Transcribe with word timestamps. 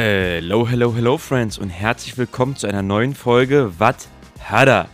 Hello, 0.00 0.64
hello, 0.68 0.94
hello, 0.94 1.18
Friends 1.18 1.58
und 1.58 1.70
herzlich 1.70 2.16
willkommen 2.16 2.54
zu 2.54 2.68
einer 2.68 2.82
neuen 2.82 3.16
Folge 3.16 3.72
Wat 3.78 4.06
Hada. 4.48 4.88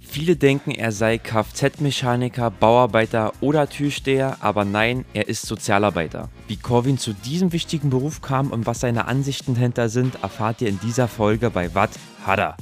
Viele 0.00 0.34
denken, 0.34 0.72
er 0.72 0.90
sei 0.90 1.18
Kfz-Mechaniker, 1.18 2.50
Bauarbeiter 2.50 3.32
oder 3.40 3.68
Türsteher, 3.68 4.38
aber 4.40 4.64
nein, 4.64 5.04
er 5.14 5.28
ist 5.28 5.42
Sozialarbeiter. 5.42 6.30
Wie 6.48 6.56
Corwin 6.56 6.98
zu 6.98 7.12
diesem 7.12 7.52
wichtigen 7.52 7.90
Beruf 7.90 8.20
kam 8.20 8.50
und 8.50 8.66
was 8.66 8.80
seine 8.80 9.06
Ansichten 9.06 9.54
dahinter 9.54 9.88
sind, 9.88 10.20
erfahrt 10.20 10.62
ihr 10.62 10.68
in 10.68 10.80
dieser 10.80 11.06
Folge 11.06 11.50
bei 11.50 11.72
Wat 11.76 11.90
Hada. 12.26 12.56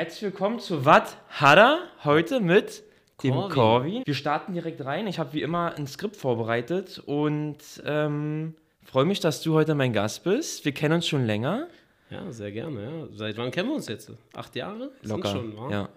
Herzlich 0.00 0.22
willkommen 0.22 0.60
zu 0.60 0.86
Wat 0.86 1.18
Hada, 1.28 1.78
heute 2.04 2.40
mit 2.40 2.84
dem 3.22 3.34
Corby. 3.34 3.54
Corby. 3.54 4.02
Wir 4.06 4.14
starten 4.14 4.54
direkt 4.54 4.82
rein. 4.82 5.06
Ich 5.06 5.18
habe 5.18 5.34
wie 5.34 5.42
immer 5.42 5.74
ein 5.76 5.86
Skript 5.86 6.16
vorbereitet 6.16 7.02
und 7.04 7.58
ähm, 7.84 8.54
freue 8.82 9.04
mich, 9.04 9.20
dass 9.20 9.42
du 9.42 9.52
heute 9.52 9.74
mein 9.74 9.92
Gast 9.92 10.24
bist. 10.24 10.64
Wir 10.64 10.72
kennen 10.72 10.94
uns 10.94 11.06
schon 11.06 11.26
länger. 11.26 11.66
Ja, 12.08 12.32
sehr 12.32 12.50
gerne. 12.50 12.82
Ja. 12.82 13.08
Seit 13.14 13.36
wann 13.36 13.50
kennen 13.50 13.68
wir 13.68 13.74
uns 13.74 13.88
jetzt? 13.88 14.10
Acht 14.32 14.56
Jahre? 14.56 14.90
Sind 15.02 15.10
Locker, 15.10 15.32
schon, 15.32 15.54
wa? 15.58 15.70
ja. 15.70 15.88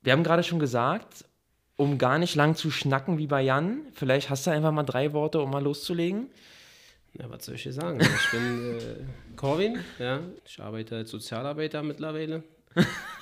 Wir 0.00 0.12
haben 0.14 0.24
gerade 0.24 0.42
schon 0.42 0.58
gesagt, 0.58 1.26
um 1.76 1.98
gar 1.98 2.18
nicht 2.18 2.34
lang 2.34 2.56
zu 2.56 2.70
schnacken 2.70 3.18
wie 3.18 3.26
bei 3.26 3.42
Jan, 3.42 3.82
vielleicht 3.92 4.30
hast 4.30 4.46
du 4.46 4.52
einfach 4.52 4.72
mal 4.72 4.84
drei 4.84 5.12
Worte, 5.12 5.42
um 5.42 5.50
mal 5.50 5.62
loszulegen. 5.62 6.30
Ja, 7.12 7.28
was 7.28 7.44
soll 7.44 7.56
ich 7.56 7.64
dir 7.64 7.74
sagen? 7.74 8.00
Ich 8.00 8.30
bin 8.30 8.78
äh, 8.78 9.36
Corwin, 9.36 9.80
ja. 9.98 10.20
Ich 10.46 10.58
arbeite 10.62 10.96
als 10.96 11.10
Sozialarbeiter 11.10 11.82
mittlerweile. 11.82 12.42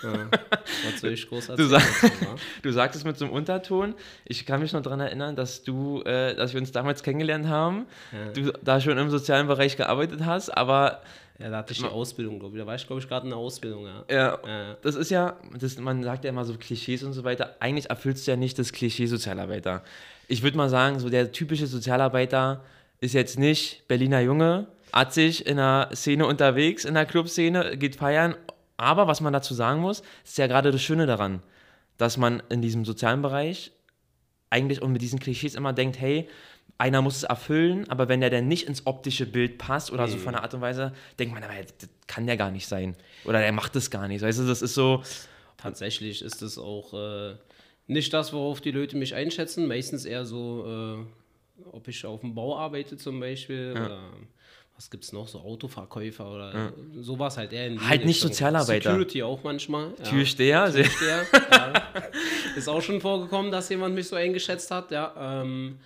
Ja. 0.03 0.29
Du, 1.57 1.65
sag, 1.67 1.83
du 2.62 2.71
sagst 2.73 2.97
es 2.97 3.05
mit 3.05 3.17
so 3.17 3.25
einem 3.25 3.35
Unterton. 3.35 3.95
Ich 4.25 4.45
kann 4.47 4.61
mich 4.61 4.73
noch 4.73 4.83
daran 4.83 5.01
erinnern, 5.01 5.35
dass 5.37 5.62
du, 5.65 6.03
äh, 6.03 6.35
dass 6.35 6.53
wir 6.53 6.61
uns 6.61 6.71
damals 6.71 7.03
kennengelernt 7.03 7.49
haben, 7.49 7.87
Ja. 8.12 8.33
du 8.33 8.53
da 8.62 8.81
schon 8.81 8.99
im 8.99 9.11
sozialen 9.11 9.47
Bereich 9.47 9.77
gearbeitet 9.77 10.21
hast, 10.25 10.51
aber 10.51 11.01
Ja, 11.39 11.51
da 11.51 11.59
hatte 11.59 11.73
ich 11.73 11.79
die 11.81 11.84
Ausbildung, 11.87 12.39
glaube 12.39 12.57
ich. 12.57 12.62
Da 12.62 12.67
war 12.67 12.75
ich, 12.75 12.87
glaube 12.87 13.01
ich, 13.03 13.09
gerade 13.09 13.25
in 13.25 13.31
der 13.31 13.39
Ausbildung, 13.39 13.87
ja. 13.87 14.05
Ja, 14.11 14.39
Ja. 14.47 14.77
das 14.83 14.95
ist 14.95 15.11
ja, 15.11 15.37
das, 15.59 15.77
man 15.79 16.03
sagt 16.05 16.25
ja 16.25 16.31
immer 16.31 16.45
so 16.45 16.55
Klischees 16.55 17.03
und 17.03 17.12
so 17.12 17.25
weiter. 17.25 17.57
Eigentlich 17.61 17.91
erfüllst 17.91 18.27
du 18.27 18.31
ja 18.33 18.37
nicht 18.37 18.59
das 18.59 18.73
Klischee 18.73 19.07
Sozialarbeiter. 19.07 19.83
Ich 20.29 20.43
würde 20.43 20.57
mal 20.57 20.69
sagen, 20.69 20.99
so 21.01 21.09
der 21.11 21.33
typische 21.33 21.67
Sozialarbeiter 21.67 22.62
ist 23.01 23.12
jetzt 23.15 23.39
nicht 23.39 23.87
Berliner 23.89 24.21
Junge, 24.21 24.67
atzig 24.93 25.47
in 25.47 25.57
der 25.57 25.91
Szene 25.95 26.27
unterwegs, 26.27 26.84
in 26.84 26.95
der 26.95 27.07
Clubszene, 27.07 27.77
geht 27.77 27.97
feiern. 27.97 28.34
Aber 28.77 29.07
was 29.07 29.21
man 29.21 29.33
dazu 29.33 29.55
sagen 29.55 29.81
muss, 29.81 30.03
ist 30.25 30.39
ja 30.39 30.47
gerade 30.47 30.71
das 30.71 30.83
Schöne 30.83 31.07
daran, 31.07 31.43
dass 31.97 32.17
man 32.17 32.43
in 32.49 32.61
diesem 32.63 32.85
sozialen 32.85 33.23
Bereich 33.23 33.73
eigentlich 34.51 34.83
und 34.83 34.93
mit 34.93 35.03
diesen 35.03 35.19
Klischees 35.19 35.55
immer 35.55 35.73
denkt, 35.73 35.99
hey, 35.99 36.29
einer 36.79 37.01
muss 37.01 37.17
es 37.17 37.23
erfüllen, 37.23 37.89
aber 37.89 38.09
wenn 38.09 38.21
der 38.21 38.29
dann 38.29 38.49
nicht 38.49 38.69
ins 38.69 38.87
optische 38.87 39.25
Bild 39.25 39.57
passt 39.57 39.91
oder 39.91 40.09
so 40.09 40.19
von 40.19 40.35
der 40.35 40.43
Art 40.43 40.53
und 40.53 40.61
Weise, 40.61 40.93
denkt 41.19 41.33
man, 41.33 41.43
aber 41.43 41.55
das 41.55 41.89
kann 42.07 42.27
der 42.27 42.37
gar 42.37 42.51
nicht 42.51 42.67
sein. 42.67 42.97
Oder 43.25 43.41
der 43.41 43.53
macht 43.53 43.75
das 43.77 43.91
gar 43.91 44.09
nicht. 44.09 44.21
Weißt 44.21 44.41
du, 44.41 44.47
das 44.47 44.61
ist 44.61 44.75
so, 44.75 45.03
Tatsächlich 45.57 46.23
ist 46.23 46.43
es 46.43 46.59
auch 46.59 46.93
äh, 46.93 47.35
nicht 47.87 48.12
das, 48.12 48.33
worauf 48.33 48.61
die 48.61 48.71
Leute 48.71 48.97
mich 48.97 49.15
einschätzen. 49.15 49.67
Meistens 49.67 50.05
eher 50.05 50.27
so, 50.27 51.06
äh, 51.06 51.65
ob 51.73 51.89
ich 51.89 52.05
auf 52.05 52.21
dem 52.21 52.34
Bau 52.34 52.59
arbeite 52.59 52.97
zum 52.97 53.21
Beispiel 53.21 53.73
oder 53.73 54.00
was 54.76 54.91
gibt 54.91 55.04
es 55.04 55.12
noch, 55.12 55.26
so 55.26 55.41
Autoverkäufer 55.41 56.31
oder 56.31 56.72
sowas 57.00 57.37
halt 57.38 57.53
eher 57.53 57.66
in 57.66 57.81
Halt 57.88 58.04
nicht 58.04 58.16
Richtung. 58.16 58.28
Sozialarbeiter. 58.31 58.91
Security 58.91 59.22
auch 59.22 59.42
manchmal. 59.42 59.92
ja. 59.98 60.04
Türsteher. 60.04 60.70
sehr- 60.70 60.84
Türsteher, 60.84 61.25
ja. 61.50 61.72
Ist 62.56 62.69
auch 62.69 62.82
schon 62.82 63.00
vorgekommen, 63.00 63.50
dass 63.50 63.69
jemand 63.70 63.94
mich 63.94 64.09
so 64.09 64.16
eingeschätzt 64.16 64.70
hat, 64.70 64.91
ja. 64.91 65.14
Ähm, 65.42 65.78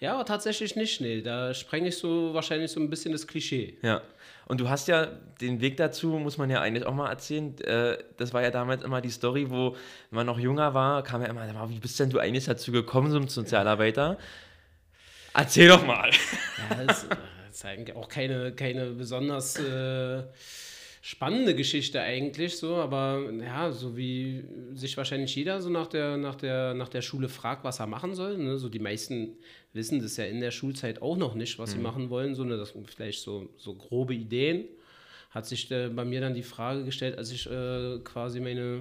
ja, 0.00 0.14
aber 0.14 0.24
tatsächlich 0.24 0.74
nicht, 0.76 1.00
nee. 1.02 1.20
Da 1.20 1.52
sprenge 1.52 1.88
ich 1.88 1.98
so 1.98 2.32
wahrscheinlich 2.32 2.70
so 2.70 2.80
ein 2.80 2.88
bisschen 2.88 3.12
das 3.12 3.26
Klischee. 3.26 3.76
Ja. 3.82 4.00
Und 4.46 4.58
du 4.60 4.68
hast 4.70 4.88
ja 4.88 5.06
den 5.40 5.60
Weg 5.60 5.76
dazu, 5.76 6.08
muss 6.18 6.38
man 6.38 6.48
ja 6.50 6.60
eigentlich 6.60 6.84
auch 6.86 6.94
mal 6.94 7.08
erzählen. 7.10 7.56
Äh, 7.60 7.98
das 8.16 8.32
war 8.32 8.42
ja 8.42 8.50
damals 8.50 8.82
immer 8.82 9.00
die 9.02 9.10
Story, 9.10 9.50
wo 9.50 9.76
man 10.10 10.26
noch 10.26 10.38
jünger 10.38 10.72
war, 10.74 11.02
kam 11.04 11.20
ja 11.22 11.28
immer, 11.28 11.44
"Sag 11.46 11.54
mal, 11.54 11.68
wie 11.68 11.78
bist 11.78 12.00
denn 12.00 12.10
du 12.10 12.18
eigentlich 12.18 12.46
dazu 12.46 12.72
gekommen, 12.72 13.10
so 13.12 13.18
ein 13.18 13.28
Sozialarbeiter? 13.28 14.16
Erzähl 15.34 15.68
doch 15.68 15.86
mal. 15.86 16.10
Ja, 16.70 16.84
das 16.84 17.06
ist 17.56 17.64
eigentlich 17.64 17.96
auch 17.96 18.08
keine, 18.08 18.52
keine 18.52 18.90
besonders 18.90 19.56
äh, 19.58 20.22
spannende 21.02 21.54
Geschichte 21.54 22.00
eigentlich 22.00 22.58
so, 22.58 22.76
aber 22.76 23.30
ja, 23.40 23.72
so 23.72 23.96
wie 23.96 24.44
sich 24.74 24.96
wahrscheinlich 24.96 25.34
jeder 25.34 25.62
so 25.62 25.70
nach 25.70 25.86
der, 25.86 26.16
nach 26.16 26.34
der, 26.34 26.74
nach 26.74 26.88
der 26.88 27.00
Schule 27.00 27.28
fragt, 27.28 27.64
was 27.64 27.80
er 27.80 27.86
machen 27.86 28.14
soll. 28.14 28.36
Ne? 28.36 28.58
So 28.58 28.68
die 28.68 28.78
meisten 28.78 29.36
wissen 29.72 30.02
das 30.02 30.16
ja 30.16 30.24
in 30.24 30.40
der 30.40 30.50
Schulzeit 30.50 31.00
auch 31.00 31.16
noch 31.16 31.34
nicht, 31.34 31.58
was 31.58 31.72
sie 31.72 31.78
machen 31.78 32.10
wollen, 32.10 32.34
so 32.34 32.44
ne, 32.44 32.56
das 32.56 32.74
vielleicht 32.86 33.20
so, 33.20 33.48
so 33.56 33.74
grobe 33.74 34.14
Ideen. 34.14 34.64
Hat 35.30 35.46
sich 35.46 35.70
äh, 35.70 35.88
bei 35.88 36.04
mir 36.04 36.20
dann 36.20 36.34
die 36.34 36.42
Frage 36.42 36.84
gestellt, 36.84 37.16
als 37.16 37.30
ich 37.30 37.48
äh, 37.48 37.98
quasi 38.02 38.40
meine 38.40 38.80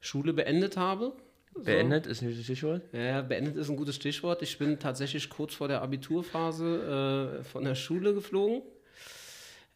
Schule 0.00 0.32
beendet 0.32 0.76
habe. 0.76 1.12
So. 1.58 1.64
Beendet 1.64 2.06
ist 2.06 2.22
nicht 2.22 2.38
das 2.38 2.44
Stichwort. 2.44 2.82
Ja, 2.92 3.20
beendet 3.22 3.56
ist 3.56 3.68
ein 3.68 3.76
gutes 3.76 3.96
Stichwort. 3.96 4.42
Ich 4.42 4.58
bin 4.58 4.78
tatsächlich 4.78 5.28
kurz 5.28 5.54
vor 5.54 5.66
der 5.66 5.82
Abiturphase 5.82 7.40
äh, 7.40 7.44
von 7.44 7.64
der 7.64 7.74
Schule 7.74 8.14
geflogen. 8.14 8.62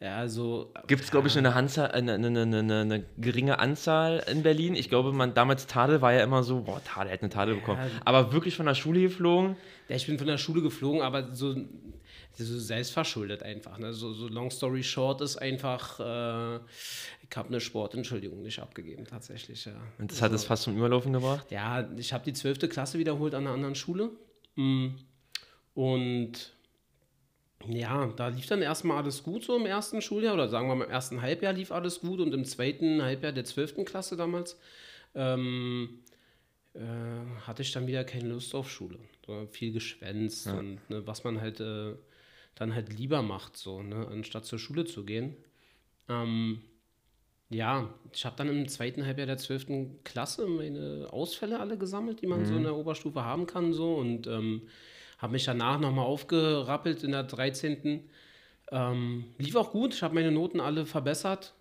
Ja, 0.01 0.17
also. 0.17 0.73
Gibt 0.87 1.03
es, 1.03 1.11
glaube 1.11 1.29
ich, 1.29 1.39
eine, 1.39 1.55
Handzahl, 1.55 1.93
eine, 1.93 2.15
eine, 2.15 2.43
eine, 2.43 2.81
eine, 2.81 3.05
geringe 3.19 3.59
Anzahl 3.59 4.25
in 4.29 4.43
Berlin. 4.43 4.75
Ich 4.75 4.89
glaube, 4.89 5.13
man 5.13 5.35
damals 5.35 5.67
Tadel 5.67 6.01
war 6.01 6.13
ja 6.13 6.25
immer 6.25 6.43
so, 6.43 6.63
boah, 6.63 6.83
Tadel 6.85 7.13
hätte 7.13 7.23
eine 7.23 7.31
Tadel 7.31 7.55
bekommen. 7.57 7.81
Aber 8.05 8.33
wirklich 8.33 8.57
von 8.57 8.67
der 8.67 8.75
Schule 8.75 9.01
geflogen. 9.01 9.57
Ja, 9.89 9.97
ich 9.97 10.07
bin 10.07 10.19
von 10.19 10.27
der 10.27 10.39
Schule 10.39 10.63
geflogen, 10.63 11.03
aber 11.03 11.33
so, 11.35 11.55
so 12.35 12.59
selbstverschuldet 12.59 13.43
einfach. 13.43 13.79
Ne? 13.79 13.93
So, 13.93 14.13
so 14.13 14.29
long 14.29 14.51
story 14.51 14.83
short 14.83 15.21
ist 15.21 15.37
einfach, 15.37 16.01
äh, 16.01 16.61
habe 17.37 17.49
eine 17.49 17.61
Sportentschuldigung 17.61 18.43
nicht 18.43 18.59
abgegeben, 18.59 19.05
tatsächlich. 19.05 19.65
Ja. 19.65 19.73
Und 19.99 20.11
das 20.11 20.23
hat 20.23 20.33
es 20.33 20.45
fast 20.45 20.65
zum 20.65 20.77
Überlaufen 20.77 21.13
gebracht. 21.13 21.51
Ja, 21.51 21.89
ich 21.97 22.13
habe 22.13 22.25
die 22.25 22.33
12. 22.33 22.69
Klasse 22.69 22.99
wiederholt 22.99 23.35
an 23.35 23.47
einer 23.47 23.55
anderen 23.55 23.75
Schule. 23.75 24.11
Mm. 24.57 24.89
Und 25.75 26.53
ja, 27.69 28.07
da 28.17 28.29
lief 28.29 28.47
dann 28.47 28.63
erstmal 28.63 28.99
alles 28.99 29.23
gut 29.23 29.45
so 29.45 29.57
im 29.57 29.67
ersten 29.67 30.03
Schuljahr 30.03 30.35
oder 30.35 30.49
sagen 30.49 30.69
wir 30.69 30.75
mal 30.75 30.85
im 30.85 30.91
ersten 30.91 31.23
Halbjahr 31.23 31.53
lief 31.53 31.73
alles 31.73 32.01
gut 32.01 32.21
und 32.21 32.35
im 32.35 32.45
zweiten 32.45 33.03
Halbjahr 33.03 33.33
der 33.33 33.45
12. 33.45 33.85
Klasse 33.85 34.17
damals 34.17 34.59
ähm, 35.15 36.01
äh, 36.75 36.81
hatte 37.47 37.63
ich 37.63 37.73
dann 37.73 37.87
wieder 37.87 38.05
keine 38.05 38.29
Lust 38.29 38.55
auf 38.55 38.71
Schule. 38.71 38.99
So 39.27 39.47
viel 39.47 39.73
geschwänzt 39.73 40.49
und 40.49 40.79
ne, 40.91 41.07
was 41.07 41.25
man 41.25 41.41
halt 41.41 41.61
äh, 41.61 41.95
dann 42.55 42.75
halt 42.75 42.93
lieber 42.93 43.23
macht, 43.23 43.57
so, 43.57 43.83
ne, 43.83 44.07
anstatt 44.09 44.45
zur 44.45 44.59
Schule 44.59 44.85
zu 44.85 45.05
gehen. 45.05 45.37
Ähm, 46.09 46.63
ja, 47.53 47.89
ich 48.13 48.25
habe 48.25 48.37
dann 48.37 48.49
im 48.49 48.69
zweiten 48.69 49.05
Halbjahr 49.05 49.27
der 49.27 49.39
12. 49.39 50.03
Klasse 50.05 50.47
meine 50.47 51.09
Ausfälle 51.11 51.61
alle 51.61 51.79
gesammelt, 51.79 52.23
die 52.23 52.27
man 52.27 52.45
so 52.45 52.57
in 52.57 52.65
der 52.65 52.77
Oberstufe 52.77 53.25
haben 53.25 53.47
kann, 53.47 53.73
so 53.73 53.95
und 53.95 54.27
ähm, 54.27 54.63
habe 55.19 55.33
mich 55.33 55.45
danach 55.45 55.79
nochmal 55.79 56.07
aufgerappelt 56.07 57.05
in 57.05 57.13
der 57.13 57.23
13. 57.23 58.09
Ähm, 58.71 59.25
lief 59.39 59.57
auch 59.57 59.71
gut, 59.71 59.95
ich 59.95 60.03
habe 60.03 60.15
meine 60.15 60.33
Noten 60.33 60.61
alle 60.61 60.87
verbessert. 60.87 61.55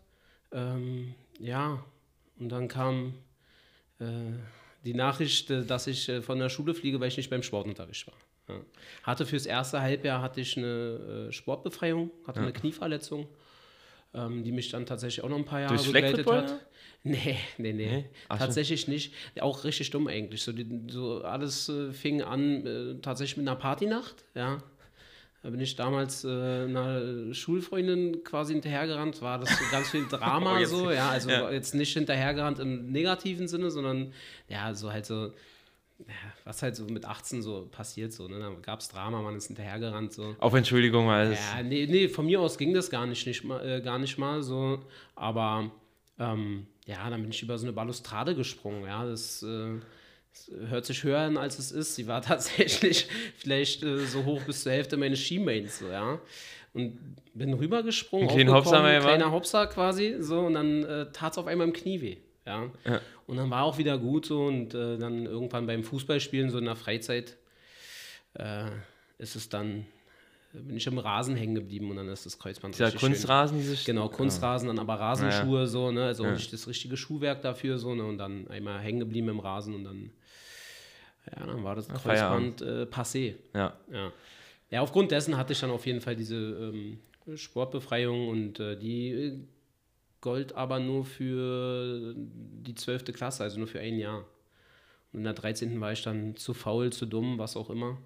Ähm, 0.51 1.13
ja, 1.39 1.83
und 2.39 2.49
dann 2.49 2.67
kam 2.67 3.13
äh, 3.99 4.05
die 4.83 4.93
Nachricht, 4.93 5.49
äh, 5.51 5.65
dass 5.65 5.87
ich 5.87 6.09
äh, 6.09 6.21
von 6.21 6.39
der 6.39 6.49
Schule 6.49 6.73
fliege, 6.73 6.99
weil 6.99 7.09
ich 7.09 7.17
nicht 7.17 7.29
beim 7.29 7.43
Sportunterricht 7.43 8.07
war. 8.07 8.15
Ja. 8.49 8.61
Hatte 9.03 9.25
fürs 9.25 9.45
erste 9.45 9.81
Halbjahr 9.81 10.21
hatte 10.21 10.41
ich 10.41 10.57
eine 10.57 11.27
äh, 11.29 11.31
Sportbefreiung, 11.31 12.11
hatte 12.25 12.39
eine 12.39 12.53
Knieverletzung, 12.53 13.27
ähm, 14.13 14.43
die 14.43 14.51
mich 14.51 14.69
dann 14.69 14.85
tatsächlich 14.85 15.23
auch 15.23 15.29
noch 15.29 15.37
ein 15.37 15.45
paar 15.45 15.61
Jahre 15.61 15.75
Durchs 15.75 15.91
begleitet 15.91 16.27
hat. 16.27 16.59
Nee, 17.03 17.37
nee, 17.57 17.73
nee. 17.73 17.73
Nee? 17.73 18.05
So. 18.29 18.37
Tatsächlich 18.37 18.87
nicht. 18.87 19.13
Auch 19.39 19.63
richtig 19.63 19.89
dumm 19.89 20.07
eigentlich. 20.07 20.43
So, 20.43 20.51
die, 20.51 20.67
so 20.87 21.23
alles 21.23 21.67
äh, 21.69 21.91
fing 21.91 22.21
an 22.21 22.65
äh, 22.65 23.01
tatsächlich 23.01 23.37
mit 23.37 23.47
einer 23.47 23.57
Partynacht, 23.57 24.23
ja. 24.35 24.59
Da 25.43 25.49
bin 25.49 25.59
ich 25.59 25.75
damals 25.75 26.23
äh, 26.23 26.27
einer 26.29 27.33
Schulfreundin 27.33 28.23
quasi 28.23 28.53
hinterhergerannt, 28.53 29.23
war 29.23 29.39
das 29.39 29.49
so 29.49 29.65
ganz 29.71 29.89
viel 29.89 30.05
Drama 30.09 30.59
Oh, 30.59 30.65
so, 30.65 30.91
ja, 30.91 31.09
also 31.09 31.31
ja. 31.31 31.49
jetzt 31.49 31.73
nicht 31.73 31.93
hinterhergerannt 31.93 32.59
im 32.59 32.91
negativen 32.91 33.47
Sinne, 33.47 33.71
sondern 33.71 34.13
ja, 34.47 34.75
so 34.75 34.91
halt 34.91 35.07
so, 35.07 35.33
was 36.43 36.61
halt 36.61 36.75
so 36.75 36.85
mit 36.85 37.05
18 37.05 37.41
so 37.41 37.67
passiert, 37.71 38.13
so, 38.13 38.27
ne? 38.27 38.39
Da 38.39 38.49
gab 38.61 38.79
es 38.79 38.89
Drama, 38.89 39.21
man 39.21 39.35
ist 39.35 39.47
hinterhergerannt, 39.47 40.13
so. 40.13 40.35
Auf 40.39 40.53
Entschuldigung, 40.53 41.07
weil 41.07 41.33
es. 41.33 41.39
Ja, 41.39 41.63
nee, 41.63 41.87
nee, 41.89 42.07
von 42.07 42.25
mir 42.25 42.41
aus 42.41 42.57
ging 42.57 42.73
das 42.73 42.89
gar 42.89 43.05
nicht, 43.05 43.25
nicht 43.27 43.43
mal, 43.43 43.65
äh, 43.65 43.81
gar 43.81 43.99
nicht 43.99 44.17
mal 44.17 44.41
so. 44.43 44.79
Aber 45.15 45.71
ähm, 46.19 46.67
ja, 46.85 47.09
dann 47.09 47.21
bin 47.21 47.31
ich 47.31 47.41
über 47.41 47.57
so 47.57 47.65
eine 47.65 47.73
Balustrade 47.73 48.35
gesprungen. 48.35 48.85
Ja, 48.85 49.05
das, 49.05 49.43
äh, 49.43 49.79
Es 50.33 50.51
hört 50.69 50.85
sich 50.85 51.03
höher 51.03 51.19
an, 51.19 51.37
als 51.37 51.59
es 51.59 51.71
ist. 51.71 51.95
Sie 51.95 52.07
war 52.07 52.21
tatsächlich 52.33 53.07
vielleicht 53.37 53.83
äh, 53.83 54.05
so 54.05 54.25
hoch 54.25 54.41
bis 54.43 54.63
zur 54.63 54.71
Hälfte 54.71 54.97
meines 54.97 55.19
Skimains, 55.19 55.79
so, 55.79 55.87
ja. 55.87 56.19
Und 56.73 56.97
bin 57.33 57.53
rübergesprungen, 57.53 58.29
Ein 58.29 59.01
kleiner. 59.01 59.31
Hopser 59.31 59.67
quasi, 59.67 60.15
so, 60.19 60.39
und 60.39 60.53
dann 60.53 60.83
äh, 60.83 61.11
tat 61.11 61.33
es 61.33 61.37
auf 61.37 61.47
einmal 61.47 61.67
im 61.67 61.73
Knie 61.73 61.99
weh, 62.01 62.17
ja. 62.45 62.69
Ja. 62.85 63.01
Und 63.31 63.37
dann 63.37 63.49
war 63.49 63.63
auch 63.63 63.77
wieder 63.77 63.97
gut 63.97 64.25
so 64.25 64.47
und 64.47 64.73
äh, 64.73 64.97
dann 64.97 65.25
irgendwann 65.25 65.65
beim 65.65 65.85
Fußballspielen, 65.85 66.49
so 66.49 66.57
in 66.57 66.65
der 66.65 66.75
Freizeit, 66.75 67.37
äh, 68.33 68.65
ist 69.19 69.37
es 69.37 69.47
dann, 69.47 69.85
bin 70.51 70.75
ich 70.75 70.85
im 70.85 70.97
Rasen 70.97 71.37
hängen 71.37 71.55
geblieben 71.55 71.91
und 71.91 71.95
dann 71.95 72.09
ist 72.09 72.25
das 72.25 72.37
Kreuzband 72.37 72.75
Dieser 72.75 72.87
richtig 72.87 72.99
schön. 72.99 73.11
Kunstrasen, 73.11 73.57
dieses. 73.57 73.85
Genau, 73.85 74.09
Kunstrasen, 74.09 74.67
dann 74.67 74.79
aber 74.79 74.95
Rasenschuhe, 74.95 75.65
so, 75.65 75.91
ne? 75.91 76.07
Also 76.07 76.29
nicht 76.29 76.51
das 76.51 76.67
richtige 76.67 76.97
Schuhwerk 76.97 77.41
dafür, 77.41 77.77
so, 77.77 77.95
ne? 77.95 78.03
Und 78.03 78.17
dann 78.17 78.49
einmal 78.49 78.81
hängen 78.81 78.99
geblieben 78.99 79.29
im 79.29 79.39
Rasen 79.39 79.75
und 79.75 79.85
dann, 79.85 80.11
ja, 81.33 81.45
dann 81.45 81.63
war 81.63 81.75
das 81.75 81.87
Kreuzband 81.87 82.61
äh, 82.61 82.83
passé. 82.83 83.35
Ja. 83.53 83.77
Ja. 83.93 84.11
ja, 84.71 84.81
aufgrund 84.81 85.11
dessen 85.11 85.37
hatte 85.37 85.53
ich 85.53 85.59
dann 85.61 85.71
auf 85.71 85.85
jeden 85.85 86.01
Fall 86.01 86.17
diese 86.17 86.35
ähm, 86.35 86.99
Sportbefreiung 87.37 88.27
und 88.27 88.59
äh, 88.59 88.75
die 88.75 89.09
äh, 89.11 89.39
Gold 90.21 90.53
aber 90.53 90.79
nur 90.79 91.03
für 91.03 92.13
die 92.15 92.75
12. 92.75 93.05
Klasse, 93.13 93.43
also 93.43 93.57
nur 93.57 93.67
für 93.67 93.79
ein 93.79 93.97
Jahr. 93.97 94.25
Und 95.11 95.19
in 95.19 95.23
der 95.23 95.33
13. 95.33 95.79
war 95.81 95.91
ich 95.91 96.03
dann 96.03 96.35
zu 96.35 96.53
faul, 96.53 96.93
zu 96.93 97.05
dumm, 97.05 97.37
was 97.37 97.57
auch 97.57 97.69
immer, 97.69 97.97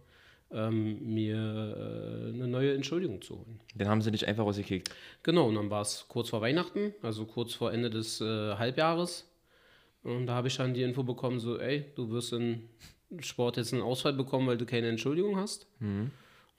ähm, 0.51 1.13
mir 1.13 1.35
äh, 1.35 2.33
eine 2.33 2.47
neue 2.47 2.73
Entschuldigung 2.73 3.21
zu 3.21 3.35
holen. 3.35 3.59
Den 3.75 3.87
haben 3.87 4.01
sie 4.01 4.11
dich 4.11 4.27
einfach 4.27 4.45
rausgekickt. 4.45 4.89
Genau, 5.23 5.47
und 5.47 5.55
dann 5.55 5.69
war 5.69 5.81
es 5.81 6.05
kurz 6.07 6.29
vor 6.29 6.41
Weihnachten, 6.41 6.93
also 7.01 7.25
kurz 7.25 7.53
vor 7.53 7.71
Ende 7.71 7.89
des 7.89 8.21
äh, 8.21 8.55
Halbjahres. 8.55 9.29
Und 10.03 10.27
da 10.27 10.35
habe 10.35 10.47
ich 10.47 10.57
dann 10.57 10.73
die 10.73 10.83
Info 10.83 11.03
bekommen, 11.03 11.39
so, 11.39 11.59
ey, 11.59 11.85
du 11.95 12.09
wirst 12.11 12.33
in 12.33 12.69
Sport 13.19 13.57
jetzt 13.57 13.73
einen 13.73 13.81
Ausfall 13.81 14.13
bekommen, 14.13 14.47
weil 14.47 14.57
du 14.57 14.65
keine 14.65 14.87
Entschuldigung 14.87 15.35
hast. 15.37 15.67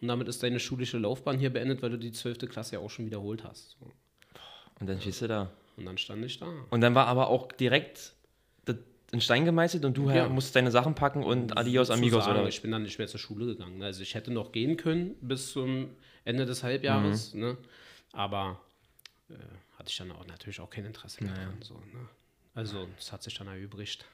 Und 0.00 0.08
damit 0.08 0.28
ist 0.28 0.42
deine 0.42 0.60
schulische 0.60 0.98
Laufbahn 0.98 1.38
hier 1.38 1.50
beendet, 1.50 1.82
weil 1.82 1.90
du 1.90 1.98
die 1.98 2.12
12. 2.12 2.48
Klasse 2.48 2.74
ja 2.74 2.80
auch 2.80 2.90
schon 2.90 3.06
wiederholt 3.06 3.44
hast. 3.44 3.76
So. 3.80 3.92
Und 4.80 4.86
dann 4.88 5.00
stehst 5.00 5.22
du 5.22 5.28
da. 5.28 5.50
Und 5.76 5.84
dann 5.86 5.98
stand 5.98 6.24
ich 6.24 6.38
da. 6.38 6.46
Und 6.70 6.80
dann 6.80 6.94
war 6.94 7.06
aber 7.06 7.28
auch 7.28 7.50
direkt 7.52 8.12
in 9.12 9.20
Stein 9.20 9.44
gemeißelt 9.44 9.84
und 9.84 9.96
du 9.96 10.10
Ja. 10.10 10.28
musst 10.28 10.56
deine 10.56 10.72
Sachen 10.72 10.96
packen 10.96 11.22
und 11.22 11.56
adios 11.56 11.90
amigos 11.90 12.24
Sozusagen, 12.24 12.40
oder 12.40 12.48
Ich 12.48 12.60
bin 12.60 12.72
dann 12.72 12.82
nicht 12.82 12.98
mehr 12.98 13.06
zur 13.06 13.20
Schule 13.20 13.46
gegangen. 13.46 13.80
Also 13.80 14.02
ich 14.02 14.16
hätte 14.16 14.32
noch 14.32 14.50
gehen 14.50 14.76
können 14.76 15.14
bis 15.20 15.52
zum 15.52 15.90
Ende 16.24 16.44
des 16.44 16.64
Halbjahres, 16.64 17.32
Mhm. 17.32 17.40
ne? 17.40 17.56
aber 18.12 18.60
äh, 19.30 19.34
hatte 19.78 19.90
ich 19.90 19.96
dann 19.96 20.10
auch 20.10 20.26
natürlich 20.26 20.58
auch 20.60 20.68
kein 20.70 20.84
Interesse 20.84 21.22
mehr 21.22 21.34
dran. 21.34 21.62
So, 21.62 21.74
ne? 21.74 22.08
Also 22.56 22.88
das 22.96 23.12
hat 23.12 23.22
sich 23.22 23.36
dann 23.38 23.46
erübrigt. 23.46 24.04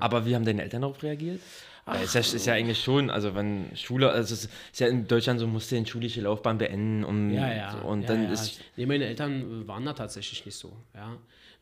Aber 0.00 0.24
wie 0.24 0.34
haben 0.34 0.44
deine 0.44 0.62
Eltern 0.62 0.82
darauf 0.82 1.02
reagiert? 1.02 1.40
Es 1.86 2.14
ist, 2.14 2.14
ja, 2.14 2.20
ist 2.36 2.46
ja 2.46 2.52
eigentlich 2.54 2.82
schon, 2.82 3.10
also 3.10 3.34
wenn 3.34 3.74
Schule, 3.74 4.10
also 4.10 4.34
es 4.34 4.44
ist 4.44 4.80
ja 4.80 4.88
in 4.88 5.08
Deutschland 5.08 5.40
so, 5.40 5.46
musst 5.46 5.72
du 5.72 5.76
eine 5.76 5.86
schulische 5.86 6.20
Laufbahn 6.20 6.58
beenden 6.58 7.02
um, 7.02 7.30
Ja, 7.32 7.52
ja. 7.52 7.72
So, 7.72 7.78
und 7.88 8.02
ja, 8.02 8.08
dann 8.08 8.24
ja. 8.24 8.30
ist, 8.32 8.60
Nee, 8.76 8.86
meine 8.86 9.06
Eltern 9.06 9.66
waren 9.66 9.84
da 9.84 9.92
tatsächlich 9.92 10.44
nicht 10.46 10.56
so. 10.56 10.76
Ja. 10.94 11.14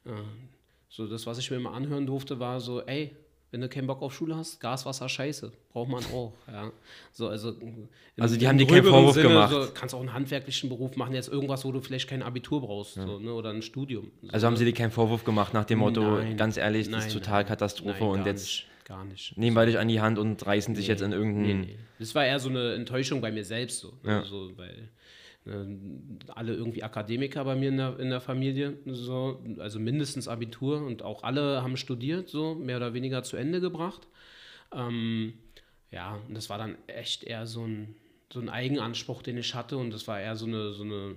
Äh, 0.05 0.11
So, 0.89 1.07
das, 1.07 1.27
was 1.27 1.39
ich 1.39 1.51
mir 1.51 1.57
immer 1.59 1.73
anhören 1.75 2.07
durfte, 2.07 2.39
war 2.41 2.61
so, 2.61 2.83
ey, 2.87 3.15
wenn 3.53 3.61
du 3.61 3.69
keinen 3.69 3.87
Bock 3.87 4.03
auf 4.03 4.13
Schule 4.15 4.37
hast, 4.37 4.61
Gas, 4.61 4.85
Wasser, 4.87 5.09
Scheiße. 5.09 5.53
Braucht 5.73 5.89
man 5.91 6.05
auch. 6.07 6.33
Ja. 6.53 6.71
So, 7.13 7.29
also, 7.29 7.55
Also 8.19 8.37
die 8.37 8.47
haben 8.49 8.59
dir 8.59 8.67
keinen 8.67 8.85
Vorwurf 8.85 9.15
gemacht. 9.17 9.51
So, 9.53 9.69
kannst 9.75 9.95
auch 9.95 10.01
einen 10.01 10.13
handwerklichen 10.13 10.69
Beruf 10.69 10.97
machen, 10.97 11.15
jetzt 11.15 11.29
irgendwas, 11.29 11.65
wo 11.65 11.73
du 11.73 11.81
vielleicht 11.81 12.09
kein 12.09 12.23
Abitur 12.23 12.61
brauchst 12.61 12.95
so, 12.95 13.19
ne, 13.19 13.33
oder 13.33 13.51
ein 13.51 13.63
Studium. 13.63 14.11
So, 14.23 14.29
also 14.31 14.47
haben 14.47 14.57
sie 14.57 14.65
dir 14.65 14.73
keinen 14.75 14.91
Vorwurf 14.91 15.25
gemacht 15.25 15.55
nach 15.55 15.65
dem 15.65 15.79
Motto, 15.79 16.17
Nein. 16.19 16.37
ganz 16.37 16.57
ehrlich, 16.57 16.91
das 16.91 17.07
ist 17.07 17.15
Nein, 17.15 17.23
total 17.23 17.43
nein. 17.43 17.47
Katastrophe 17.47 18.01
Nein, 18.05 18.09
und 18.21 18.27
jetzt 18.27 18.43
Nicht, 18.45 18.67
gar 18.85 19.05
nicht. 19.05 19.37
nehmen 19.39 19.57
wir 19.57 19.67
dich 19.67 19.79
an 19.79 19.89
die 19.89 20.01
Hand 20.01 20.19
und 20.19 20.45
reißen 20.45 20.75
dich 20.75 20.87
jetzt 20.89 21.03
in 21.03 21.11
Nee, 21.11 21.17
irgendeinen... 21.17 21.61
nee. 21.63 21.79
Das 21.99 22.15
war 22.15 22.25
eher 22.27 22.39
so 22.39 22.49
eine 22.49 22.75
Enttäuschung 22.75 23.21
bei 23.21 23.31
mir 23.33 23.45
selbst, 23.45 23.79
so, 23.81 23.93
ne, 24.03 24.11
Ja. 24.13 24.23
so 24.25 24.51
weil 24.57 24.75
ne, 24.77 24.89
alle 26.35 26.55
irgendwie 26.55 26.83
Akademiker 26.83 27.45
bei 27.45 27.55
mir 27.55 27.69
in 27.69 27.77
der, 27.77 27.99
in 28.01 28.11
der 28.11 28.21
Familie, 28.21 28.77
so, 28.87 29.41
also 29.59 29.79
mindestens 29.79 30.27
Abitur 30.29 30.85
und 30.85 31.03
auch 31.03 31.23
alle 31.23 31.63
haben 31.63 31.77
studiert, 31.77 32.29
so 32.29 32.55
mehr 32.55 32.77
oder 32.79 32.95
weniger 32.95 33.23
zu 33.23 33.37
Ende 33.37 33.61
gebracht. 33.61 34.07
Ähm, 34.73 35.35
ja, 35.91 36.19
und 36.29 36.35
das 36.35 36.51
war 36.51 36.59
dann 36.59 36.77
echt 36.89 37.23
eher 37.25 37.47
so 37.47 37.65
ein, 37.65 37.95
so 38.33 38.41
ein 38.41 38.49
Eigenanspruch, 38.49 39.23
den 39.23 39.39
ich 39.39 39.55
hatte 39.55 39.77
und 39.77 39.93
das 39.93 40.09
war 40.09 40.21
eher 40.21 40.37
so 40.37 40.47
eine, 40.47 40.73
so 40.73 40.83
eine 40.83 41.17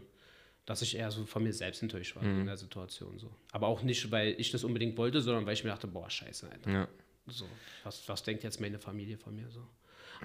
dass 0.65 0.83
ich 0.83 0.95
eher 0.95 1.09
so 1.09 1.25
von 1.25 1.41
mir 1.41 1.51
selbst 1.51 1.81
enttäuscht 1.81 2.15
war 2.15 2.21
Mhm. 2.21 2.41
in 2.41 2.45
der 2.45 2.57
Situation. 2.57 3.17
So. 3.17 3.31
Aber 3.51 3.65
auch 3.65 3.81
nicht, 3.81 4.11
weil 4.11 4.35
ich 4.37 4.51
das 4.51 4.63
unbedingt 4.63 4.95
wollte, 4.99 5.19
sondern 5.19 5.47
weil 5.47 5.53
ich 5.53 5.63
mir 5.63 5.71
dachte, 5.71 5.87
boah, 5.87 6.07
scheiße, 6.07 6.47
Alter. 6.47 6.71
Ja. 6.71 6.87
So, 7.29 7.45
was, 7.83 8.07
was 8.07 8.23
denkt 8.23 8.43
jetzt 8.43 8.59
meine 8.59 8.79
Familie 8.79 9.17
von 9.17 9.35
mir 9.35 9.49
so? 9.49 9.61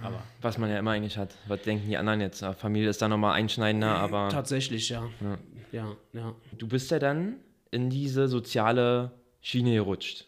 Aber 0.02 0.22
Was 0.40 0.58
man 0.58 0.70
ja 0.70 0.78
immer 0.78 0.90
eigentlich 0.90 1.16
hat. 1.16 1.36
Was 1.46 1.62
denken 1.62 1.88
die 1.88 1.96
anderen 1.96 2.20
jetzt? 2.20 2.40
Ja, 2.40 2.52
Familie 2.52 2.88
ist 2.90 3.00
da 3.00 3.08
nochmal 3.08 3.34
einschneidender, 3.34 3.94
aber 3.94 4.28
tatsächlich, 4.28 4.88
ja. 4.88 5.08
Ja, 5.70 5.96
ja. 6.12 6.34
du 6.58 6.66
bist 6.66 6.90
ja 6.90 6.98
dann 6.98 7.36
in 7.70 7.90
diese 7.90 8.26
soziale 8.28 9.12
Schiene 9.40 9.74
gerutscht. 9.74 10.26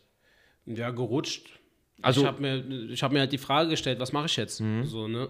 Ja, 0.66 0.90
gerutscht. 0.90 1.48
Also- 2.02 2.20
ich 2.20 2.26
habe 2.26 2.40
mir, 2.42 2.90
ich 2.90 3.02
hab 3.02 3.12
mir 3.12 3.20
halt 3.20 3.32
die 3.32 3.38
Frage 3.38 3.70
gestellt, 3.70 3.98
was 3.98 4.12
mache 4.12 4.26
ich 4.26 4.36
jetzt? 4.36 4.62
So, 4.84 5.08
ne? 5.08 5.28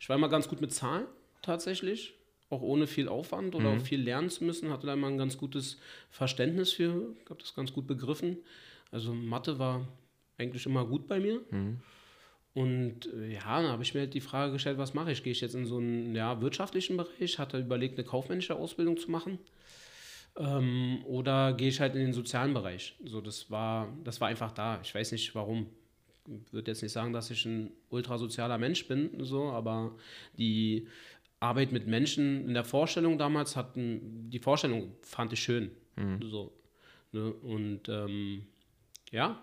Ich 0.00 0.08
war 0.08 0.16
immer 0.16 0.28
ganz 0.28 0.48
gut 0.48 0.60
mit 0.60 0.72
Zahlen, 0.72 1.06
tatsächlich. 1.42 2.14
Auch 2.50 2.62
ohne 2.62 2.86
viel 2.86 3.08
Aufwand 3.08 3.54
oder 3.54 3.70
auch 3.70 3.80
viel 3.80 4.00
lernen 4.00 4.30
zu 4.30 4.42
müssen. 4.44 4.70
Hatte 4.70 4.86
da 4.86 4.94
immer 4.94 5.08
ein 5.08 5.18
ganz 5.18 5.36
gutes 5.36 5.78
Verständnis 6.10 6.72
für, 6.72 7.14
habe 7.28 7.40
das 7.40 7.54
ganz 7.54 7.72
gut 7.74 7.86
begriffen. 7.86 8.38
Also 8.90 9.12
Mathe 9.12 9.58
war 9.58 9.86
eigentlich 10.38 10.64
immer 10.66 10.86
gut 10.86 11.06
bei 11.06 11.20
mir. 11.20 11.40
Und 12.54 13.12
äh, 13.12 13.34
ja, 13.34 13.60
dann 13.60 13.70
habe 13.70 13.82
ich 13.82 13.94
mir 13.94 14.00
halt 14.00 14.14
die 14.14 14.20
Frage 14.20 14.52
gestellt, 14.52 14.78
was 14.78 14.94
mache 14.94 15.12
ich? 15.12 15.22
Gehe 15.22 15.32
ich 15.32 15.40
jetzt 15.40 15.54
in 15.54 15.66
so 15.66 15.78
einen 15.78 16.14
ja, 16.14 16.40
wirtschaftlichen 16.40 16.96
Bereich? 16.96 17.38
Hatte 17.38 17.58
überlegt, 17.58 17.98
eine 17.98 18.06
kaufmännische 18.06 18.56
Ausbildung 18.56 18.96
zu 18.96 19.10
machen. 19.10 19.38
Ähm, 20.36 21.04
oder 21.04 21.52
gehe 21.52 21.68
ich 21.68 21.80
halt 21.80 21.94
in 21.94 22.00
den 22.00 22.12
sozialen 22.12 22.54
Bereich? 22.54 22.96
So, 23.04 23.20
das 23.20 23.50
war, 23.50 23.92
das 24.02 24.20
war 24.20 24.28
einfach 24.28 24.52
da. 24.52 24.80
Ich 24.82 24.94
weiß 24.94 25.12
nicht 25.12 25.34
warum. 25.34 25.66
Ich 26.46 26.52
würde 26.52 26.70
jetzt 26.70 26.82
nicht 26.82 26.92
sagen, 26.92 27.12
dass 27.12 27.30
ich 27.30 27.44
ein 27.46 27.70
ultrasozialer 27.90 28.58
Mensch 28.58 28.86
bin, 28.86 29.10
so, 29.24 29.44
aber 29.44 29.96
die 30.36 30.86
Arbeit 31.40 31.72
mit 31.72 31.86
Menschen 31.86 32.46
in 32.46 32.54
der 32.54 32.64
Vorstellung 32.64 33.18
damals 33.18 33.56
hatten, 33.56 34.28
die 34.30 34.38
Vorstellung 34.38 34.94
fand 35.00 35.32
ich 35.32 35.40
schön. 35.40 35.70
So, 36.22 36.52
ne? 37.12 37.32
Und 37.32 37.88
ähm, 37.88 38.46
ja, 39.10 39.42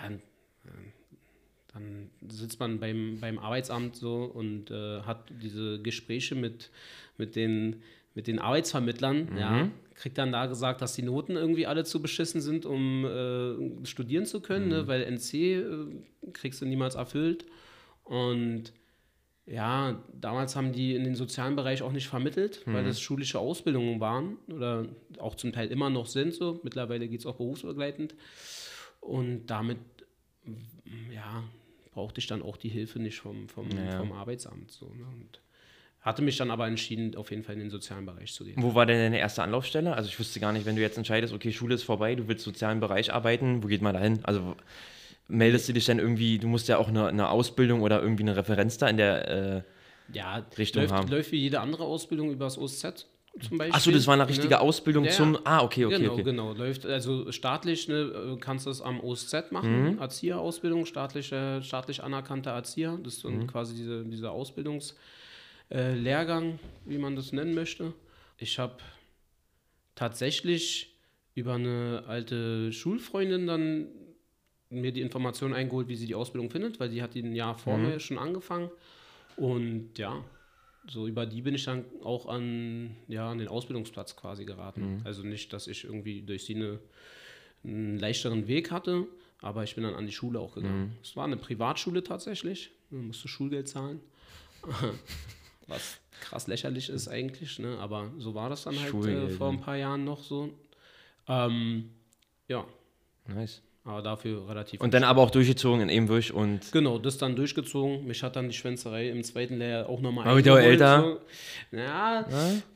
ja, 0.00 0.10
äh, 0.10 0.18
dann 1.72 2.10
sitzt 2.28 2.60
man 2.60 2.80
beim, 2.80 3.18
beim 3.20 3.38
Arbeitsamt 3.38 3.96
so 3.96 4.24
und 4.24 4.70
äh, 4.70 5.00
hat 5.02 5.24
diese 5.42 5.80
Gespräche 5.80 6.34
mit, 6.34 6.70
mit, 7.16 7.34
den, 7.34 7.82
mit 8.14 8.26
den 8.26 8.38
Arbeitsvermittlern, 8.38 9.38
ja, 9.38 9.70
kriegt 9.94 10.18
dann 10.18 10.32
da 10.32 10.46
gesagt, 10.46 10.82
dass 10.82 10.94
die 10.94 11.02
Noten 11.02 11.36
irgendwie 11.36 11.66
alle 11.66 11.84
zu 11.84 12.02
beschissen 12.02 12.40
sind, 12.40 12.66
um 12.66 13.04
äh, 13.04 13.86
studieren 13.86 14.26
zu 14.26 14.40
können, 14.40 14.68
ne, 14.68 14.86
weil 14.86 15.02
NC 15.02 15.34
äh, 15.34 15.64
kriegst 16.32 16.60
du 16.60 16.66
niemals 16.66 16.94
erfüllt. 16.94 17.46
Und 18.04 18.72
ja, 19.46 20.02
damals 20.12 20.56
haben 20.56 20.72
die 20.72 20.94
in 20.94 21.04
den 21.04 21.14
sozialen 21.14 21.56
Bereich 21.56 21.82
auch 21.82 21.92
nicht 21.92 22.06
vermittelt, 22.06 22.62
weil 22.66 22.84
das 22.84 23.00
schulische 23.00 23.38
Ausbildungen 23.40 23.98
waren 23.98 24.36
oder 24.48 24.86
auch 25.18 25.34
zum 25.34 25.52
Teil 25.52 25.68
immer 25.68 25.90
noch 25.90 26.06
sind 26.06 26.32
so. 26.32 26.60
Mittlerweile 26.62 27.08
geht 27.08 27.20
es 27.20 27.26
auch 27.26 27.36
berufsbegleitend. 27.36 28.14
Und 29.02 29.46
damit, 29.48 29.78
ja, 31.12 31.42
brauchte 31.92 32.20
ich 32.20 32.26
dann 32.28 32.40
auch 32.40 32.56
die 32.56 32.68
Hilfe 32.68 32.98
nicht 32.98 33.18
vom, 33.18 33.48
vom, 33.48 33.68
Ja. 33.76 33.98
vom 33.98 34.12
Arbeitsamt. 34.12 34.70
So, 34.70 34.86
ne? 34.86 35.04
Und 35.04 35.40
hatte 36.00 36.22
mich 36.22 36.36
dann 36.36 36.50
aber 36.50 36.66
entschieden, 36.66 37.14
auf 37.16 37.30
jeden 37.30 37.42
Fall 37.42 37.54
in 37.54 37.60
den 37.60 37.70
sozialen 37.70 38.06
Bereich 38.06 38.32
zu 38.32 38.44
gehen. 38.44 38.54
Wo 38.62 38.74
war 38.74 38.86
denn 38.86 38.98
deine 38.98 39.18
erste 39.18 39.42
Anlaufstelle? 39.42 39.94
Also 39.94 40.08
ich 40.08 40.18
wüsste 40.18 40.40
gar 40.40 40.52
nicht, 40.52 40.66
wenn 40.66 40.76
du 40.76 40.82
jetzt 40.82 40.96
entscheidest, 40.96 41.34
okay, 41.34 41.52
Schule 41.52 41.74
ist 41.74 41.82
vorbei, 41.82 42.14
du 42.14 42.26
willst 42.28 42.44
sozialen 42.44 42.80
Bereich 42.80 43.12
arbeiten, 43.12 43.62
wo 43.62 43.66
geht 43.66 43.82
man 43.82 43.94
da 43.94 44.00
hin? 44.00 44.20
Also 44.22 44.56
meldest 45.28 45.68
du 45.68 45.72
dich 45.72 45.84
dann 45.84 45.98
irgendwie, 45.98 46.38
du 46.38 46.46
musst 46.48 46.68
ja 46.68 46.78
auch 46.78 46.88
eine, 46.88 47.08
eine 47.08 47.28
Ausbildung 47.28 47.82
oder 47.82 48.00
irgendwie 48.00 48.22
eine 48.22 48.36
Referenz 48.36 48.78
da 48.78 48.88
in 48.88 48.96
der, 48.96 49.28
äh, 49.28 49.62
Ja, 50.16 50.44
Richtung 50.58 50.82
läuft, 50.82 50.94
haben. 50.94 51.08
läuft 51.08 51.32
wie 51.32 51.38
jede 51.38 51.60
andere 51.60 51.84
Ausbildung 51.84 52.30
über 52.32 52.46
das 52.46 52.56
OSZ 52.58 53.06
zum 53.40 53.58
Beispiel. 53.58 53.74
achso, 53.74 53.90
das 53.90 54.06
war 54.06 54.14
eine 54.14 54.28
richtige 54.28 54.54
ne? 54.54 54.60
Ausbildung 54.60 55.04
Ja, 55.04 55.10
zum, 55.10 55.38
ah, 55.44 55.62
okay, 55.62 55.86
okay, 55.86 55.98
genau, 55.98 56.12
okay. 56.12 56.22
genau. 56.22 56.52
Läuft, 56.52 56.86
also 56.86 57.32
staatlich 57.32 57.88
ne, 57.88 58.34
äh, 58.34 58.36
kannst 58.38 58.66
du 58.66 58.70
es 58.70 58.82
am 58.82 59.00
OSZ 59.00 59.50
machen, 59.50 59.98
Erzieherausbildung, 59.98 60.86
staatliche, 60.86 61.60
staatlich 61.62 62.02
anerkannter 62.02 62.50
Erzieher. 62.50 62.98
Das 63.02 63.14
ist 63.14 63.24
dann 63.24 63.46
quasi 63.46 63.74
diese, 63.74 64.04
dieser 64.04 64.32
Ausbildungslehrgang, 64.32 66.54
äh, 66.54 66.58
wie 66.84 66.98
man 66.98 67.16
das 67.16 67.32
nennen 67.32 67.54
möchte. 67.54 67.94
Ich 68.36 68.58
habe 68.58 68.76
tatsächlich 69.94 70.94
über 71.34 71.54
eine 71.54 72.04
alte 72.06 72.72
Schulfreundin 72.72 73.46
dann 73.46 73.86
mir 74.68 74.92
die 74.92 75.00
Information 75.00 75.54
eingeholt, 75.54 75.88
wie 75.88 75.96
sie 75.96 76.06
die 76.06 76.14
Ausbildung 76.14 76.50
findet, 76.50 76.80
weil 76.80 76.88
die 76.88 77.02
hat 77.02 77.14
die 77.14 77.22
ein 77.22 77.34
Jahr 77.34 77.56
vorher 77.56 78.00
schon 78.00 78.18
angefangen. 78.18 78.70
Und 79.36 79.98
ja, 79.98 80.24
so 80.88 81.06
über 81.06 81.26
die 81.26 81.42
bin 81.42 81.54
ich 81.54 81.64
dann 81.64 81.84
auch 82.02 82.26
an, 82.26 82.96
ja, 83.08 83.30
an 83.30 83.38
den 83.38 83.48
Ausbildungsplatz 83.48 84.16
quasi 84.16 84.44
geraten. 84.44 85.00
Also 85.04 85.22
nicht, 85.22 85.52
dass 85.52 85.66
ich 85.66 85.84
irgendwie 85.84 86.22
durch 86.22 86.44
sie 86.44 86.56
eine, 86.56 86.78
einen 87.64 87.98
leichteren 87.98 88.48
Weg 88.48 88.70
hatte, 88.70 89.06
Aber 89.40 89.64
ich 89.64 89.74
bin 89.74 89.84
dann 89.84 89.94
an 89.94 90.06
die 90.06 90.12
Schule 90.12 90.38
auch 90.38 90.54
gegangen. 90.54 90.86
Mhm. 90.86 90.92
Es 91.02 91.16
war 91.16 91.24
eine 91.24 91.36
Privatschule 91.36 92.04
tatsächlich. 92.04 92.70
Man 92.90 93.08
musste 93.08 93.28
Schulgeld 93.28 93.68
zahlen. 93.68 94.00
Was 95.66 95.98
krass 96.20 96.46
lächerlich 96.46 96.88
ist 96.88 97.08
eigentlich, 97.08 97.58
ne? 97.58 97.78
aber 97.78 98.12
so 98.18 98.34
war 98.34 98.48
das 98.48 98.62
dann 98.62 98.78
halt 98.80 98.94
äh, 98.94 99.28
vor 99.30 99.50
ein 99.50 99.60
paar 99.60 99.76
Jahren 99.76 100.04
noch 100.04 100.22
so. 100.22 100.50
Ähm, 101.26 101.90
ja, 102.48 102.64
Nice. 103.26 103.62
Aber 103.84 104.02
dafür 104.02 104.48
relativ. 104.48 104.80
Und 104.80 104.94
dann 104.94 105.04
aber 105.04 105.22
auch 105.22 105.30
durchgezogen 105.30 105.80
in 105.82 105.88
Ebenwürsch 105.88 106.30
und 106.30 106.70
Genau, 106.72 106.98
das 106.98 107.18
dann 107.18 107.34
durchgezogen. 107.36 108.06
Mich 108.06 108.22
hat 108.22 108.36
dann 108.36 108.48
die 108.48 108.54
Schwänzerei 108.54 109.08
im 109.08 109.22
zweiten 109.24 109.58
Lehrjahr 109.58 109.88
auch 109.88 110.00
nochmal 110.00 110.26
Aber 110.28 110.38
wieder 110.38 110.60
älter? 110.62 111.18
So. 111.72 111.76
Ja, 111.76 112.26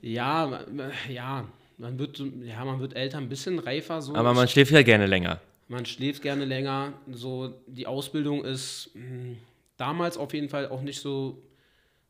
ja, 0.02 0.64
ma- 0.72 0.90
ja, 1.08 1.44
man 1.78 1.98
wird, 1.98 2.22
ja, 2.42 2.64
man 2.64 2.80
wird 2.80 2.96
älter, 2.96 3.18
ein 3.18 3.28
bisschen 3.28 3.58
reifer. 3.58 4.02
So. 4.02 4.14
aber 4.14 4.34
man 4.34 4.48
schläft 4.48 4.72
ja 4.72 4.82
gerne 4.82 5.06
länger. 5.06 5.40
man 5.68 5.84
schläft 5.86 6.22
gerne 6.22 6.44
länger. 6.44 6.92
So, 7.12 7.52
die 7.66 7.86
Ausbildung 7.86 8.44
ist 8.44 8.90
mh, 8.94 9.36
damals 9.76 10.16
auf 10.16 10.32
jeden 10.34 10.48
Fall 10.48 10.68
auch 10.68 10.80
nicht 10.82 11.00
so, 11.00 11.38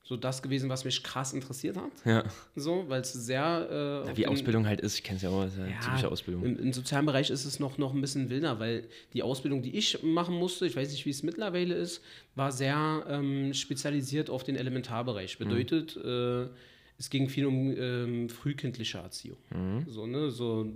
so 0.06 0.16
das 0.16 0.40
gewesen, 0.40 0.70
was 0.70 0.84
mich 0.84 1.02
krass 1.02 1.32
interessiert 1.32 1.76
hat. 1.76 1.90
Ja. 2.04 2.22
So, 2.54 2.84
weil 2.86 3.00
es 3.00 3.12
sehr. 3.12 4.04
Äh, 4.04 4.10
auf 4.10 4.16
Wie 4.16 4.28
Ausbildung 4.28 4.64
halt 4.64 4.80
ist, 4.80 4.94
ich 4.94 5.02
kenne 5.02 5.16
es 5.16 5.22
ja 5.22 5.30
auch, 5.30 5.44
ist 5.44 5.58
ja, 5.58 5.66
ja, 5.66 5.80
typische 5.80 6.08
Ausbildung. 6.08 6.44
Im, 6.44 6.58
Im 6.58 6.72
sozialen 6.72 7.06
Bereich 7.06 7.28
ist 7.28 7.44
es 7.44 7.58
noch, 7.58 7.76
noch 7.76 7.92
ein 7.92 8.00
bisschen 8.00 8.30
wilder, 8.30 8.60
weil 8.60 8.88
die 9.14 9.25
Ausbildung, 9.25 9.62
die 9.62 9.76
ich 9.76 10.00
machen 10.04 10.36
musste, 10.36 10.64
ich 10.64 10.76
weiß 10.76 10.92
nicht, 10.92 11.06
wie 11.06 11.10
es 11.10 11.25
mittlerweile 11.25 11.75
ist, 11.75 12.04
war 12.36 12.52
sehr 12.52 13.04
ähm, 13.08 13.52
spezialisiert 13.52 14.30
auf 14.30 14.44
den 14.44 14.54
Elementarbereich. 14.54 15.38
Bedeutet, 15.38 15.96
äh, 15.96 16.46
es 16.98 17.10
ging 17.10 17.28
viel 17.28 17.46
um 17.46 17.76
ähm, 17.76 18.28
frühkindliche 18.28 18.98
Erziehung. 18.98 19.38
So, 19.88 20.06
ne, 20.06 20.30
so 20.30 20.72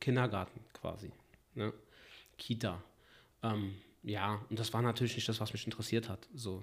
Kindergarten 0.00 0.58
quasi. 0.74 1.12
Ne? 1.54 1.72
Kita. 2.36 2.82
Ähm, 3.44 3.74
ja, 4.02 4.44
und 4.50 4.58
das 4.58 4.72
war 4.72 4.82
natürlich 4.82 5.14
nicht 5.14 5.28
das, 5.28 5.40
was 5.40 5.52
mich 5.52 5.64
interessiert 5.64 6.08
hat. 6.08 6.26
So. 6.34 6.62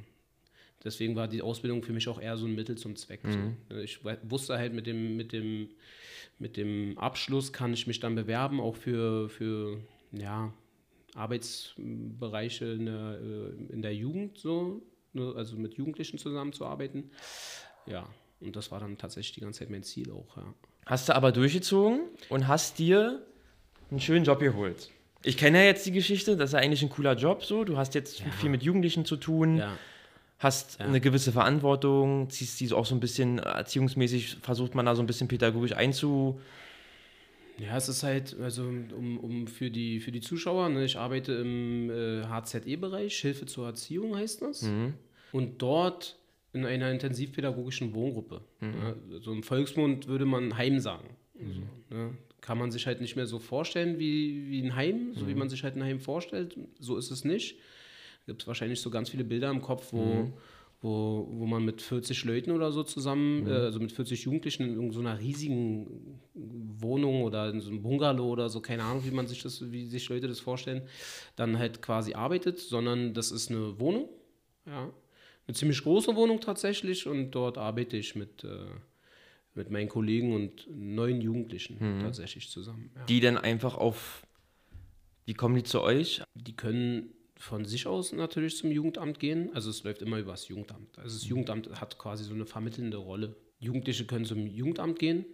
Deswegen 0.83 1.15
war 1.15 1.27
die 1.27 1.41
Ausbildung 1.41 1.83
für 1.83 1.91
mich 1.93 2.07
auch 2.07 2.21
eher 2.21 2.37
so 2.37 2.45
ein 2.45 2.55
Mittel 2.55 2.77
zum 2.77 2.95
Zweck. 2.95 3.19
So. 3.27 3.75
Ich 3.79 4.03
we- 4.05 4.17
wusste 4.23 4.57
halt, 4.57 4.73
mit 4.73 4.87
dem, 4.87 5.17
mit, 5.17 5.33
dem, 5.33 5.69
mit 6.37 6.55
dem 6.55 6.97
Abschluss 6.97 7.51
kann 7.51 7.73
ich 7.73 7.85
mich 7.85 7.99
dann 7.99 8.15
bewerben, 8.15 8.61
auch 8.61 8.75
für, 8.77 9.27
für 9.29 9.77
ja, 10.13 10.53
Arbeitsbereiche 11.15 12.65
in 12.65 12.85
der, 12.85 13.19
äh, 13.21 13.73
in 13.73 13.81
der 13.81 13.93
Jugend, 13.95 14.37
so, 14.37 14.81
ne, 15.13 15.33
also 15.35 15.55
mit 15.57 15.75
Jugendlichen 15.75 16.17
zusammenzuarbeiten. 16.17 17.11
Ja, 17.85 18.07
und 18.39 18.55
das 18.55 18.71
war 18.71 18.79
dann 18.79 18.97
tatsächlich 18.97 19.33
die 19.35 19.41
ganze 19.41 19.59
Zeit 19.59 19.69
mein 19.69 19.83
Ziel 19.83 20.11
auch. 20.11 20.37
Ja. 20.37 20.53
Hast 20.85 21.09
du 21.09 21.15
aber 21.15 21.31
durchgezogen 21.31 22.01
und 22.29 22.47
hast 22.47 22.79
dir 22.79 23.25
einen 23.91 23.99
schönen 23.99 24.25
Job 24.25 24.39
geholt. 24.39 24.89
Ich 25.23 25.35
kenne 25.37 25.57
ja 25.59 25.65
jetzt 25.65 25.85
die 25.85 25.91
Geschichte, 25.91 26.37
das 26.37 26.51
ist 26.51 26.53
ja 26.53 26.59
eigentlich 26.59 26.81
ein 26.81 26.89
cooler 26.89 27.15
Job 27.15 27.43
so. 27.43 27.65
Du 27.65 27.75
hast 27.77 27.93
jetzt 27.95 28.21
viel 28.39 28.49
mit 28.49 28.63
Jugendlichen 28.63 29.03
zu 29.03 29.17
tun, 29.17 29.57
Ja. 29.57 29.77
Hast 30.39 30.79
eine 30.79 31.01
gewisse 31.01 31.33
Verantwortung, 31.33 32.29
ziehst 32.29 32.59
die 32.59 32.71
auch 32.71 32.85
so 32.85 32.95
ein 32.95 33.01
bisschen 33.01 33.39
äh, 33.39 33.41
erziehungsmäßig, 33.41 34.37
versucht 34.41 34.73
man 34.73 34.85
da 34.85 34.95
so 34.95 35.03
ein 35.03 35.07
bisschen 35.07 35.27
pädagogisch 35.27 35.73
einzu. 35.73 36.39
Ja, 37.57 37.75
es 37.75 37.89
ist 37.89 38.03
halt, 38.03 38.37
also 38.39 38.63
um, 38.63 39.19
um 39.19 39.47
für, 39.47 39.69
die, 39.69 39.99
für 39.99 40.13
die 40.13 40.21
Zuschauer, 40.21 40.69
ne, 40.69 40.85
ich 40.85 40.97
arbeite 40.97 41.33
im 41.33 41.89
äh, 41.89 42.23
HZE-Bereich, 42.23 43.17
Hilfe 43.17 43.45
zur 43.45 43.67
Erziehung 43.67 44.15
heißt 44.15 44.41
das. 44.41 44.63
Und 45.33 45.61
dort 45.61 46.17
in 46.53 46.65
einer 46.65 46.89
intensivpädagogischen 46.89 47.93
Wohngruppe. 47.93 48.41
Ja, 48.61 48.95
so 49.19 49.31
im 49.33 49.43
Volksmund 49.43 50.07
würde 50.07 50.25
man 50.25 50.57
Heim 50.57 50.79
sagen. 50.79 51.09
So, 51.35 51.95
ne? 51.95 52.17
Kann 52.41 52.57
man 52.57 52.71
sich 52.71 52.87
halt 52.87 53.01
nicht 53.01 53.15
mehr 53.15 53.27
so 53.27 53.39
vorstellen 53.39 53.99
wie, 53.99 54.49
wie 54.49 54.63
ein 54.63 54.75
Heim, 54.75 55.13
so 55.13 55.27
wie 55.27 55.35
man 55.35 55.49
sich 55.49 55.63
halt 55.63 55.75
ein 55.75 55.83
Heim 55.83 55.99
vorstellt. 55.99 56.57
So 56.79 56.97
ist 56.97 57.11
es 57.11 57.23
nicht. 57.23 57.59
Gibt 58.29 58.43
es 58.43 58.47
wahrscheinlich 58.47 58.79
so 58.79 58.89
ganz 58.89 59.09
viele 59.09 59.23
Bilder 59.23 59.49
im 59.49 59.61
Kopf, 59.61 59.91
wo, 59.91 60.31
wo, 60.81 61.27
wo 61.31 61.45
man 61.45 61.65
mit 61.65 61.81
40 61.81 62.23
Leuten 62.23 62.51
oder 62.51 62.71
so 62.71 62.83
zusammen, 62.83 63.47
äh, 63.47 63.51
also 63.51 63.79
mit 63.79 63.91
40 63.91 64.23
Jugendlichen 64.23 64.63
in 64.63 64.75
irgendeiner 64.75 65.19
riesigen 65.19 66.19
Wohnung 66.33 67.23
oder 67.23 67.49
in 67.49 67.59
so 67.59 67.69
einem 67.69 67.81
Bungalow 67.81 68.29
oder 68.29 68.49
so, 68.49 68.61
keine 68.61 68.83
Ahnung, 68.83 69.03
wie 69.05 69.11
man 69.11 69.27
sich 69.27 69.41
das, 69.41 69.71
wie 69.71 69.87
sich 69.87 70.07
Leute 70.09 70.27
das 70.27 70.39
vorstellen, 70.39 70.83
dann 71.35 71.57
halt 71.57 71.81
quasi 71.81 72.13
arbeitet, 72.13 72.59
sondern 72.59 73.13
das 73.13 73.31
ist 73.31 73.49
eine 73.49 73.79
Wohnung, 73.79 74.07
ja, 74.65 74.89
eine 75.47 75.55
ziemlich 75.55 75.81
große 75.81 76.15
Wohnung 76.15 76.39
tatsächlich 76.39 77.07
und 77.07 77.31
dort 77.31 77.57
arbeite 77.57 77.97
ich 77.97 78.15
mit, 78.15 78.43
äh, 78.43 78.67
mit 79.55 79.71
meinen 79.71 79.89
Kollegen 79.89 80.33
und 80.33 80.67
neun 80.69 81.19
Jugendlichen 81.19 81.99
tatsächlich 82.01 82.49
zusammen. 82.49 82.91
Ja. 82.95 83.05
Die 83.05 83.19
dann 83.19 83.37
einfach 83.37 83.75
auf. 83.75 84.25
Wie 85.25 85.33
kommen 85.33 85.55
die 85.55 85.63
zu 85.63 85.81
euch? 85.81 86.21
Die 86.35 86.55
können 86.55 87.13
von 87.39 87.63
sich 87.63 87.87
aus 87.87 88.11
natürlich 88.11 88.57
zum 88.57 88.69
Jugendamt 88.69 89.17
gehen. 89.17 89.49
Also 89.53 89.69
es 89.69 89.83
läuft 89.83 90.01
immer 90.01 90.19
über 90.19 90.31
das 90.31 90.49
Jugendamt. 90.49 90.99
Also 90.99 91.17
das 91.17 91.27
Jugendamt 91.27 91.69
hat 91.79 91.97
quasi 91.97 92.25
so 92.25 92.33
eine 92.33 92.45
vermittelnde 92.45 92.97
Rolle. 92.97 93.35
Jugendliche 93.59 94.05
können 94.05 94.25
zum 94.25 94.45
Jugendamt 94.45 94.99
gehen 94.99 95.25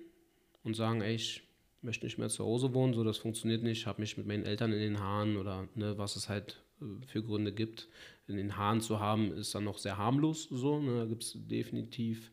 und 0.64 0.76
sagen, 0.76 1.02
ey, 1.02 1.16
ich 1.16 1.42
möchte 1.82 2.06
nicht 2.06 2.20
mehr 2.20 2.30
zu 2.30 2.46
Hause 2.46 2.74
wohnen, 2.76 2.94
so 2.94 3.04
das 3.04 3.18
funktioniert 3.18 3.64
nicht, 3.64 3.88
habe 3.88 4.02
mich 4.02 4.18
mit 4.18 4.28
meinen 4.28 4.46
Eltern 4.46 4.72
in 4.72 4.80
den 4.80 5.00
Haaren 5.00 5.36
oder 5.36 5.68
ne, 5.74 5.98
was 5.98 6.16
es 6.16 6.30
halt 6.30 6.62
äh, 6.80 7.06
für 7.08 7.24
Gründe 7.24 7.52
gibt. 7.52 7.88
In 8.28 8.38
den 8.38 8.56
Haaren 8.56 8.82
zu 8.82 9.00
haben, 9.00 9.34
ist 9.34 9.54
dann 9.56 9.64
noch 9.64 9.80
sehr 9.80 9.98
harmlos 9.98 10.48
so. 10.52 10.80
Ne, 10.80 11.00
da 11.00 11.06
gibt 11.06 11.24
es 11.24 11.34
definitiv 11.36 12.32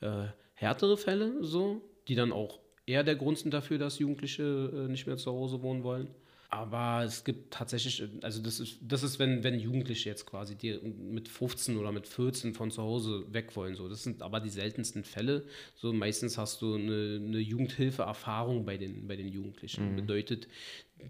äh, 0.00 0.26
härtere 0.54 0.96
Fälle 0.96 1.42
so, 1.42 1.82
die 2.06 2.14
dann 2.14 2.32
auch 2.32 2.60
eher 2.86 3.02
der 3.02 3.16
Grund 3.16 3.38
sind 3.38 3.52
dafür, 3.52 3.78
dass 3.78 3.98
Jugendliche 3.98 4.42
äh, 4.72 4.90
nicht 4.90 5.08
mehr 5.08 5.16
zu 5.16 5.32
Hause 5.32 5.60
wohnen 5.62 5.82
wollen. 5.82 6.08
Aber 6.50 7.04
es 7.04 7.24
gibt 7.24 7.52
tatsächlich, 7.52 8.02
also 8.22 8.40
das 8.40 8.58
ist, 8.58 8.78
das 8.80 9.02
ist 9.02 9.18
wenn, 9.18 9.44
wenn 9.44 9.60
Jugendliche 9.60 10.08
jetzt 10.08 10.24
quasi 10.24 10.56
die 10.56 10.78
mit 10.78 11.28
15 11.28 11.76
oder 11.76 11.92
mit 11.92 12.06
14 12.06 12.54
von 12.54 12.70
zu 12.70 12.82
Hause 12.82 13.26
weg 13.34 13.54
wollen. 13.54 13.74
So. 13.74 13.86
Das 13.88 14.02
sind 14.02 14.22
aber 14.22 14.40
die 14.40 14.48
seltensten 14.48 15.04
Fälle. 15.04 15.44
So 15.74 15.92
meistens 15.92 16.38
hast 16.38 16.62
du 16.62 16.74
eine, 16.74 17.20
eine 17.22 17.38
Jugendhilfe-Erfahrung 17.38 18.64
bei 18.64 18.78
den, 18.78 19.06
bei 19.06 19.16
den 19.16 19.28
Jugendlichen. 19.28 19.94
Bedeutet, 19.94 20.48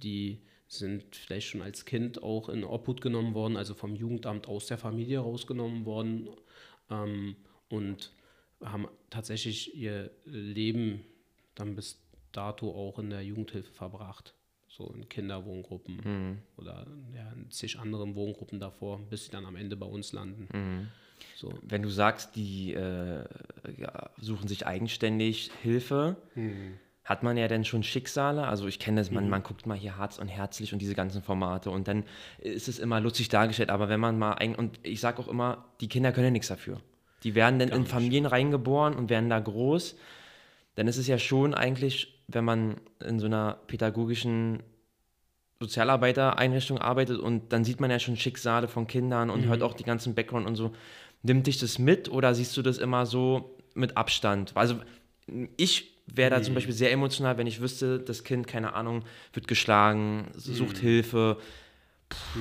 die 0.03 0.41
sind 0.67 1.15
vielleicht 1.15 1.49
schon 1.49 1.63
als 1.63 1.85
Kind 1.85 2.21
auch 2.23 2.49
in 2.49 2.65
Obhut 2.65 3.01
genommen 3.01 3.35
worden, 3.35 3.57
also 3.57 3.75
vom 3.75 3.95
Jugendamt 3.95 4.49
aus 4.49 4.67
der 4.67 4.77
Familie 4.77 5.21
rausgenommen 5.21 5.85
worden 5.87 6.29
ähm, 6.91 7.37
und 7.69 8.13
haben 8.61 8.89
tatsächlich 9.09 9.77
ihr 9.77 10.11
Leben 10.25 11.05
dann 11.55 11.77
bis 11.77 12.03
dato 12.33 12.71
auch 12.71 12.99
in 12.99 13.11
der 13.11 13.23
Jugendhilfe 13.23 13.73
verbracht. 13.73 14.35
So 14.79 14.93
in 14.95 15.09
Kinderwohngruppen 15.09 16.39
oder 16.57 16.87
ja, 17.13 17.33
in 17.33 17.51
zig 17.51 17.81
anderen 17.81 18.15
Wohngruppen 18.15 18.61
davor, 18.61 19.01
bis 19.11 19.25
sie 19.25 19.31
dann 19.33 19.45
am 19.45 19.57
Ende 19.57 19.77
bei 19.77 19.87
uns 19.87 20.13
landen. 20.13 20.89
So. 21.35 21.53
Wenn 21.63 21.83
du 21.83 21.89
sagst, 21.89 22.37
die 22.37 22.75
äh, 22.75 23.25
ja, 23.77 24.11
suchen 24.21 24.47
sich 24.47 24.69
eigenständig 24.69 25.51
Hilfe, 25.63 26.17
hat 27.05 27.25
man 27.25 27.37
ja 27.37 27.49
dann 27.49 27.65
schon 27.65 27.83
Schicksale. 27.83 28.47
Also 28.47 28.69
ich 28.69 28.79
kenne 28.79 29.01
das, 29.01 29.11
man, 29.11 29.29
man 29.29 29.43
guckt 29.43 29.67
mal 29.67 29.77
hier 29.77 29.97
Harz 29.97 30.19
und 30.19 30.29
Herzlich 30.29 30.73
und 30.73 30.79
diese 30.81 30.95
ganzen 30.95 31.23
Formate 31.23 31.71
und 31.71 31.89
dann 31.89 32.05
ist 32.39 32.69
es 32.69 32.79
immer 32.79 33.01
lustig 33.01 33.31
dargestellt. 33.31 33.71
Aber 33.71 33.89
wenn 33.89 33.99
man 33.99 34.17
mal 34.17 34.35
ein, 34.35 34.55
und 34.55 34.79
ich 34.85 35.01
sage 35.01 35.19
auch 35.19 35.29
immer, 35.29 35.65
die 35.81 35.89
Kinder 35.89 36.13
können 36.13 36.27
ja 36.27 36.31
nichts 36.31 36.49
dafür. 36.49 36.81
Die 37.25 37.35
werden 37.35 37.59
dann 37.59 37.71
in 37.71 37.85
Familien 37.85 38.27
reingeboren 38.27 38.95
und 38.95 39.11
werden 39.11 39.29
da 39.29 39.41
groß. 39.41 39.97
Dann 40.79 40.87
ist 40.87 40.97
es 40.97 41.09
ja 41.09 41.19
schon 41.19 41.55
eigentlich, 41.55 42.23
wenn 42.29 42.45
man 42.45 42.77
in 43.05 43.19
so 43.19 43.27
einer 43.27 43.59
pädagogischen 43.67 44.63
Sozialarbeitereinrichtung 45.59 46.79
arbeitet 46.79 47.19
und 47.19 47.53
dann 47.53 47.65
sieht 47.65 47.81
man 47.81 47.91
ja 47.91 47.99
schon 47.99 48.17
Schicksale 48.17 48.69
von 48.69 48.87
Kindern 48.87 49.29
und 49.29 49.45
hört 49.47 49.65
auch 49.65 49.75
die 49.75 49.83
ganzen 49.83 50.15
Background 50.15 50.47
und 50.47 50.55
so. 50.55 50.71
Nimmt 51.25 51.49
dich 51.49 51.59
das 51.59 51.81
mit 51.81 52.09
oder 52.09 52.33
siehst 52.33 52.57
du 52.57 52.63
das 52.63 52.79
immer 52.79 53.07
so 53.07 53.57
mit 53.75 53.97
Abstand? 53.97 54.53
Also 54.55 54.77
ich 55.57 55.97
wäre 56.07 56.31
da 56.31 56.43
zum 56.43 56.55
Beispiel 56.55 56.75
sehr 56.75 56.93
emotional, 56.93 57.39
wenn 57.39 57.49
ich 57.49 57.61
wüsste, 57.61 57.99
das 57.99 58.23
Kind, 58.23 58.47
keine 58.47 58.75
Ahnung, 58.75 59.03
wird 59.33 59.49
geschlagen, 59.49 60.29
sucht 60.37 60.79
Hilfe. 60.79 61.39
Puh, 62.09 62.39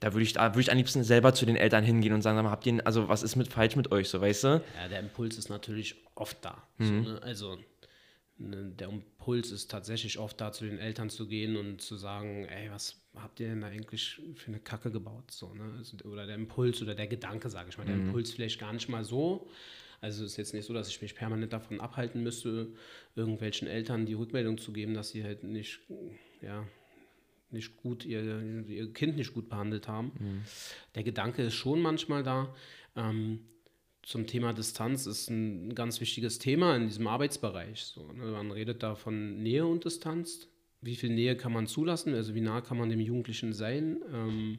Da 0.00 0.12
würde 0.12 0.24
ich, 0.24 0.32
da 0.32 0.52
würde 0.54 0.60
ich 0.62 0.70
am 0.72 0.76
liebsten 0.76 1.04
selber 1.04 1.34
zu 1.34 1.46
den 1.46 1.54
Eltern 1.56 1.84
hingehen 1.84 2.12
und 2.14 2.22
sagen, 2.22 2.36
sag 2.36 2.42
mal, 2.44 2.50
habt 2.50 2.66
ihr, 2.66 2.84
also 2.86 3.08
was 3.08 3.22
ist 3.22 3.36
mit 3.36 3.52
falsch 3.52 3.76
mit 3.76 3.92
euch, 3.92 4.08
so 4.08 4.20
weißt 4.20 4.44
du? 4.44 4.48
Ja, 4.48 4.88
der 4.88 5.00
Impuls 5.00 5.38
ist 5.38 5.50
natürlich 5.50 5.96
oft 6.14 6.38
da. 6.42 6.62
So, 6.78 6.92
ne? 6.92 7.20
Also 7.22 7.58
der 8.36 8.88
Impuls 8.88 9.52
ist 9.52 9.70
tatsächlich 9.70 10.18
oft 10.18 10.40
da, 10.40 10.50
zu 10.52 10.64
den 10.64 10.78
Eltern 10.78 11.08
zu 11.08 11.28
gehen 11.28 11.56
und 11.56 11.80
zu 11.80 11.96
sagen, 11.96 12.44
ey, 12.46 12.70
was 12.70 13.00
habt 13.14 13.38
ihr 13.38 13.48
denn 13.48 13.60
da 13.60 13.68
eigentlich 13.68 14.20
für 14.34 14.48
eine 14.48 14.58
Kacke 14.58 14.90
gebaut? 14.90 15.30
So, 15.30 15.54
ne? 15.54 15.82
Oder 16.04 16.26
der 16.26 16.34
Impuls 16.34 16.82
oder 16.82 16.94
der 16.94 17.06
Gedanke, 17.06 17.48
sage 17.48 17.68
ich 17.70 17.78
mal. 17.78 17.86
Der 17.86 17.94
Impuls 17.94 18.32
vielleicht 18.32 18.58
gar 18.58 18.72
nicht 18.72 18.88
mal 18.88 19.04
so. 19.04 19.48
Also 20.00 20.24
es 20.24 20.32
ist 20.32 20.36
jetzt 20.36 20.52
nicht 20.52 20.66
so, 20.66 20.74
dass 20.74 20.88
ich 20.88 21.00
mich 21.00 21.14
permanent 21.14 21.52
davon 21.52 21.80
abhalten 21.80 22.22
müsste, 22.22 22.72
irgendwelchen 23.14 23.68
Eltern 23.68 24.04
die 24.04 24.14
Rückmeldung 24.14 24.58
zu 24.58 24.72
geben, 24.72 24.94
dass 24.94 25.10
sie 25.10 25.24
halt 25.24 25.44
nicht, 25.44 25.80
ja, 26.42 26.66
nicht 27.50 27.76
gut, 27.76 28.04
ihr, 28.04 28.66
ihr 28.68 28.92
Kind 28.92 29.16
nicht 29.16 29.32
gut 29.32 29.48
behandelt 29.48 29.88
haben. 29.88 30.10
Der 30.94 31.04
Gedanke 31.04 31.42
ist 31.44 31.54
schon 31.54 31.80
manchmal 31.80 32.22
da. 32.22 32.54
Ähm, 32.96 33.46
zum 34.04 34.26
Thema 34.26 34.52
Distanz 34.52 35.06
ist 35.06 35.30
ein 35.30 35.74
ganz 35.74 36.00
wichtiges 36.00 36.38
Thema 36.38 36.76
in 36.76 36.88
diesem 36.88 37.06
Arbeitsbereich. 37.06 37.84
So, 37.84 38.12
ne? 38.12 38.24
Man 38.32 38.50
redet 38.50 38.82
da 38.82 38.94
von 38.94 39.42
Nähe 39.42 39.66
und 39.66 39.84
Distanz. 39.84 40.48
wie 40.82 40.96
viel 40.96 41.08
Nähe 41.08 41.34
kann 41.34 41.52
man 41.52 41.66
zulassen, 41.66 42.12
also 42.14 42.34
wie 42.34 42.42
nah 42.42 42.60
kann 42.60 42.76
man 42.76 42.90
dem 42.90 43.00
Jugendlichen 43.00 43.54
sein, 43.54 44.02
ähm, 44.12 44.58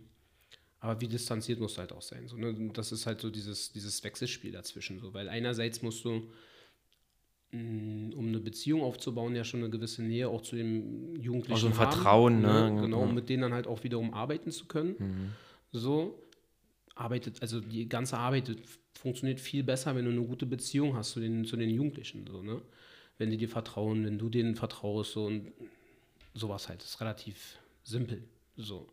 aber 0.80 1.00
wie 1.00 1.08
distanziert 1.08 1.60
muss 1.60 1.78
halt 1.78 1.92
auch 1.92 2.02
sein. 2.02 2.28
So, 2.28 2.36
ne? 2.36 2.72
Das 2.74 2.92
ist 2.92 3.06
halt 3.06 3.22
so 3.22 3.30
dieses, 3.30 3.72
dieses 3.72 4.04
Wechselspiel 4.04 4.52
dazwischen, 4.52 5.00
so, 5.00 5.14
weil 5.14 5.30
einerseits 5.30 5.84
musst 5.84 6.04
du, 6.04 6.32
mh, 7.52 7.62
mm, 7.62 8.14
um 8.16 8.28
eine 8.30 8.40
Beziehung 8.40 8.82
aufzubauen, 8.82 9.36
ja 9.36 9.44
schon 9.44 9.60
eine 9.60 9.70
gewisse 9.70 10.02
Nähe 10.02 10.28
auch 10.28 10.42
zu 10.42 10.56
dem 10.56 11.16
Jugendlichen 11.16 11.54
Auch 11.54 11.58
so 11.58 11.68
ein 11.68 11.78
haben, 11.78 11.92
Vertrauen, 11.92 12.42
ne? 12.42 12.76
Genau, 12.82 13.04
um 13.04 13.14
mit 13.14 13.30
denen 13.30 13.44
dann 13.44 13.54
halt 13.54 13.68
auch 13.68 13.84
wiederum 13.84 14.12
arbeiten 14.12 14.50
zu 14.50 14.66
können. 14.66 14.96
Mhm. 14.98 15.32
So 15.72 16.24
arbeitet, 16.96 17.44
also 17.44 17.60
die 17.60 17.88
ganze 17.88 18.18
Arbeit 18.18 18.50
funktioniert 18.98 19.40
viel 19.40 19.64
besser, 19.64 19.96
wenn 19.96 20.06
du 20.06 20.12
eine 20.12 20.24
gute 20.24 20.46
Beziehung 20.46 20.96
hast 20.96 21.12
zu 21.12 21.20
den, 21.20 21.46
zu 21.46 21.58
den 21.58 21.70
Jugendlichen, 21.70 22.26
so, 22.28 22.42
ne? 22.42 22.62
Wenn 23.18 23.30
die 23.30 23.38
dir 23.38 23.50
vertrauen, 23.50 24.06
wenn 24.06 24.18
du 24.18 24.30
denen 24.30 24.56
vertraust, 24.56 25.14
so 25.14 25.26
und 25.26 25.54
sowas 26.34 26.68
halt. 26.68 26.82
Das 26.82 26.90
ist 26.90 27.02
relativ 27.02 27.60
simpel. 27.84 28.24
So. 28.58 28.90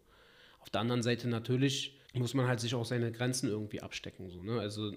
Auf 0.60 0.70
der 0.70 0.80
anderen 0.80 1.02
Seite 1.02 1.28
natürlich 1.28 1.98
muss 2.14 2.34
man 2.34 2.46
halt 2.46 2.60
sich 2.60 2.74
auch 2.74 2.84
seine 2.84 3.10
Grenzen 3.10 3.48
irgendwie 3.48 3.80
abstecken. 3.80 4.30
So, 4.30 4.42
ne? 4.42 4.60
Also 4.60 4.92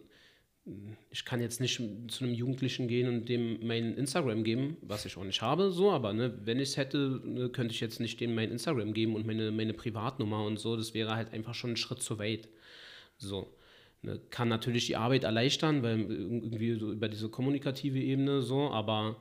ich 1.12 1.26
kann 1.26 1.42
jetzt 1.42 1.62
nicht 1.62 1.82
zu 2.08 2.24
einem 2.24 2.34
Jugendlichen 2.34 2.88
gehen 2.88 3.08
und 3.08 3.30
dem 3.30 3.66
mein 3.66 3.96
Instagram 3.96 4.44
geben, 4.44 4.78
was 4.82 5.06
ich 5.06 5.16
auch 5.16 5.24
nicht 5.24 5.42
habe, 5.42 5.72
so, 5.72 5.92
aber 5.92 6.12
ne, 6.14 6.40
wenn 6.44 6.60
ich 6.60 6.70
es 6.70 6.78
hätte, 6.78 7.22
ne, 7.24 7.50
könnte 7.50 7.74
ich 7.74 7.80
jetzt 7.80 8.00
nicht 8.00 8.20
dem 8.20 8.34
mein 8.34 8.52
Instagram 8.52 8.94
geben 8.94 9.16
und 9.16 9.28
meine, 9.28 9.52
meine 9.52 9.74
Privatnummer 9.74 10.44
und 10.44 10.58
so. 10.58 10.76
Das 10.76 10.94
wäre 10.94 11.16
halt 11.16 11.34
einfach 11.34 11.54
schon 11.54 11.72
ein 11.72 11.78
Schritt 11.78 12.02
zu 12.02 12.18
weit. 12.20 12.48
So. 13.18 13.48
Ne, 14.06 14.20
kann 14.30 14.48
natürlich 14.50 14.86
die 14.86 14.96
Arbeit 14.98 15.24
erleichtern, 15.24 15.82
weil 15.82 16.00
irgendwie 16.02 16.78
so 16.78 16.92
über 16.92 17.10
diese 17.10 17.28
kommunikative 17.30 17.98
Ebene 18.00 18.42
so, 18.44 18.70
aber 18.70 19.16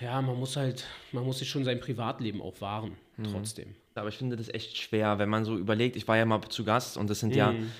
ja, 0.00 0.20
man 0.22 0.38
muss 0.38 0.56
halt, 0.56 0.84
man 1.12 1.24
muss 1.24 1.38
sich 1.38 1.48
schon 1.48 1.64
sein 1.64 1.80
Privatleben 1.80 2.40
auch 2.42 2.60
wahren, 2.60 2.92
trotzdem. 3.32 3.74
Aber 3.94 4.08
ich 4.10 4.16
finde 4.16 4.36
das 4.36 4.48
echt 4.48 4.76
schwer, 4.76 5.18
wenn 5.18 5.28
man 5.28 5.44
so 5.44 5.56
überlegt, 5.58 5.96
ich 5.96 6.06
war 6.06 6.16
ja 6.16 6.24
mal 6.24 6.40
zu 6.50 6.62
Gast 6.64 6.96
und 6.96 7.10
das 7.10 7.18
sind 7.20 7.34
ja 7.34 7.52
Mhm. 7.52 7.70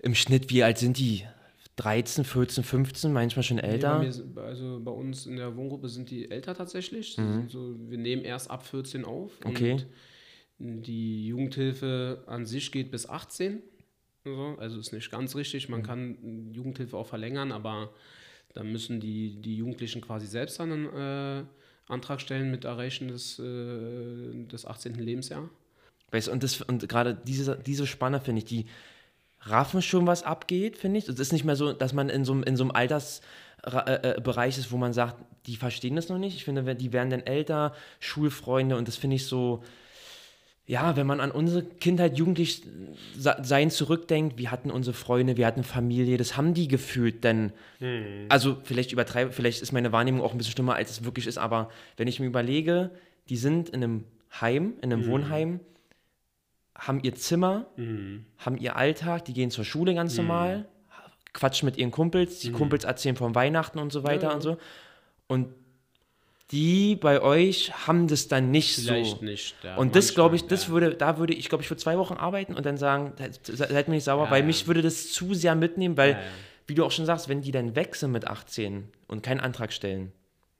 im 0.00 0.14
Schnitt, 0.14 0.50
wie 0.50 0.62
alt 0.64 0.78
sind 0.78 0.98
die? 0.98 1.24
13, 1.76 2.24
14, 2.24 2.64
15, 2.64 3.12
manchmal 3.12 3.42
schon 3.44 3.56
Nee, 3.58 3.62
älter? 3.62 3.98
bei 3.98 4.04
mir 4.06 4.42
also 4.42 4.80
bei 4.84 4.90
uns 4.90 5.26
in 5.26 5.36
der 5.36 5.56
Wohngruppe 5.56 5.88
sind 5.88 6.10
die 6.10 6.30
älter 6.30 6.54
tatsächlich. 6.54 7.14
Sind 7.14 7.50
So, 7.50 7.76
wir 7.88 7.96
nehmen 7.98 8.24
erst 8.24 8.50
ab 8.50 8.66
14 8.66 9.04
auf. 9.04 9.32
Okay. 9.44 9.72
Und 10.58 10.82
die 10.86 11.26
Jugendhilfe 11.28 12.24
an 12.26 12.44
sich 12.44 12.72
geht 12.72 12.90
bis 12.90 13.08
18. 13.08 13.62
So, 14.24 14.56
also 14.58 14.78
ist 14.78 14.92
nicht 14.92 15.10
ganz 15.10 15.34
richtig. 15.34 15.68
Man 15.68 15.82
kann 15.82 16.52
Jugendhilfe 16.52 16.96
auch 16.96 17.06
verlängern, 17.06 17.50
aber 17.52 17.90
dann 18.54 18.70
müssen 18.70 19.00
die, 19.00 19.40
die 19.40 19.56
Jugendlichen 19.56 20.00
quasi 20.00 20.26
selbst 20.26 20.60
dann 20.60 20.72
einen 20.72 21.44
äh, 21.46 21.92
Antrag 21.92 22.20
stellen 22.20 22.50
mit 22.50 22.64
Erreichen 22.64 23.08
des, 23.08 23.38
äh, 23.38 24.44
des 24.46 24.64
18. 24.66 24.94
Lebensjahr. 24.94 25.48
Weißt, 26.12 26.28
du, 26.28 26.32
und 26.32 26.42
das, 26.42 26.60
und 26.62 26.88
gerade 26.88 27.14
diese, 27.26 27.56
diese 27.56 27.86
Spanne, 27.86 28.20
finde 28.20 28.40
ich, 28.40 28.44
die 28.44 28.66
raffen 29.40 29.82
schon, 29.82 30.06
was 30.06 30.22
abgeht, 30.22 30.76
finde 30.78 30.98
ich. 30.98 31.08
Es 31.08 31.18
ist 31.18 31.32
nicht 31.32 31.44
mehr 31.44 31.56
so, 31.56 31.72
dass 31.72 31.92
man 31.92 32.08
in 32.08 32.24
so, 32.24 32.32
einem- 32.32 32.44
in 32.44 32.56
so 32.56 32.62
einem 32.64 32.70
Altersbereich 32.70 34.04
äh, 34.04 34.20
Bereich 34.22 34.58
ist, 34.58 34.70
wo 34.70 34.76
man 34.76 34.92
sagt, 34.92 35.16
die 35.46 35.56
verstehen 35.56 35.96
das 35.96 36.08
noch 36.08 36.18
nicht. 36.18 36.36
Ich 36.36 36.44
finde, 36.44 36.76
die 36.76 36.92
werden 36.92 37.10
dann 37.10 37.22
älter, 37.22 37.74
Schulfreunde 37.98 38.76
und 38.76 38.86
das 38.86 38.96
finde 38.96 39.16
ich 39.16 39.26
so, 39.26 39.64
ja, 40.64 40.96
wenn 40.96 41.06
man 41.06 41.20
an 41.20 41.30
unsere 41.32 41.64
Kindheit, 41.64 42.16
jugendlich 42.16 42.62
sein 43.16 43.70
zurückdenkt, 43.70 44.38
wir 44.38 44.50
hatten 44.50 44.70
unsere 44.70 44.94
Freunde, 44.94 45.36
wir 45.36 45.46
hatten 45.46 45.64
Familie, 45.64 46.16
das 46.16 46.36
haben 46.36 46.54
die 46.54 46.68
gefühlt, 46.68 47.24
denn, 47.24 47.52
also 48.28 48.56
vielleicht 48.62 48.92
übertreibe, 48.92 49.32
vielleicht 49.32 49.60
ist 49.60 49.72
meine 49.72 49.90
Wahrnehmung 49.92 50.22
auch 50.22 50.32
ein 50.32 50.38
bisschen 50.38 50.52
schlimmer, 50.52 50.76
als 50.76 50.90
es 50.90 51.04
wirklich 51.04 51.26
ist, 51.26 51.38
aber 51.38 51.68
wenn 51.96 52.06
ich 52.06 52.20
mir 52.20 52.26
überlege, 52.26 52.90
die 53.28 53.36
sind 53.36 53.70
in 53.70 53.82
einem 53.82 54.04
Heim, 54.40 54.74
in 54.82 54.92
einem 54.92 55.06
Wohnheim, 55.06 55.60
haben 56.76 57.00
ihr 57.02 57.14
Zimmer, 57.16 57.66
haben 58.38 58.56
ihr 58.56 58.76
Alltag, 58.76 59.24
die 59.24 59.32
gehen 59.32 59.50
zur 59.50 59.64
Schule 59.64 59.94
ganz 59.94 60.16
normal, 60.16 60.68
quatschen 61.32 61.66
mit 61.66 61.76
ihren 61.76 61.90
Kumpels, 61.90 62.38
die 62.38 62.52
Kumpels 62.52 62.84
erzählen 62.84 63.16
von 63.16 63.34
Weihnachten 63.34 63.78
und 63.78 63.92
so 63.92 64.04
weiter 64.04 64.28
ja. 64.28 64.34
und 64.34 64.42
so. 64.42 64.58
Und 65.26 65.48
die 66.52 66.96
bei 66.96 67.20
euch 67.22 67.72
haben 67.86 68.06
das 68.08 68.28
dann 68.28 68.50
nicht 68.50 68.74
Vielleicht 68.76 69.18
so. 69.18 69.24
nicht. 69.24 69.54
ja, 69.64 69.76
Und 69.76 69.96
das 69.96 70.14
glaube 70.14 70.36
ich, 70.36 70.46
das 70.46 70.66
ja. 70.66 70.72
würde, 70.72 70.94
da 70.94 71.18
würde 71.18 71.32
ich, 71.34 71.48
glaube 71.48 71.62
ich, 71.62 71.68
für 71.68 71.76
zwei 71.76 71.96
Wochen 71.98 72.14
arbeiten 72.14 72.54
und 72.54 72.64
dann 72.66 72.76
sagen, 72.76 73.14
se- 73.42 73.54
seid 73.56 73.88
mir 73.88 73.94
nicht 73.94 74.04
sauer, 74.04 74.26
Ja, 74.26 74.30
weil 74.30 74.42
mich 74.42 74.66
würde 74.66 74.82
das 74.82 75.10
zu 75.12 75.34
sehr 75.34 75.54
mitnehmen, 75.54 75.96
weil, 75.96 76.18
wie 76.66 76.74
du 76.74 76.84
auch 76.84 76.92
schon 76.92 77.06
sagst, 77.06 77.28
wenn 77.28 77.40
die 77.40 77.50
dann 77.50 77.74
weg 77.74 77.94
sind 77.96 78.12
mit 78.12 78.26
18 78.28 78.88
und 79.08 79.22
keinen 79.22 79.40
Antrag 79.40 79.72
stellen, 79.72 80.12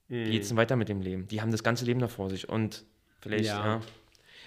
Mhm. 0.09 0.24
geht's 0.31 0.48
denn 0.48 0.57
weiter 0.57 0.76
mit 0.76 0.88
dem 0.88 1.00
Leben? 1.00 1.28
Die 1.28 1.40
haben 1.40 1.52
das 1.52 1.62
ganze 1.62 1.85
Leben 1.85 2.00
noch 2.00 2.11
vor 2.11 2.28
sich 2.31 2.48
und 2.48 2.85
vielleicht, 3.20 3.44
ja. 3.44 3.81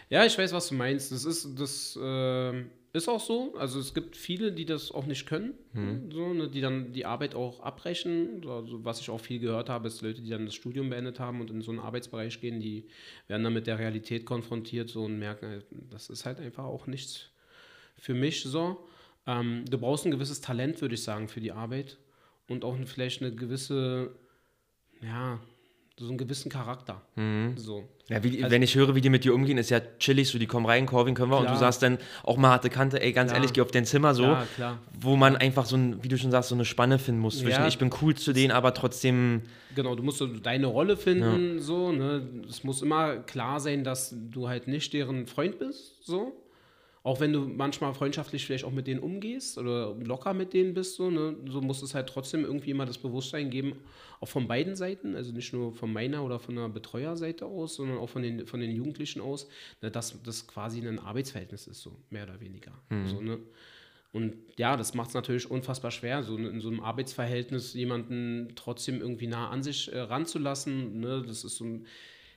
Ja. 0.09 0.25
Ich 0.25 0.37
weiß, 0.37 0.51
was 0.53 0.67
du 0.67 0.75
meinst. 0.75 1.11
Das 1.11 1.25
ist, 1.25 1.47
das 1.57 1.97
ähm, 2.01 2.69
ist 2.95 3.09
auch 3.09 3.19
so. 3.19 3.55
Also 3.57 3.79
es 3.79 3.93
gibt 3.93 4.15
viele, 4.15 4.51
die 4.51 4.65
das 4.65 4.91
auch 4.91 5.05
nicht 5.05 5.25
können, 5.25 5.53
so, 6.11 6.33
ne, 6.33 6.49
die 6.49 6.61
dann 6.61 6.93
die 6.93 7.05
Arbeit 7.05 7.35
auch 7.35 7.59
abbrechen. 7.59 8.47
Also, 8.47 8.83
was 8.83 9.01
ich 9.01 9.09
auch 9.09 9.19
viel 9.19 9.39
gehört 9.39 9.69
habe, 9.69 9.87
ist 9.87 10.01
Leute, 10.01 10.21
die 10.21 10.29
dann 10.29 10.45
das 10.45 10.55
Studium 10.55 10.89
beendet 10.89 11.19
haben 11.19 11.41
und 11.41 11.51
in 11.51 11.61
so 11.61 11.71
einen 11.71 11.79
Arbeitsbereich 11.79 12.39
gehen, 12.39 12.59
die 12.59 12.85
werden 13.27 13.43
dann 13.43 13.53
mit 13.53 13.67
der 13.67 13.79
Realität 13.79 14.25
konfrontiert 14.25 14.89
so, 14.89 15.03
und 15.03 15.19
merken, 15.19 15.61
das 15.89 16.09
ist 16.09 16.25
halt 16.25 16.39
einfach 16.39 16.63
auch 16.63 16.87
nichts 16.87 17.29
für 17.97 18.13
mich 18.13 18.43
so. 18.43 18.87
Ähm, 19.27 19.65
du 19.69 19.77
brauchst 19.77 20.05
ein 20.05 20.11
gewisses 20.11 20.41
Talent, 20.41 20.81
würde 20.81 20.95
ich 20.95 21.03
sagen, 21.03 21.27
für 21.27 21.41
die 21.41 21.51
Arbeit 21.51 21.97
und 22.47 22.63
auch 22.63 22.77
vielleicht 22.85 23.21
eine 23.21 23.33
gewisse, 23.33 24.15
ja, 25.01 25.39
so 25.97 26.09
einen 26.09 26.17
gewissen 26.17 26.51
Charakter. 26.51 27.01
So. 27.55 27.83
Ja, 28.09 28.21
wie, 28.23 28.43
Also- 28.43 28.51
wenn 28.53 28.61
ich 28.61 28.75
höre, 28.75 28.95
wie 28.95 29.01
die 29.01 29.09
mit 29.09 29.23
dir 29.23 29.33
umgehen, 29.33 29.57
ist 29.57 29.69
ja 29.69 29.79
chillig, 29.97 30.27
so 30.29 30.37
die 30.37 30.45
kommen 30.45 30.65
rein, 30.65 30.85
Corvin 30.85 31.15
können 31.15 31.31
wir 31.31 31.37
und 31.37 31.43
du 31.43 31.47
Klar. 31.47 31.57
sagst 31.59 31.81
dann 31.83 31.97
auch 32.23 32.35
mal 32.37 32.49
harte 32.49 32.69
Kante, 32.69 33.01
ey, 33.01 33.13
ganz 33.13 33.31
Klar. 33.31 33.37
ehrlich, 33.39 33.53
geh 33.53 33.61
auf 33.61 33.71
dein 33.71 33.85
Zimmer 33.85 34.13
so, 34.13 34.23
Ja, 34.23 34.45
klar. 34.55 34.79
wo 34.99 35.15
man 35.15 35.35
einfach 35.37 35.65
so 35.65 35.77
ein, 35.77 36.03
wie 36.03 36.09
du 36.09 36.17
schon 36.17 36.31
sagst, 36.31 36.49
so 36.49 36.55
eine 36.55 36.65
Spanne 36.65 36.99
finden 36.99 37.21
muss 37.21 37.39
zwischen 37.39 37.61
Ja. 37.61 37.67
ich 37.67 37.77
bin 37.77 37.89
cool 38.01 38.13
zu 38.13 38.33
denen, 38.33 38.51
aber 38.51 38.73
trotzdem, 38.73 39.43
Genau, 39.73 39.95
du 39.95 40.03
musst 40.03 40.17
so 40.19 40.27
deine 40.27 40.67
Rolle 40.67 40.95
finden, 40.97 41.59
so, 41.59 41.91
ne? 41.91 42.27
Es 42.49 42.63
muss 42.63 42.81
immer 42.81 43.17
klar 43.17 43.59
sein, 43.59 43.83
dass 43.83 44.13
du 44.31 44.47
halt 44.49 44.67
nicht 44.67 44.93
deren 44.93 45.27
Freund 45.27 45.59
bist, 45.59 46.03
so. 46.05 46.33
Auch 47.05 47.19
wenn 47.19 47.31
du 47.31 47.41
manchmal 47.41 47.93
freundschaftlich 47.93 48.47
vielleicht 48.47 48.63
auch 48.63 48.71
mit 48.71 48.87
denen 48.87 48.99
umgehst 48.99 49.59
oder 49.59 49.93
locker 49.93 50.33
mit 50.33 50.53
denen 50.53 50.73
bist, 50.73 50.95
so, 50.95 51.11
ne? 51.11 51.37
So 51.47 51.61
muss 51.61 51.83
es 51.83 51.93
halt 51.93 52.09
trotzdem 52.09 52.43
irgendwie 52.43 52.71
immer 52.71 52.87
das 52.87 52.97
Bewusstsein 52.97 53.51
geben, 53.51 53.73
auch 54.19 54.27
von 54.27 54.47
beiden 54.47 54.75
Seiten, 54.75 55.15
also 55.15 55.31
nicht 55.31 55.53
nur 55.53 55.71
von 55.71 55.93
meiner 55.93 56.23
oder 56.25 56.39
von 56.39 56.55
der 56.55 56.67
Betreuerseite 56.67 57.45
aus, 57.45 57.75
sondern 57.75 57.99
auch 57.99 58.09
von 58.09 58.23
den, 58.23 58.47
von 58.47 58.59
den 58.59 58.71
Jugendlichen 58.71 59.21
aus, 59.21 59.47
ne, 59.83 59.91
dass 59.91 60.19
das 60.23 60.47
quasi 60.47 60.79
ein 60.79 60.97
Arbeitsverhältnis 60.97 61.67
ist, 61.67 61.83
so, 61.83 61.95
mehr 62.09 62.23
oder 62.23 62.41
weniger. 62.41 62.71
So, 63.05 63.21
ne? 63.21 63.37
Und 64.11 64.33
ja, 64.57 64.75
das 64.75 64.95
macht 64.95 65.09
es 65.09 65.13
natürlich 65.13 65.51
unfassbar 65.51 65.91
schwer, 65.91 66.23
so 66.23 66.37
in 66.37 66.59
so 66.59 66.69
einem 66.69 66.79
Arbeitsverhältnis 66.79 67.75
jemanden 67.75 68.53
trotzdem 68.55 68.99
irgendwie 68.99 69.27
nah 69.27 69.49
an 69.49 69.61
sich 69.61 69.93
äh, 69.93 69.99
ranzulassen. 69.99 71.01
Ne? 71.01 71.21
Das 71.27 71.43
ist 71.43 71.57
so 71.57 71.65
ein, 71.65 71.85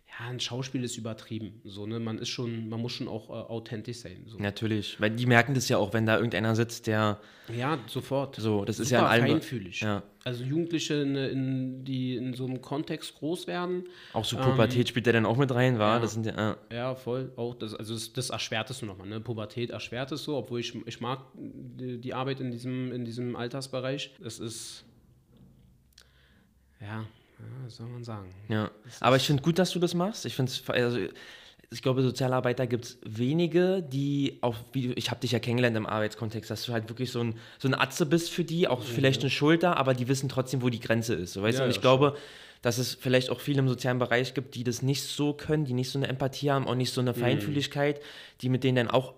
ja, 0.08 0.26
ein 0.28 0.40
Schauspiel 0.40 0.82
ist 0.84 0.96
übertrieben. 0.96 1.60
So, 1.64 1.86
ne? 1.86 2.00
Man 2.00 2.18
ist 2.18 2.28
schon, 2.30 2.68
man 2.68 2.80
muss 2.80 2.92
schon 2.92 3.06
auch 3.08 3.28
äh, 3.28 3.32
authentisch 3.32 3.98
sein. 3.98 4.24
So. 4.26 4.38
natürlich, 4.38 5.00
weil 5.00 5.10
die 5.10 5.26
merken 5.26 5.54
das 5.54 5.68
ja 5.68 5.78
auch, 5.78 5.92
wenn 5.92 6.06
da 6.06 6.16
irgendeiner 6.16 6.56
sitzt, 6.56 6.86
der 6.86 7.20
Ja, 7.56 7.78
sofort. 7.86 8.36
so, 8.36 8.64
das 8.64 8.80
ist 8.80 8.88
Super 8.88 9.02
ja 9.02 9.06
in 9.14 9.22
allem, 9.22 9.30
feinfühlig. 9.32 9.80
ja, 9.80 10.02
Also 10.24 10.42
Jugendliche, 10.44 10.94
in, 10.94 11.14
in, 11.14 11.84
die 11.84 12.16
in 12.16 12.34
so 12.34 12.46
einem 12.46 12.60
Kontext 12.62 13.14
groß 13.16 13.46
werden, 13.46 13.84
auch 14.12 14.24
so 14.24 14.36
Pubertät 14.38 14.88
spielt 14.88 15.06
der 15.06 15.12
dann 15.12 15.26
auch 15.26 15.36
mit 15.36 15.52
rein, 15.54 15.78
war, 15.78 15.96
Ähm, 15.96 15.96
ja. 15.96 16.00
das 16.00 16.12
sind 16.14 16.26
ja, 16.26 16.56
äh, 16.70 16.74
Ja, 16.74 16.94
voll. 16.96 17.30
Auch 17.36 17.54
das, 17.54 17.74
also 17.74 17.94
das, 17.94 18.12
das 18.12 18.30
erschwert 18.30 18.70
es 18.70 18.82
nochmal. 18.82 19.06
Ne? 19.08 19.20
Pubertät 19.20 19.70
erschwert 19.70 20.10
es 20.10 20.24
so, 20.24 20.36
obwohl 20.36 20.60
ich, 20.60 20.74
ich 20.86 21.00
mag 21.00 21.20
die, 21.34 21.98
die 22.00 22.14
Arbeit 22.14 22.40
in 22.40 22.50
diesem, 22.50 22.90
in 22.92 23.04
diesem 23.04 23.36
Altersbereich. 23.36 24.10
Es 24.24 24.40
ist, 24.40 24.84
ja, 26.80 27.04
ja, 27.38 27.68
soll 27.70 27.86
man 27.88 28.04
sagen? 28.04 28.28
Ja, 28.48 28.70
aber 29.00 29.16
ich 29.16 29.24
finde 29.24 29.42
gut, 29.42 29.58
dass 29.58 29.70
du 29.70 29.78
das 29.78 29.94
machst. 29.94 30.24
Ich 30.26 30.34
finde 30.34 30.50
also 30.68 30.98
ich 31.70 31.82
glaube, 31.82 32.02
Sozialarbeiter 32.02 32.66
gibt 32.66 32.84
es 32.86 32.98
wenige, 33.04 33.82
die 33.82 34.38
auch, 34.40 34.56
wie 34.72 34.88
du- 34.88 34.94
ich 34.94 35.10
habe 35.10 35.20
dich 35.20 35.32
ja 35.32 35.38
kennengelernt 35.38 35.76
im 35.76 35.86
Arbeitskontext, 35.86 36.50
dass 36.50 36.64
du 36.64 36.72
halt 36.72 36.88
wirklich 36.88 37.10
so 37.12 37.20
ein, 37.20 37.34
so 37.58 37.68
ein 37.68 37.74
Atze 37.74 38.06
bist 38.06 38.30
für 38.30 38.42
die, 38.42 38.68
auch 38.68 38.82
vielleicht 38.82 39.20
eine 39.20 39.28
Schulter, 39.30 39.76
aber 39.76 39.92
die 39.92 40.08
wissen 40.08 40.30
trotzdem, 40.30 40.62
wo 40.62 40.70
die 40.70 40.80
Grenze 40.80 41.14
ist. 41.14 41.34
So, 41.34 41.42
weißt 41.42 41.58
Ja, 41.58 41.60
du? 41.60 41.64
Und 41.66 41.70
ich 41.70 41.76
ja, 41.76 41.82
glaube, 41.82 42.16
dass 42.62 42.78
es 42.78 42.94
vielleicht 42.94 43.28
auch 43.28 43.40
viele 43.40 43.58
im 43.60 43.68
sozialen 43.68 43.98
Bereich 43.98 44.32
gibt, 44.32 44.54
die 44.54 44.64
das 44.64 44.80
nicht 44.80 45.02
so 45.04 45.34
können, 45.34 45.66
die 45.66 45.74
nicht 45.74 45.90
so 45.90 45.98
eine 45.98 46.08
Empathie 46.08 46.50
haben, 46.50 46.66
auch 46.66 46.74
nicht 46.74 46.92
so 46.92 47.02
eine 47.02 47.12
Feinfühligkeit, 47.12 48.00
die 48.40 48.48
mit 48.48 48.64
denen 48.64 48.76
dann 48.76 48.90
auch 48.90 49.12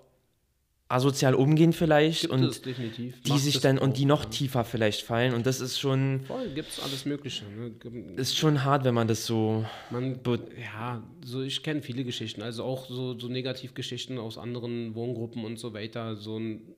asozial 0.91 1.35
umgehen 1.35 1.73
vielleicht 1.73 2.23
Gibt 2.23 2.33
und 2.33 2.67
die 2.67 3.13
Macht 3.29 3.41
sich 3.41 3.61
dann 3.61 3.79
und 3.79 3.97
die 3.97 4.07
noch 4.07 4.25
ja. 4.25 4.31
tiefer 4.31 4.65
vielleicht 4.65 5.03
fallen 5.03 5.35
und 5.35 5.47
das 5.47 5.61
ist 5.61 5.79
schon, 5.79 6.23
Voll, 6.27 6.49
gibt 6.49 6.71
es 6.71 6.81
alles 6.81 7.05
Mögliche. 7.05 7.45
Ne? 7.45 7.73
Ist 8.17 8.37
schon 8.37 8.65
hart, 8.65 8.85
wenn 8.85 8.95
man 8.95 9.07
das 9.07 9.25
so 9.25 9.65
Man, 9.91 10.19
ja, 10.61 11.03
so 11.25 11.43
ich 11.43 11.63
kenne 11.63 11.81
viele 11.83 12.03
Geschichten, 12.03 12.43
also 12.43 12.65
auch 12.65 12.89
so, 12.89 13.17
so 13.17 13.29
Negativgeschichten 13.29 14.19
aus 14.19 14.37
anderen 14.37 14.97
Wohngruppen 14.97 15.45
und 15.45 15.61
so 15.61 15.73
weiter. 15.73 16.17
So 16.17 16.39
ein, 16.39 16.75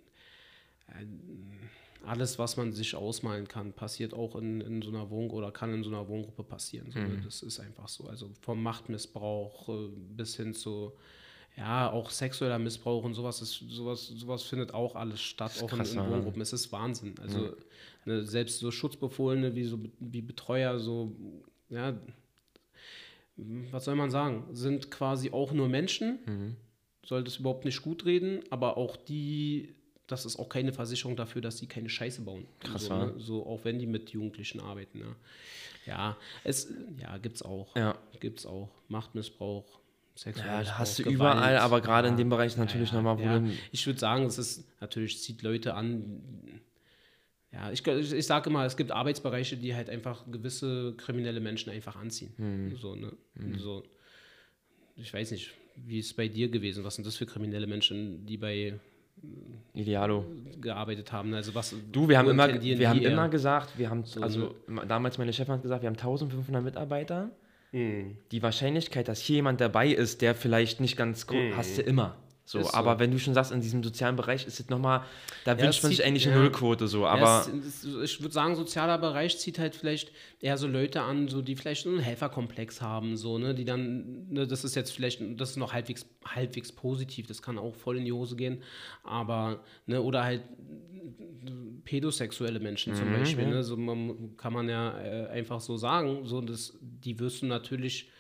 äh, 0.89 1.07
alles, 2.07 2.39
was 2.39 2.59
man 2.59 2.73
sich 2.73 2.95
ausmalen 2.95 3.49
kann, 3.49 3.73
passiert 3.73 4.13
auch 4.13 4.37
in, 4.37 4.61
in 4.61 4.83
so 4.83 4.91
einer 4.91 5.09
Wohnung 5.09 5.31
oder 5.31 5.53
kann 5.53 5.73
in 5.73 5.85
so 5.85 5.89
einer 5.89 6.07
Wohngruppe 6.07 6.43
passieren. 6.43 6.91
So, 6.91 6.99
ne? 6.99 7.23
Das 7.25 7.43
ist 7.43 7.61
einfach 7.61 7.89
so. 7.89 8.05
Also 8.09 8.29
vom 8.43 8.63
Machtmissbrauch 8.63 9.69
äh, 9.71 9.89
bis 10.17 10.37
hin 10.37 10.53
zu 10.53 10.93
ja, 11.57 11.91
auch 11.91 12.11
sexueller 12.11 12.59
Missbrauch 12.59 13.05
und 13.05 13.15
sowas, 13.15 13.43
ist, 13.43 13.63
sowas, 13.69 14.07
sowas 14.09 14.43
findet 14.43 14.73
auch 14.73 14.95
alles 14.97 15.21
statt, 15.21 15.53
auch 15.63 15.69
krass, 15.69 15.93
in, 15.93 15.99
ja. 15.99 16.05
in 16.05 16.11
Wohngruppen. 16.11 16.41
Es 16.41 16.53
ist 16.53 16.73
Wahnsinn. 16.73 17.15
Also 17.21 17.55
ne, 18.05 18.25
selbst 18.25 18.59
so 18.61 18.71
Schutzbefohlene 18.71 19.55
wie 19.55 19.65
so 19.65 19.79
wie 20.01 20.23
Betreuer, 20.23 20.79
so, 20.79 21.13
ja, 21.69 21.95
was 23.37 23.85
soll 23.85 23.95
man 23.97 24.11
sagen, 24.11 24.45
sind 24.53 24.91
quasi 24.91 25.31
auch 25.31 25.53
nur 25.53 25.69
Menschen, 25.69 26.19
Mhm. 26.27 26.57
sollte 27.05 27.29
es 27.29 27.39
überhaupt 27.39 27.65
nicht 27.65 27.83
gut 27.83 28.05
reden, 28.05 28.41
aber 28.51 28.77
auch 28.77 28.97
die, 28.97 29.75
das 30.07 30.27
ist 30.27 30.39
auch 30.39 30.49
keine 30.49 30.73
Versicherung 30.73 31.17
dafür, 31.17 31.43
dass 31.43 31.59
sie 31.59 31.67
keine 31.67 31.89
Scheiße 31.89 32.23
bauen. 32.23 32.47
Krass, 32.61 32.85
so, 32.85 32.97
ne? 32.97 33.15
so 33.19 33.47
auch 33.47 33.65
wenn 33.65 33.79
die 33.79 33.87
mit 33.87 34.11
Jugendlichen 34.11 34.61
arbeiten. 34.61 34.99
Ne? 35.01 35.17
Ja, 35.87 36.17
es 36.45 36.73
ja, 37.01 37.19
gibt's 37.19 37.43
auch. 37.43 37.75
Ja. 37.75 37.99
Gibt's 38.21 38.47
auch. 38.47 38.69
Machtmissbrauch, 38.89 39.65
sexueller 40.15 40.63
Ja, 40.63 40.79
hast 40.79 40.99
du 40.99 41.03
Gewalt. 41.05 41.15
überall, 41.17 41.57
aber 41.59 41.81
gerade 41.81 42.09
in 42.09 42.17
dem 42.17 42.29
Bereich 42.29 42.57
natürlich 42.57 42.91
ja, 42.91 42.97
nochmal, 42.97 43.19
wo 43.19 43.23
ja. 43.23 43.43
Ich 43.71 43.87
würde 43.87 43.99
sagen, 43.99 44.25
es 44.25 44.39
ist 44.39 44.65
natürlich 44.81 45.21
zieht 45.23 45.43
Leute 45.43 45.75
an. 45.75 46.21
Ja, 47.53 47.71
ich, 47.71 47.87
ich, 47.87 48.13
ich 48.13 48.27
sage 48.27 48.49
immer, 48.49 48.65
es 48.65 48.77
gibt 48.77 48.91
Arbeitsbereiche, 48.93 49.57
die 49.57 49.75
halt 49.75 49.91
einfach 49.91 50.25
gewisse 50.31 50.95
kriminelle 50.97 51.41
Menschen 51.41 51.71
einfach 51.71 51.97
anziehen. 51.97 52.33
Mhm. 52.39 52.77
So, 52.77 52.95
ne? 52.95 53.13
so, 53.59 53.83
ich 54.97 55.13
weiß 55.13 55.31
nicht, 55.33 55.53
wie 55.77 55.99
ist 55.99 56.07
es 56.07 56.15
bei 56.15 56.29
dir 56.29 56.49
gewesen? 56.49 56.85
Was 56.85 56.95
sind 56.95 57.07
das 57.07 57.17
für 57.17 57.27
kriminelle 57.27 57.67
Menschen, 57.67 58.25
die 58.27 58.37
bei 58.39 58.79
Idealo. 59.75 60.25
gearbeitet 60.61 61.13
haben? 61.13 61.35
Also 61.35 61.55
was 61.55 61.75
Du, 61.93 62.09
wir 62.09 62.19
haben 62.19 62.29
immer, 62.31 62.49
wir 62.63 62.89
haben 62.89 63.01
eher? 63.01 63.13
immer 63.13 63.29
gesagt, 63.29 63.79
wir 63.79 63.91
haben, 63.91 64.05
So, 64.05 64.21
also 64.23 64.55
damals 64.89 65.19
meine 65.19 65.33
Chefin 65.33 65.55
hat 65.55 65.63
gesagt, 65.63 65.83
wir 65.83 65.89
haben 65.89 65.97
1500 65.97 66.63
Mitarbeiter. 66.63 67.31
Die 67.73 68.43
Wahrscheinlichkeit, 68.43 69.09
dass 69.09 69.21
hier 69.21 69.37
jemand 69.37 69.61
dabei 69.61 69.89
ist, 69.89 70.21
der 70.21 70.35
vielleicht 70.35 70.81
nicht 70.81 70.97
ganz 70.97 71.27
gut, 71.27 71.57
hast 71.57 71.79
du 71.79 71.83
immer. 71.83 72.22
So, 72.45 72.61
so. 72.61 72.75
aber 72.75 72.99
wenn 72.99 73.13
du 73.13 73.19
schon 73.19 73.35
sagst, 73.35 73.53
in 73.53 73.61
diesem 73.61 73.85
sozialen 73.85 74.17
Bereich 74.17 74.47
ist 74.47 74.59
es 74.59 74.69
nochmal, 74.69 75.05
da 75.45 75.55
Ja, 75.55 75.63
wünscht 75.63 75.83
man 75.83 75.93
sich 75.93 76.05
eigentlich 76.05 76.27
eine 76.27 76.37
ja. 76.37 76.43
Nullquote 76.43 76.89
so, 76.89 77.03
Ja, 77.03 77.11
aber 77.11 77.47
es, 77.49 77.85
es, 77.85 78.03
ich 78.03 78.21
würde 78.21 78.35
sagen, 78.35 78.57
sozialer 78.57 78.99
Bereich 78.99 79.39
zieht 79.39 79.59
halt 79.61 79.77
vielleicht 79.77 80.11
eher 80.41 80.59
so 80.59 80.67
Leute 80.67 81.03
an, 81.03 81.29
so 81.29 81.41
die 81.41 81.55
vielleicht 81.55 81.85
so 81.85 81.91
einen 81.91 82.01
Helferkomplex 82.01 82.81
haben, 82.81 83.17
so, 83.17 83.39
ne, 83.39 83.55
die 83.55 83.65
dann, 83.65 84.29
ne, 84.29 84.47
das 84.47 84.65
ist 84.65 84.75
jetzt 84.75 84.91
vielleicht, 84.91 85.21
das 85.41 85.51
ist 85.51 85.57
noch 85.57 85.73
halbwegs, 85.73 86.05
halbwegs 86.25 86.73
positiv, 86.73 87.29
das 87.29 87.43
kann 87.43 87.59
auch 87.59 87.77
voll 87.77 87.99
in 87.99 88.05
die 88.05 88.13
Hose 88.13 88.35
gehen, 88.35 88.63
aber, 89.05 89.61
ne, 89.87 90.03
oder 90.03 90.25
halt 90.25 90.43
pädosexuelle 91.85 92.61
Menschen 92.61 92.95
zum 92.95 93.13
Beispiel, 93.13 93.47
ne, 93.47 93.63
so 93.63 93.77
man, 93.77 94.37
kann 94.37 94.53
man 94.53 94.69
ja 94.69 95.01
äh, 95.01 95.27
einfach 95.29 95.61
so 95.61 95.77
sagen, 95.77 96.27
so, 96.27 96.41
das, 96.41 96.77
die 96.81 97.19
wirst 97.19 97.43
du 97.43 97.47
natürlich 97.47 98.11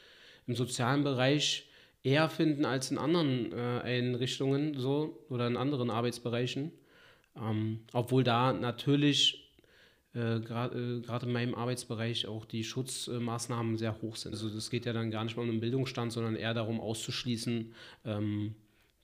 im 0.46 0.54
sozialen 0.54 1.04
Bereich 1.04 1.68
eher 2.02 2.28
finden 2.28 2.64
als 2.64 2.90
in 2.90 2.98
anderen 2.98 3.52
äh, 3.52 3.80
Einrichtungen 3.82 4.78
so 4.78 5.24
oder 5.28 5.46
in 5.46 5.56
anderen 5.56 5.90
Arbeitsbereichen. 5.90 6.72
Ähm, 7.36 7.80
obwohl 7.92 8.24
da 8.24 8.52
natürlich 8.52 9.42
äh, 10.14 10.40
gerade 10.40 11.02
äh, 11.08 11.24
in 11.24 11.32
meinem 11.32 11.54
Arbeitsbereich 11.54 12.26
auch 12.26 12.44
die 12.44 12.64
Schutzmaßnahmen 12.64 13.78
sehr 13.78 14.00
hoch 14.02 14.16
sind. 14.16 14.32
Also 14.32 14.50
das 14.50 14.68
geht 14.68 14.84
ja 14.84 14.92
dann 14.92 15.10
gar 15.10 15.24
nicht 15.24 15.36
mal 15.36 15.42
um 15.42 15.50
den 15.50 15.60
Bildungsstand, 15.60 16.12
sondern 16.12 16.36
eher 16.36 16.52
darum 16.52 16.80
auszuschließen, 16.80 17.72
ähm, 18.04 18.54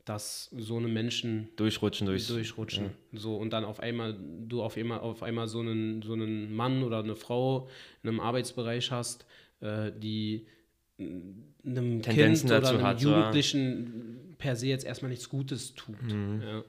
dass 0.04 0.50
so 0.56 0.76
eine 0.76 0.88
Menschen 0.88 1.48
durchrutschen 1.56 2.06
durchs. 2.06 2.28
durchrutschen. 2.28 2.90
So 3.12 3.36
und 3.36 3.52
dann 3.52 3.64
auf 3.64 3.80
einmal 3.80 4.18
du 4.46 4.62
auf 4.62 4.76
einmal 4.76 5.00
auf 5.00 5.22
einmal 5.22 5.48
so 5.48 5.60
einen 5.60 6.02
so 6.02 6.14
einen 6.14 6.54
Mann 6.54 6.82
oder 6.82 6.98
eine 6.98 7.16
Frau 7.16 7.68
in 8.02 8.10
einem 8.10 8.20
Arbeitsbereich 8.20 8.90
hast, 8.90 9.26
äh, 9.60 9.92
die 9.92 10.46
äh, 10.98 11.04
einem 11.70 12.02
Tendenzen 12.02 12.48
Kind 12.48 12.50
oder 12.52 12.60
dazu 12.60 12.74
einem 12.76 12.86
hat, 12.86 13.02
ja. 13.02 13.08
Jugendlichen 13.18 14.34
per 14.38 14.56
se 14.56 14.66
jetzt 14.66 14.84
erstmal 14.84 15.10
nichts 15.10 15.28
Gutes 15.28 15.74
tut. 15.74 16.00
Mhm. 16.02 16.42
Ja. 16.42 16.62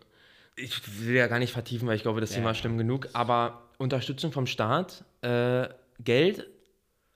ich 0.55 0.81
will 1.05 1.15
ja 1.15 1.27
gar 1.27 1.39
nicht 1.39 1.53
vertiefen, 1.53 1.88
weil 1.88 1.95
ich 1.95 2.01
glaube, 2.01 2.19
das 2.21 2.31
Thema 2.31 2.53
stimmt 2.53 2.77
genug, 2.77 3.09
aber 3.13 3.62
Unterstützung 3.77 4.31
vom 4.31 4.45
Staat, 4.47 5.03
äh, 5.21 5.67
Geld, 6.03 6.47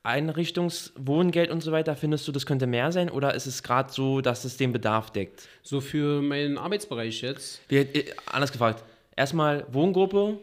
Einrichtungswohngeld 0.03 1.49
und 1.49 1.61
so 1.61 1.71
weiter, 1.71 1.95
findest 1.95 2.27
du, 2.27 2.31
das 2.31 2.45
könnte 2.45 2.67
mehr 2.67 2.91
sein 2.91 3.09
oder 3.09 3.33
ist 3.33 3.45
es 3.45 3.63
gerade 3.63 3.91
so, 3.91 4.21
dass 4.21 4.45
es 4.45 4.57
den 4.57 4.71
Bedarf 4.73 5.11
deckt? 5.11 5.47
So 5.61 5.81
für 5.81 6.21
meinen 6.21 6.57
Arbeitsbereich 6.57 7.21
jetzt. 7.21 7.61
Wir, 7.69 7.81
äh, 7.95 8.05
anders 8.31 8.51
gefragt, 8.51 8.83
erstmal 9.15 9.65
Wohngruppe, 9.71 10.39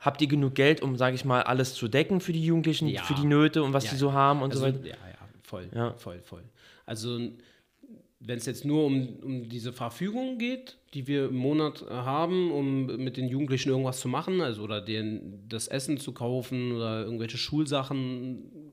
habt 0.00 0.22
ihr 0.22 0.28
genug 0.28 0.54
Geld, 0.54 0.80
um, 0.82 0.96
sage 0.96 1.14
ich 1.16 1.24
mal, 1.24 1.42
alles 1.42 1.74
zu 1.74 1.88
decken 1.88 2.20
für 2.20 2.32
die 2.32 2.44
Jugendlichen, 2.44 2.88
Ja. 2.88 3.02
für 3.02 3.14
die 3.14 3.26
Nöte 3.26 3.62
und 3.62 3.72
was 3.72 3.84
Ja, 3.84 3.90
die 3.90 3.96
so 3.96 4.12
haben 4.12 4.42
und 4.42 4.50
also, 4.52 4.60
so 4.64 4.68
weiter? 4.68 4.78
Ja, 4.86 4.94
ja, 4.94 5.19
voll, 5.50 5.68
Ja. 5.74 5.94
voll, 5.94 6.20
voll. 6.22 6.44
Also 6.86 7.18
wenn 8.22 8.38
es 8.38 8.46
jetzt 8.46 8.64
nur 8.64 8.84
um, 8.84 9.16
um 9.22 9.48
diese 9.48 9.72
Verfügung 9.72 10.36
geht, 10.38 10.76
die 10.92 11.06
wir 11.06 11.26
im 11.28 11.36
Monat 11.36 11.84
haben, 11.88 12.52
um 12.52 12.86
mit 13.02 13.16
den 13.16 13.28
Jugendlichen 13.28 13.70
irgendwas 13.70 14.00
zu 14.00 14.08
machen, 14.08 14.40
also 14.42 14.62
oder 14.62 14.80
denen 14.82 15.44
das 15.48 15.68
Essen 15.68 15.96
zu 15.98 16.12
kaufen 16.12 16.72
oder 16.76 17.02
irgendwelche 17.04 17.38
Schulsachen 17.38 18.72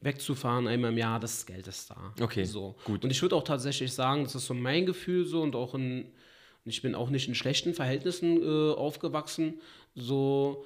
wegzufahren 0.00 0.68
einmal 0.68 0.92
im 0.92 0.98
Jahr, 0.98 1.18
das 1.18 1.46
Geld 1.46 1.66
ist 1.66 1.90
da. 1.90 2.14
Okay, 2.20 2.44
so. 2.44 2.76
gut. 2.84 3.02
Und 3.02 3.10
ich 3.10 3.20
würde 3.22 3.34
auch 3.34 3.42
tatsächlich 3.44 3.92
sagen, 3.92 4.22
das 4.24 4.34
ist 4.36 4.46
so 4.46 4.54
mein 4.54 4.86
Gefühl 4.86 5.24
so 5.26 5.42
und 5.42 5.56
auch 5.56 5.74
in, 5.74 6.12
ich 6.64 6.80
bin 6.82 6.94
auch 6.94 7.10
nicht 7.10 7.26
in 7.28 7.34
schlechten 7.34 7.74
Verhältnissen 7.74 8.40
äh, 8.42 8.72
aufgewachsen, 8.74 9.60
so 9.96 10.64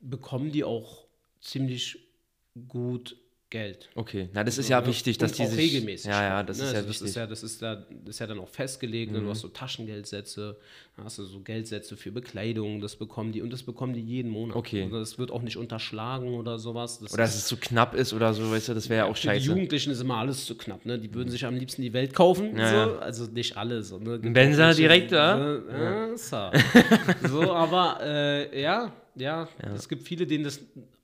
bekommen 0.00 0.52
die 0.52 0.64
auch 0.64 1.04
ziemlich 1.40 1.98
gut 2.68 3.16
Geld. 3.52 3.90
Okay, 3.94 4.30
na 4.32 4.44
das 4.44 4.56
ist 4.56 4.70
ja 4.70 4.80
ne? 4.80 4.86
wichtig, 4.86 5.18
dass 5.18 5.32
Und 5.32 5.38
die 5.38 5.42
auch 5.42 5.50
sich... 5.50 5.74
regelmäßig. 5.74 6.10
Ja, 6.10 6.22
ja, 6.22 6.42
das 6.42 6.56
ne? 6.56 6.64
ist 6.64 6.70
ja 6.72 6.78
also 6.78 6.88
wichtig. 6.88 7.02
Das 7.02 7.10
ist 7.10 7.16
ja, 7.16 7.26
das 7.26 7.42
ist 7.42 7.60
ja, 7.60 7.74
das 7.74 8.08
ist 8.08 8.18
ja 8.18 8.26
dann 8.26 8.38
auch 8.40 8.48
festgelegt. 8.48 9.12
Ne? 9.12 9.20
Du 9.20 9.28
hast 9.28 9.40
so 9.40 9.48
Taschengeldsätze, 9.48 10.56
da 10.96 11.04
hast 11.04 11.18
du 11.18 11.24
so 11.24 11.40
Geldsätze 11.40 11.98
für 11.98 12.10
Bekleidung, 12.12 12.80
das 12.80 12.96
bekommen 12.96 13.30
die 13.30 13.42
und 13.42 13.52
das 13.52 13.62
bekommen 13.62 13.92
die 13.92 14.00
jeden 14.00 14.30
Monat. 14.30 14.56
Okay. 14.56 14.84
Also 14.84 14.98
das 14.98 15.18
wird 15.18 15.30
auch 15.30 15.42
nicht 15.42 15.58
unterschlagen 15.58 16.32
oder 16.32 16.58
sowas. 16.58 17.00
Das 17.00 17.12
oder 17.12 17.24
dass 17.24 17.36
es 17.36 17.46
zu 17.46 17.58
knapp 17.58 17.94
ist 17.94 18.14
oder 18.14 18.32
so, 18.32 18.50
weißt 18.50 18.68
du, 18.68 18.74
das 18.74 18.88
wäre 18.88 19.04
ja 19.04 19.10
auch 19.10 19.16
für 19.16 19.20
die 19.20 19.28
scheiße. 19.28 19.46
Jugendlichen 19.48 19.92
ist 19.92 20.00
immer 20.00 20.16
alles 20.16 20.46
zu 20.46 20.56
knapp, 20.56 20.86
ne? 20.86 20.98
Die 20.98 21.12
würden 21.12 21.28
sich 21.28 21.44
am 21.44 21.54
liebsten 21.54 21.82
die 21.82 21.92
Welt 21.92 22.14
kaufen. 22.14 22.56
Ja, 22.56 22.86
so. 22.86 22.98
Also 23.00 23.26
nicht 23.26 23.58
alle. 23.58 23.82
So, 23.82 23.98
ne? 23.98 24.18
Benzer 24.18 24.72
direkt, 24.72 25.12
ja? 25.12 25.36
ne? 25.36 25.62
Ja, 25.70 26.16
so. 26.16 26.50
so, 27.28 27.52
aber 27.52 27.98
äh, 28.02 28.62
ja, 28.62 28.90
ja, 29.14 29.46
es 29.74 29.90
gibt 29.90 30.04
viele, 30.04 30.26
denen 30.26 30.44
das 30.44 30.58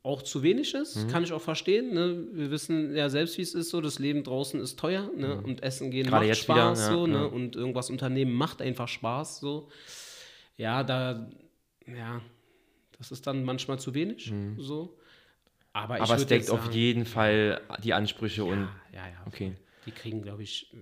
auch 0.09 0.23
zu 0.23 0.43
wenig 0.43 0.75
ist. 0.75 0.97
Mhm. 0.97 1.09
Kann 1.09 1.23
ich 1.23 1.33
auch 1.33 1.41
verstehen. 1.43 1.93
Ne? 1.95 2.27
Wir 2.33 2.51
wissen 2.51 2.97
ja 2.97 3.09
selbst, 3.11 3.37
wie 3.39 3.43
es 3.43 3.55
ist. 3.55 3.71
So, 3.71 3.81
das 3.81 3.99
Leben 3.99 4.25
draußen 4.25 4.59
ist 4.61 4.79
teuer 4.79 5.11
ne? 5.17 5.41
und 5.41 5.63
Essen 5.63 5.91
gehen 5.91 6.07
Mhm. 6.07 6.11
Gerade 6.11 6.27
macht 6.27 6.37
jetzt 6.37 6.49
wieder, 6.49 6.75
Spaß. 6.75 6.79
ja, 6.81 6.93
so, 6.93 7.07
ja. 7.07 7.13
Ne? 7.13 7.29
Und 7.29 7.55
irgendwas 7.57 7.91
unternehmen 7.91 8.33
macht 8.33 8.63
einfach 8.63 8.89
Spaß. 8.89 9.41
So. 9.41 9.69
Ja, 10.57 10.83
da, 10.83 11.29
ja, 11.87 12.21
das 12.99 13.13
ist 13.13 13.27
dann 13.27 13.45
manchmal 13.45 13.79
zu 13.79 13.95
wenig. 13.95 14.33
So. 14.59 14.99
Aber, 15.73 15.97
Mhm. 15.97 16.03
Aber 16.03 16.15
es 16.17 16.27
deckt 16.27 16.43
jetzt 16.43 16.51
auf 16.51 16.63
sagen- 16.65 16.75
jeden 16.75 17.05
Fall 17.05 17.61
die 17.85 17.93
Ansprüche 17.95 18.45
und... 18.45 18.69
ja, 18.93 19.07
ja. 19.07 19.23
Okay. 19.27 19.55
Die 19.87 19.93
kriegen, 19.93 20.23
glaube 20.23 20.43
ich, 20.43 20.73
äh, 20.73 20.77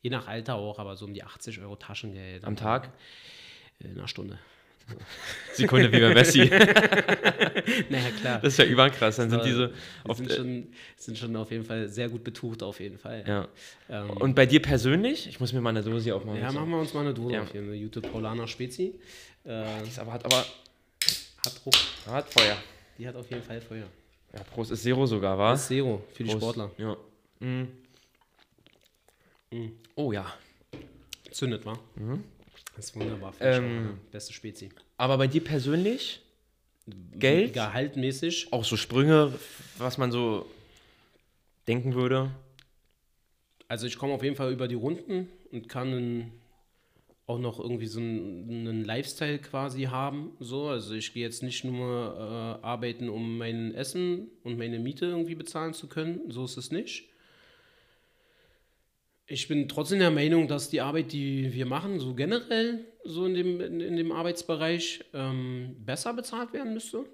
je 0.00 0.10
nach 0.10 0.26
Alter 0.26 0.54
auch, 0.56 0.78
aber 0.78 0.96
so 0.96 1.04
um 1.06 1.14
die 1.14 1.22
80 1.22 1.60
Euro 1.60 1.76
Taschengeld. 1.76 2.44
Am 2.44 2.56
Tag? 2.56 2.92
In 3.78 3.92
einer 3.98 4.08
Stunde. 4.08 4.38
Sekunde 5.54 5.92
wie 5.92 6.00
bei 6.00 6.14
Messi. 6.14 6.50
Naja, 7.88 8.10
klar. 8.20 8.40
Das 8.40 8.54
ist 8.54 8.58
ja 8.58 8.64
überkrass. 8.64 9.16
Dann 9.16 9.30
sind 9.30 9.44
diese. 9.44 9.68
die 10.04 10.08
Auf, 10.10 10.16
sind, 10.16 10.32
schon, 10.32 10.66
sind 10.96 11.18
schon 11.18 11.36
auf 11.36 11.50
jeden 11.50 11.64
Fall 11.64 11.88
sehr 11.88 12.08
gut 12.08 12.24
betucht, 12.24 12.62
auf 12.62 12.80
jeden 12.80 12.98
Fall. 12.98 13.24
ja. 13.26 13.48
ähm, 13.88 14.10
Und 14.10 14.34
bei 14.34 14.46
dir 14.46 14.60
persönlich? 14.60 15.26
Ich 15.28 15.38
muss 15.40 15.52
mir 15.52 15.60
mal 15.60 15.70
eine 15.70 15.82
Dose 15.82 16.14
aufmachen. 16.14 16.40
ja 16.40 16.50
So. 16.50 16.58
machen 16.58 16.70
wir 16.70 16.78
uns 16.78 16.92
mal 16.94 17.00
eine 17.02 17.14
Dose 17.14 17.34
Ja. 17.34 17.42
auf 17.42 17.52
hier, 17.52 17.60
eine 17.62 17.78
gute 17.78 18.00
Paulaner 18.00 18.48
Spezi. 18.48 18.98
Äh, 19.44 19.64
Die 19.84 19.88
ist 19.88 19.98
aber, 19.98 20.12
hat 20.12 20.24
aber 20.24 20.38
hat 20.38 21.64
Druck. 21.64 21.74
hat 22.06 22.28
Feuer. 22.32 22.56
Die 22.98 23.06
hat 23.06 23.14
auf 23.16 23.30
jeden 23.30 23.42
Fall 23.42 23.60
Feuer. 23.60 23.86
Ja, 24.34 24.42
Prost 24.44 24.70
ist 24.72 24.82
Zero 24.82 25.06
sogar, 25.06 25.36
war? 25.38 25.54
Ist 25.54 25.68
Zero 25.68 26.02
für 26.12 26.24
die 26.24 26.30
Prost. 26.30 26.42
Sportler. 26.56 26.70
Ja. 26.78 26.96
Mm. 27.40 27.68
Oh 29.96 30.12
ja. 30.12 30.26
Zündet, 31.30 31.64
wa? 31.66 31.78
Das 32.76 32.86
ist 32.86 32.96
wunderbar. 32.96 33.34
Ähm. 33.40 33.98
Beste 34.10 34.32
Spezi. 34.32 34.70
Aber 34.96 35.18
bei 35.18 35.26
dir 35.26 35.42
persönlich? 35.42 36.20
Geld? 37.12 37.52
Gehaltmäßig. 37.52 38.52
Auch 38.52 38.64
so 38.64 38.76
Sprünge, 38.76 39.32
was 39.78 39.98
man 39.98 40.10
so 40.10 40.46
denken 41.68 41.94
würde? 41.94 42.30
Also 43.68 43.86
ich 43.86 43.96
komme 43.96 44.12
auf 44.12 44.22
jeden 44.22 44.36
Fall 44.36 44.52
über 44.52 44.68
die 44.68 44.74
Runden 44.74 45.28
und 45.50 45.68
kann 45.68 45.88
einen, 45.88 46.32
auch 47.26 47.38
noch 47.38 47.60
irgendwie 47.60 47.86
so 47.86 48.00
einen, 48.00 48.66
einen 48.66 48.84
Lifestyle 48.84 49.38
quasi 49.38 49.84
haben. 49.84 50.32
So. 50.40 50.68
Also 50.68 50.94
ich 50.94 51.14
gehe 51.14 51.22
jetzt 51.22 51.42
nicht 51.42 51.64
nur 51.64 52.58
äh, 52.60 52.66
arbeiten, 52.66 53.08
um 53.08 53.38
mein 53.38 53.74
Essen 53.74 54.28
und 54.42 54.58
meine 54.58 54.78
Miete 54.78 55.06
irgendwie 55.06 55.36
bezahlen 55.36 55.74
zu 55.74 55.86
können. 55.86 56.30
So 56.30 56.44
ist 56.44 56.56
es 56.56 56.70
nicht. 56.72 57.08
Ich 59.26 59.48
bin 59.48 59.68
trotzdem 59.68 60.00
der 60.00 60.10
Meinung, 60.10 60.48
dass 60.48 60.68
die 60.68 60.80
Arbeit, 60.80 61.12
die 61.12 61.52
wir 61.52 61.66
machen, 61.66 62.00
so 62.00 62.14
generell 62.14 62.84
so 63.04 63.26
in 63.26 63.34
dem, 63.34 63.60
in, 63.60 63.80
in 63.80 63.96
dem 63.96 64.12
Arbeitsbereich, 64.12 65.04
ähm, 65.12 65.76
besser 65.78 66.14
bezahlt 66.14 66.52
werden 66.52 66.74
müsste. 66.74 67.04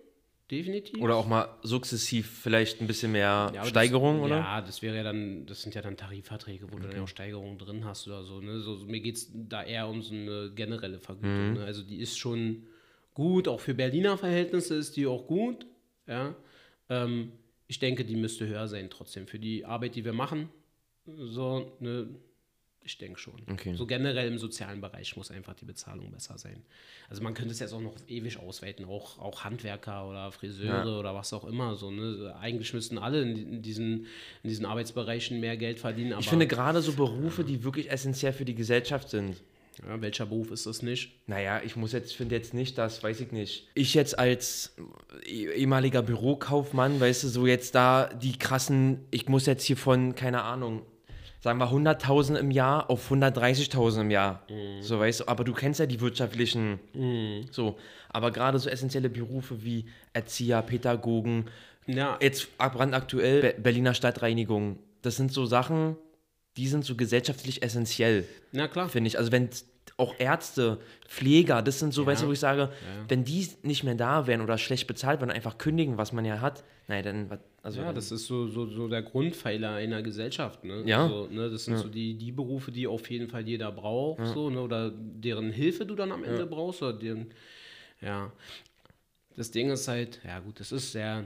Definitiv. 0.50 1.02
Oder 1.02 1.16
auch 1.16 1.26
mal 1.26 1.58
sukzessiv 1.62 2.40
vielleicht 2.42 2.80
ein 2.80 2.86
bisschen 2.86 3.12
mehr 3.12 3.52
Ja, 3.54 3.64
Steigerung, 3.66 4.16
das, 4.16 4.26
oder? 4.26 4.36
Ja, 4.36 4.60
das 4.62 4.80
wäre 4.80 4.96
ja 4.96 5.02
dann, 5.02 5.44
das 5.44 5.60
sind 5.60 5.74
ja 5.74 5.82
dann 5.82 5.96
Tarifverträge, 5.98 6.72
wo 6.72 6.78
du 6.78 6.88
dann 6.88 7.00
auch 7.02 7.08
Steigerungen 7.08 7.58
drin 7.58 7.84
hast 7.84 8.06
oder 8.06 8.24
so. 8.24 8.40
Ne? 8.40 8.58
so 8.60 8.76
mir 8.86 9.00
geht 9.00 9.16
es 9.16 9.30
da 9.34 9.62
eher 9.62 9.88
um 9.88 10.00
so 10.00 10.14
eine 10.14 10.50
generelle 10.54 11.00
Vergütung. 11.00 11.50
Mhm. 11.50 11.54
Ne? 11.54 11.64
Also 11.64 11.82
die 11.82 11.98
ist 11.98 12.18
schon 12.18 12.66
gut, 13.12 13.46
auch 13.46 13.60
für 13.60 13.74
Berliner 13.74 14.16
Verhältnisse 14.16 14.76
ist 14.76 14.96
die 14.96 15.06
auch 15.06 15.26
gut. 15.26 15.66
Ja. 16.06 16.34
Ähm, 16.88 17.32
ich 17.66 17.78
denke, 17.78 18.06
die 18.06 18.16
müsste 18.16 18.46
höher 18.46 18.68
sein 18.68 18.88
trotzdem. 18.88 19.26
Für 19.26 19.38
die 19.38 19.66
Arbeit, 19.66 19.96
die 19.96 20.06
wir 20.06 20.14
machen, 20.14 20.48
so, 21.16 21.72
ne, 21.80 22.08
ich 22.82 22.96
denke 22.96 23.18
schon. 23.18 23.34
Okay. 23.50 23.74
So 23.74 23.84
generell 23.86 24.28
im 24.28 24.38
sozialen 24.38 24.80
Bereich 24.80 25.14
muss 25.16 25.30
einfach 25.30 25.52
die 25.54 25.66
Bezahlung 25.66 26.10
besser 26.10 26.38
sein. 26.38 26.62
Also 27.10 27.22
man 27.22 27.34
könnte 27.34 27.52
es 27.52 27.58
jetzt 27.60 27.72
auch 27.74 27.80
noch 27.82 27.94
ewig 28.08 28.38
ausweiten, 28.38 28.86
auch, 28.86 29.18
auch 29.18 29.44
Handwerker 29.44 30.08
oder 30.08 30.32
Friseure 30.32 30.98
oder 30.98 31.14
was 31.14 31.32
auch 31.34 31.44
immer. 31.44 31.76
So, 31.76 31.90
ne? 31.90 32.34
Eigentlich 32.40 32.72
müssten 32.72 32.96
alle 32.96 33.20
in, 33.22 33.60
diesen, 33.62 34.06
in 34.42 34.48
diesen 34.48 34.64
Arbeitsbereichen 34.64 35.38
mehr 35.38 35.56
Geld 35.58 35.78
verdienen. 35.80 36.12
Aber 36.14 36.22
Ich 36.22 36.28
finde 36.30 36.46
gerade 36.46 36.80
so 36.80 36.92
Berufe, 36.94 37.44
die 37.44 37.62
wirklich 37.62 37.90
essentiell 37.90 38.32
für 38.32 38.46
die 38.46 38.54
Gesellschaft 38.54 39.10
sind. 39.10 39.36
ja, 39.86 40.00
welcher 40.00 40.24
Beruf 40.24 40.50
ist 40.50 40.64
das 40.64 40.80
nicht? 40.80 41.12
Naja, 41.26 41.60
ich 41.62 41.76
muss 41.76 41.92
jetzt, 41.92 42.14
finde 42.16 42.36
jetzt 42.36 42.54
nicht, 42.54 42.78
dass, 42.78 43.02
weiß 43.02 43.20
ich 43.20 43.32
nicht, 43.32 43.68
ich 43.74 43.92
jetzt 43.92 44.18
als 44.18 44.74
eh- 45.26 45.50
ehemaliger 45.50 46.00
Bürokaufmann, 46.02 46.98
weißt 47.00 47.24
du, 47.24 47.28
so 47.28 47.46
jetzt 47.46 47.74
da 47.74 48.06
die 48.14 48.38
krassen, 48.38 49.00
ich 49.10 49.28
muss 49.28 49.44
jetzt 49.44 49.64
hier 49.64 49.76
von, 49.76 50.14
keine 50.14 50.42
Ahnung, 50.42 50.82
sagen 51.40 51.58
wir 51.58 51.70
100.000 51.70 52.36
im 52.36 52.50
Jahr 52.50 52.90
auf 52.90 53.10
130.000 53.10 54.00
im 54.02 54.10
Jahr. 54.10 54.42
So, 54.80 54.98
weißt 54.98 55.20
du, 55.20 55.28
aber 55.28 55.44
du 55.44 55.52
kennst 55.52 55.80
ja 55.80 55.86
die 55.86 56.00
wirtschaftlichen, 56.00 56.80
so, 57.50 57.76
aber 58.08 58.30
gerade 58.30 58.58
so 58.58 58.68
essentielle 58.68 59.08
Berufe 59.10 59.62
wie 59.64 59.86
Erzieher, 60.12 60.62
Pädagogen, 60.62 61.46
Ja, 61.86 62.18
jetzt 62.20 62.56
brandaktuell 62.58 63.40
Be 63.40 63.54
Berliner 63.58 63.94
Stadtreinigung, 63.94 64.78
das 65.02 65.16
sind 65.16 65.32
so 65.32 65.46
Sachen, 65.46 65.96
die 66.56 66.66
sind 66.68 66.84
so 66.84 66.96
gesellschaftlich 66.96 67.62
essentiell 67.62 68.24
na 68.52 68.66
klar. 68.68 68.88
finde 68.88 69.08
ich. 69.08 69.16
Also 69.18 69.30
wenn 69.32 69.48
auch 69.96 70.14
Ärzte, 70.18 70.78
Pfleger, 71.08 71.62
das 71.62 71.78
sind 71.80 71.92
so, 71.94 72.04
weißt 72.06 72.22
du, 72.22 72.28
wo 72.28 72.32
ich 72.32 72.38
sage, 72.40 72.70
wenn 73.08 73.24
die 73.24 73.48
nicht 73.62 73.82
mehr 73.84 73.94
da 73.94 74.26
wären 74.26 74.40
oder 74.42 74.58
schlecht 74.58 74.86
bezahlt 74.86 75.20
werden, 75.20 75.30
einfach 75.30 75.58
kündigen, 75.58 75.98
was 75.98 76.12
man 76.12 76.24
ja 76.24 76.40
hat, 76.40 76.62
naja, 76.88 77.02
dann, 77.02 77.30
was- 77.30 77.38
also, 77.62 77.80
Ja, 77.80 77.92
das 77.92 78.12
ist 78.12 78.26
so, 78.26 78.46
so, 78.48 78.66
so 78.66 78.88
der 78.88 79.02
Grundpfeiler 79.02 79.72
einer 79.74 80.02
Gesellschaft. 80.02 80.64
Ne? 80.64 80.82
Ja. 80.86 81.08
So, 81.08 81.26
ne? 81.26 81.50
Das 81.50 81.64
sind 81.64 81.76
so 81.78 81.88
die, 81.88 82.14
die 82.14 82.32
Berufe, 82.32 82.70
die 82.72 82.86
auf 82.86 83.10
jeden 83.10 83.28
Fall 83.28 83.46
jeder 83.46 83.72
braucht, 83.72 84.24
so, 84.28 84.48
ne? 84.50 84.60
oder 84.60 84.90
deren 84.94 85.50
Hilfe 85.50 85.84
du 85.84 85.94
dann 85.94 86.12
am 86.12 86.24
Ende 86.24 86.46
brauchst. 86.46 86.82
Oder 86.82 86.92
deren, 86.94 87.26
ja. 88.00 88.32
Das 89.36 89.50
Ding 89.50 89.70
ist 89.70 89.86
halt, 89.88 90.20
ja 90.24 90.40
gut, 90.40 90.58
das 90.60 90.72
ist 90.72 90.92
sehr. 90.92 91.24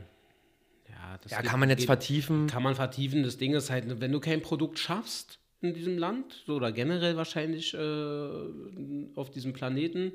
Ja, 0.89 1.19
das 1.23 1.33
ja, 1.33 1.41
geht- 1.41 1.51
kann 1.51 1.61
man 1.61 1.69
jetzt 1.71 1.79
geht- 1.81 1.87
vertiefen. 1.87 2.47
Kann 2.47 2.63
man 2.63 2.75
vertiefen. 2.75 3.23
Das 3.23 3.39
Ding 3.39 3.55
ist 3.55 3.71
halt, 3.71 4.01
wenn 4.01 4.13
du 4.13 4.21
kein 4.21 4.43
Produkt 4.43 4.79
schaffst 4.79 5.39
in 5.61 5.73
diesem 5.75 5.97
Land, 5.97 6.43
so, 6.47 6.55
oder 6.57 6.73
generell 6.73 7.17
wahrscheinlich 7.17 7.73
äh, 7.75 7.79
auf 9.15 9.31
diesem 9.31 9.53
Planeten, 9.53 10.13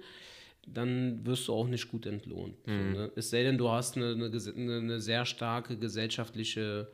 dann 0.73 1.25
wirst 1.25 1.47
du 1.47 1.53
auch 1.53 1.67
nicht 1.67 1.89
gut 1.89 2.05
entlohnt. 2.05 2.55
So, 2.65 2.71
ne? 2.71 3.11
Es 3.15 3.29
sei 3.29 3.43
denn, 3.43 3.57
du 3.57 3.69
hast 3.69 3.95
eine, 3.95 4.11
eine, 4.11 4.77
eine, 4.77 4.99
sehr 4.99 5.25
starke 5.25 5.77
gesellschaftliche 5.77 6.89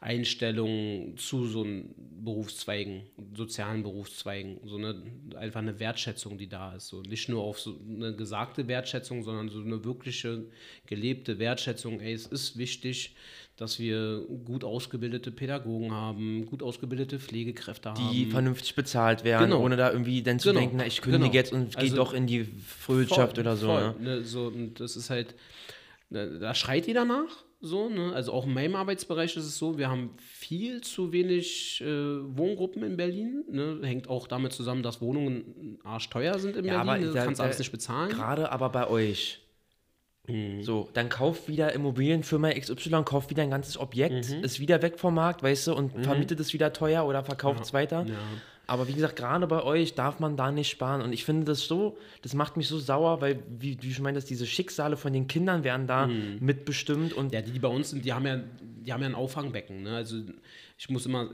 Einstellung 0.00 1.16
zu 1.16 1.46
so 1.46 1.62
einem 1.62 1.94
Berufszweigen, 2.24 3.02
sozialen 3.34 3.82
Berufszweigen, 3.82 4.58
so 4.64 4.76
eine, 4.76 5.02
einfach 5.36 5.60
eine 5.60 5.78
Wertschätzung, 5.78 6.38
die 6.38 6.48
da 6.48 6.74
ist. 6.74 6.88
So 6.88 7.02
nicht 7.02 7.28
nur 7.28 7.42
auf 7.42 7.60
so 7.60 7.78
eine 7.88 8.14
gesagte 8.16 8.66
Wertschätzung, 8.66 9.22
sondern 9.22 9.48
so 9.48 9.60
eine 9.60 9.84
wirkliche 9.84 10.46
gelebte 10.86 11.38
Wertschätzung. 11.38 12.00
Ey, 12.00 12.14
es 12.14 12.26
ist 12.26 12.56
wichtig, 12.56 13.14
dass 13.56 13.78
wir 13.78 14.26
gut 14.44 14.64
ausgebildete 14.64 15.30
Pädagogen 15.30 15.92
haben, 15.92 16.46
gut 16.46 16.62
ausgebildete 16.62 17.18
Pflegekräfte 17.18 17.92
die 17.96 18.22
haben. 18.24 18.30
vernünftig 18.30 18.74
bezahlt 18.74 19.24
werden, 19.24 19.50
Genau. 19.50 19.62
ohne 19.62 19.76
da 19.76 19.90
irgendwie 19.92 20.22
dann 20.22 20.38
zu 20.38 20.48
Genau. 20.48 20.60
denken, 20.60 20.76
na, 20.78 20.86
ich 20.86 21.00
kündige 21.02 21.24
Genau. 21.24 21.34
jetzt 21.34 21.52
und 21.52 21.70
gehe 21.76 21.82
Also 21.84 21.96
doch 21.96 22.12
in 22.14 22.26
die 22.26 22.44
Frühwirtschaft 22.44 23.36
Voll, 23.36 23.40
oder 23.44 23.56
so. 23.56 23.66
voll, 23.66 23.94
Ne? 24.00 24.16
ne, 24.18 24.24
so. 24.24 24.46
Und 24.46 24.80
das 24.80 24.96
ist 24.96 25.10
halt, 25.10 25.34
ne, 26.10 26.38
da 26.38 26.54
schreit 26.54 26.86
jeder 26.86 27.04
nach. 27.04 27.44
So, 27.64 27.88
ne? 27.88 28.12
Also 28.12 28.32
auch 28.32 28.44
in 28.46 28.54
meinem 28.54 28.74
Arbeitsbereich 28.74 29.36
ist 29.36 29.44
es 29.44 29.56
so, 29.56 29.78
wir 29.78 29.88
haben 29.88 30.10
viel 30.18 30.80
zu 30.80 31.12
wenig 31.12 31.80
äh, 31.80 31.86
Wohngruppen 31.86 32.82
in 32.82 32.96
Berlin. 32.96 33.44
Ne? 33.48 33.78
Hängt 33.84 34.08
auch 34.08 34.26
damit 34.26 34.52
zusammen, 34.52 34.82
dass 34.82 35.00
Wohnungen 35.00 35.78
arschteuer 35.84 36.40
sind 36.40 36.56
in 36.56 36.64
Ja, 36.64 36.82
Berlin. 36.82 36.88
aber 36.88 36.98
ne? 36.98 37.06
Du 37.06 37.12
da- 37.12 37.24
kannst 37.24 37.38
da- 37.38 37.44
alles 37.44 37.60
nicht 37.60 37.70
bezahlen. 37.70 38.10
Gerade 38.10 38.50
aber 38.50 38.68
bei 38.70 38.88
euch. 38.88 39.38
Mhm. 40.28 40.62
So, 40.62 40.88
dann 40.94 41.08
kauft 41.08 41.48
wieder 41.48 41.72
Immobilienfirma 41.72 42.50
XY, 42.52 43.02
kauft 43.04 43.30
wieder 43.30 43.42
ein 43.42 43.50
ganzes 43.50 43.76
Objekt, 43.78 44.30
Mhm. 44.30 44.44
ist 44.44 44.60
wieder 44.60 44.80
weg 44.82 44.98
vom 44.98 45.14
Markt, 45.14 45.42
weißt 45.42 45.66
du, 45.66 45.74
und 45.74 45.92
vermietet 46.04 46.38
es 46.38 46.52
wieder 46.52 46.72
teuer 46.72 47.04
oder 47.06 47.24
verkauft 47.24 47.64
es 47.64 47.72
weiter. 47.72 48.06
Ja. 48.08 48.14
Aber 48.68 48.86
wie 48.86 48.92
gesagt, 48.92 49.16
gerade 49.16 49.46
bei 49.48 49.62
euch 49.64 49.94
darf 49.96 50.20
man 50.20 50.36
da 50.36 50.52
nicht 50.52 50.70
sparen. 50.70 51.02
Und 51.02 51.12
ich 51.12 51.24
finde 51.24 51.44
das 51.46 51.62
so, 51.66 51.98
das 52.22 52.32
macht 52.34 52.56
mich 52.56 52.68
so 52.68 52.78
sauer, 52.78 53.20
weil, 53.20 53.40
wie, 53.58 53.76
wie 53.82 53.88
du 53.88 53.92
schon 53.94 54.04
meintest, 54.04 54.30
diese 54.30 54.46
Schicksale 54.46 54.96
von 54.96 55.12
den 55.12 55.26
Kindern 55.26 55.64
werden 55.64 55.88
da 55.88 56.06
mitbestimmt. 56.40 57.12
Und 57.12 57.26
Mhm. 57.26 57.32
Ja, 57.32 57.42
die, 57.42 57.50
die 57.50 57.58
bei 57.58 57.68
uns 57.68 57.90
sind, 57.90 58.04
die 58.04 58.12
haben 58.12 58.24
ja, 58.26 58.40
die 58.84 58.92
haben 58.92 59.00
ja 59.02 59.08
ein 59.08 59.14
Auffangbecken. 59.14 59.82
Ne? 59.82 59.96
Also 59.96 60.18
ich 60.78 60.90
muss 60.90 61.06
immer, 61.06 61.30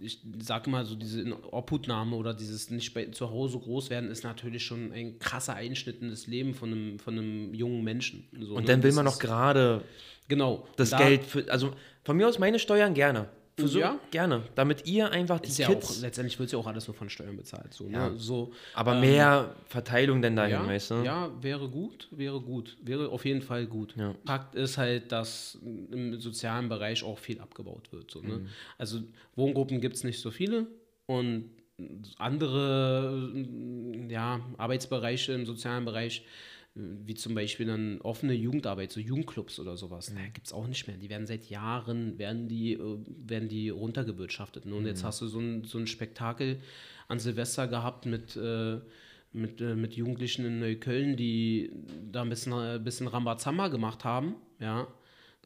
ich 0.00 0.20
sage 0.40 0.68
immer 0.68 0.84
so, 0.84 0.94
diese 0.94 1.24
Obhutnahme 1.52 2.16
oder 2.16 2.34
dieses 2.34 2.70
nicht 2.70 2.94
bei, 2.94 3.06
zu 3.06 3.30
Hause 3.30 3.58
groß 3.58 3.90
werden, 3.90 4.10
ist 4.10 4.24
natürlich 4.24 4.64
schon 4.64 4.92
ein 4.92 5.18
krasser 5.18 5.54
Einschnitt 5.54 6.02
in 6.02 6.10
das 6.10 6.26
Leben 6.26 6.54
von 6.54 6.72
einem, 6.72 6.98
von 6.98 7.18
einem 7.18 7.54
jungen 7.54 7.84
Menschen. 7.84 8.26
So, 8.40 8.54
und 8.54 8.62
ne? 8.62 8.68
dann 8.68 8.82
will 8.82 8.92
man 8.92 9.04
noch 9.04 9.18
gerade 9.18 9.82
Genau. 10.28 10.66
das 10.76 10.90
da 10.90 10.98
Geld 10.98 11.24
für, 11.24 11.50
also 11.50 11.72
von 12.04 12.16
mir 12.16 12.28
aus 12.28 12.38
meine 12.38 12.58
Steuern 12.58 12.94
gerne. 12.94 13.28
So, 13.58 13.78
Ja. 13.78 13.98
gerne. 14.10 14.42
Damit 14.54 14.86
ihr 14.86 15.10
einfach 15.10 15.40
die 15.40 15.48
Ist 15.48 15.56
ja 15.58 15.68
Kids, 15.68 15.96
auch, 15.98 16.02
letztendlich 16.02 16.38
wird 16.38 16.52
ja 16.52 16.58
auch 16.58 16.66
alles 16.66 16.86
nur 16.88 16.94
von 16.94 17.08
Steuern 17.08 17.38
bezahlt. 17.38 17.72
So, 17.72 17.88
Ja. 17.88 18.10
ne? 18.10 18.18
so, 18.18 18.52
aber 18.74 18.92
ähm, 18.94 19.00
mehr 19.00 19.54
Verteilung 19.66 20.20
denn 20.20 20.36
dahin, 20.36 20.52
ja, 20.52 20.66
weißt 20.66 20.90
du? 20.90 20.94
ja, 20.96 21.30
wäre 21.42 21.70
gut, 21.70 22.06
wäre 22.10 22.38
gut, 22.42 22.76
wäre 22.82 23.08
auf 23.08 23.24
jeden 23.24 23.40
Fall 23.40 23.66
gut. 23.66 23.94
Ja. 23.96 24.14
Fakt 24.26 24.54
ist 24.56 24.76
halt, 24.76 25.10
dass 25.10 25.58
im 25.62 26.20
sozialen 26.20 26.68
Bereich 26.68 27.02
auch 27.02 27.18
viel 27.18 27.40
abgebaut 27.40 27.90
wird. 27.92 28.10
So, 28.10 28.20
Mhm. 28.20 28.28
ne? 28.28 28.46
Also 28.76 29.00
Wohngruppen 29.36 29.80
gibt 29.80 29.96
es 29.96 30.04
nicht 30.04 30.20
so 30.20 30.30
viele 30.30 30.66
und 31.06 31.50
andere 32.18 33.30
ja, 34.08 34.40
Arbeitsbereiche 34.58 35.32
im 35.32 35.46
sozialen 35.46 35.86
Bereich, 35.86 36.24
wie 36.78 37.14
zum 37.14 37.34
Beispiel 37.34 37.64
dann 37.66 38.00
offene 38.02 38.34
Jugendarbeit, 38.34 38.92
so 38.92 39.00
Jugendclubs 39.00 39.58
oder 39.58 39.76
sowas, 39.78 40.12
Mhm. 40.12 40.32
gibt 40.34 40.46
es 40.46 40.52
auch 40.52 40.66
nicht 40.66 40.86
mehr. 40.86 40.98
Die 40.98 41.08
werden 41.08 41.26
seit 41.26 41.48
Jahren, 41.48 42.18
werden 42.18 42.48
die, 42.48 42.74
äh, 42.74 42.98
werden 43.26 43.48
die 43.48 43.70
runtergewirtschaftet. 43.70 44.66
ne? 44.66 44.74
Und 44.74 44.82
Mhm. 44.82 44.88
jetzt 44.88 45.02
hast 45.02 45.22
du 45.22 45.26
so 45.26 45.38
ein, 45.40 45.64
so 45.64 45.78
ein 45.78 45.86
Spektakel 45.86 46.60
an 47.08 47.18
Silvester 47.18 47.66
gehabt 47.66 48.04
mit, 48.04 48.36
äh, 48.36 48.78
mit, 49.32 49.60
äh, 49.60 49.74
mit 49.74 49.94
Jugendlichen 49.94 50.44
in 50.44 50.60
Neukölln, 50.60 51.16
die 51.16 51.70
da 52.12 52.22
ein 52.22 52.28
bisschen, 52.28 52.52
äh, 52.52 52.78
bisschen 52.78 53.06
Rambazamba 53.08 53.68
gemacht 53.68 54.04
haben, 54.04 54.34
ja, 54.60 54.86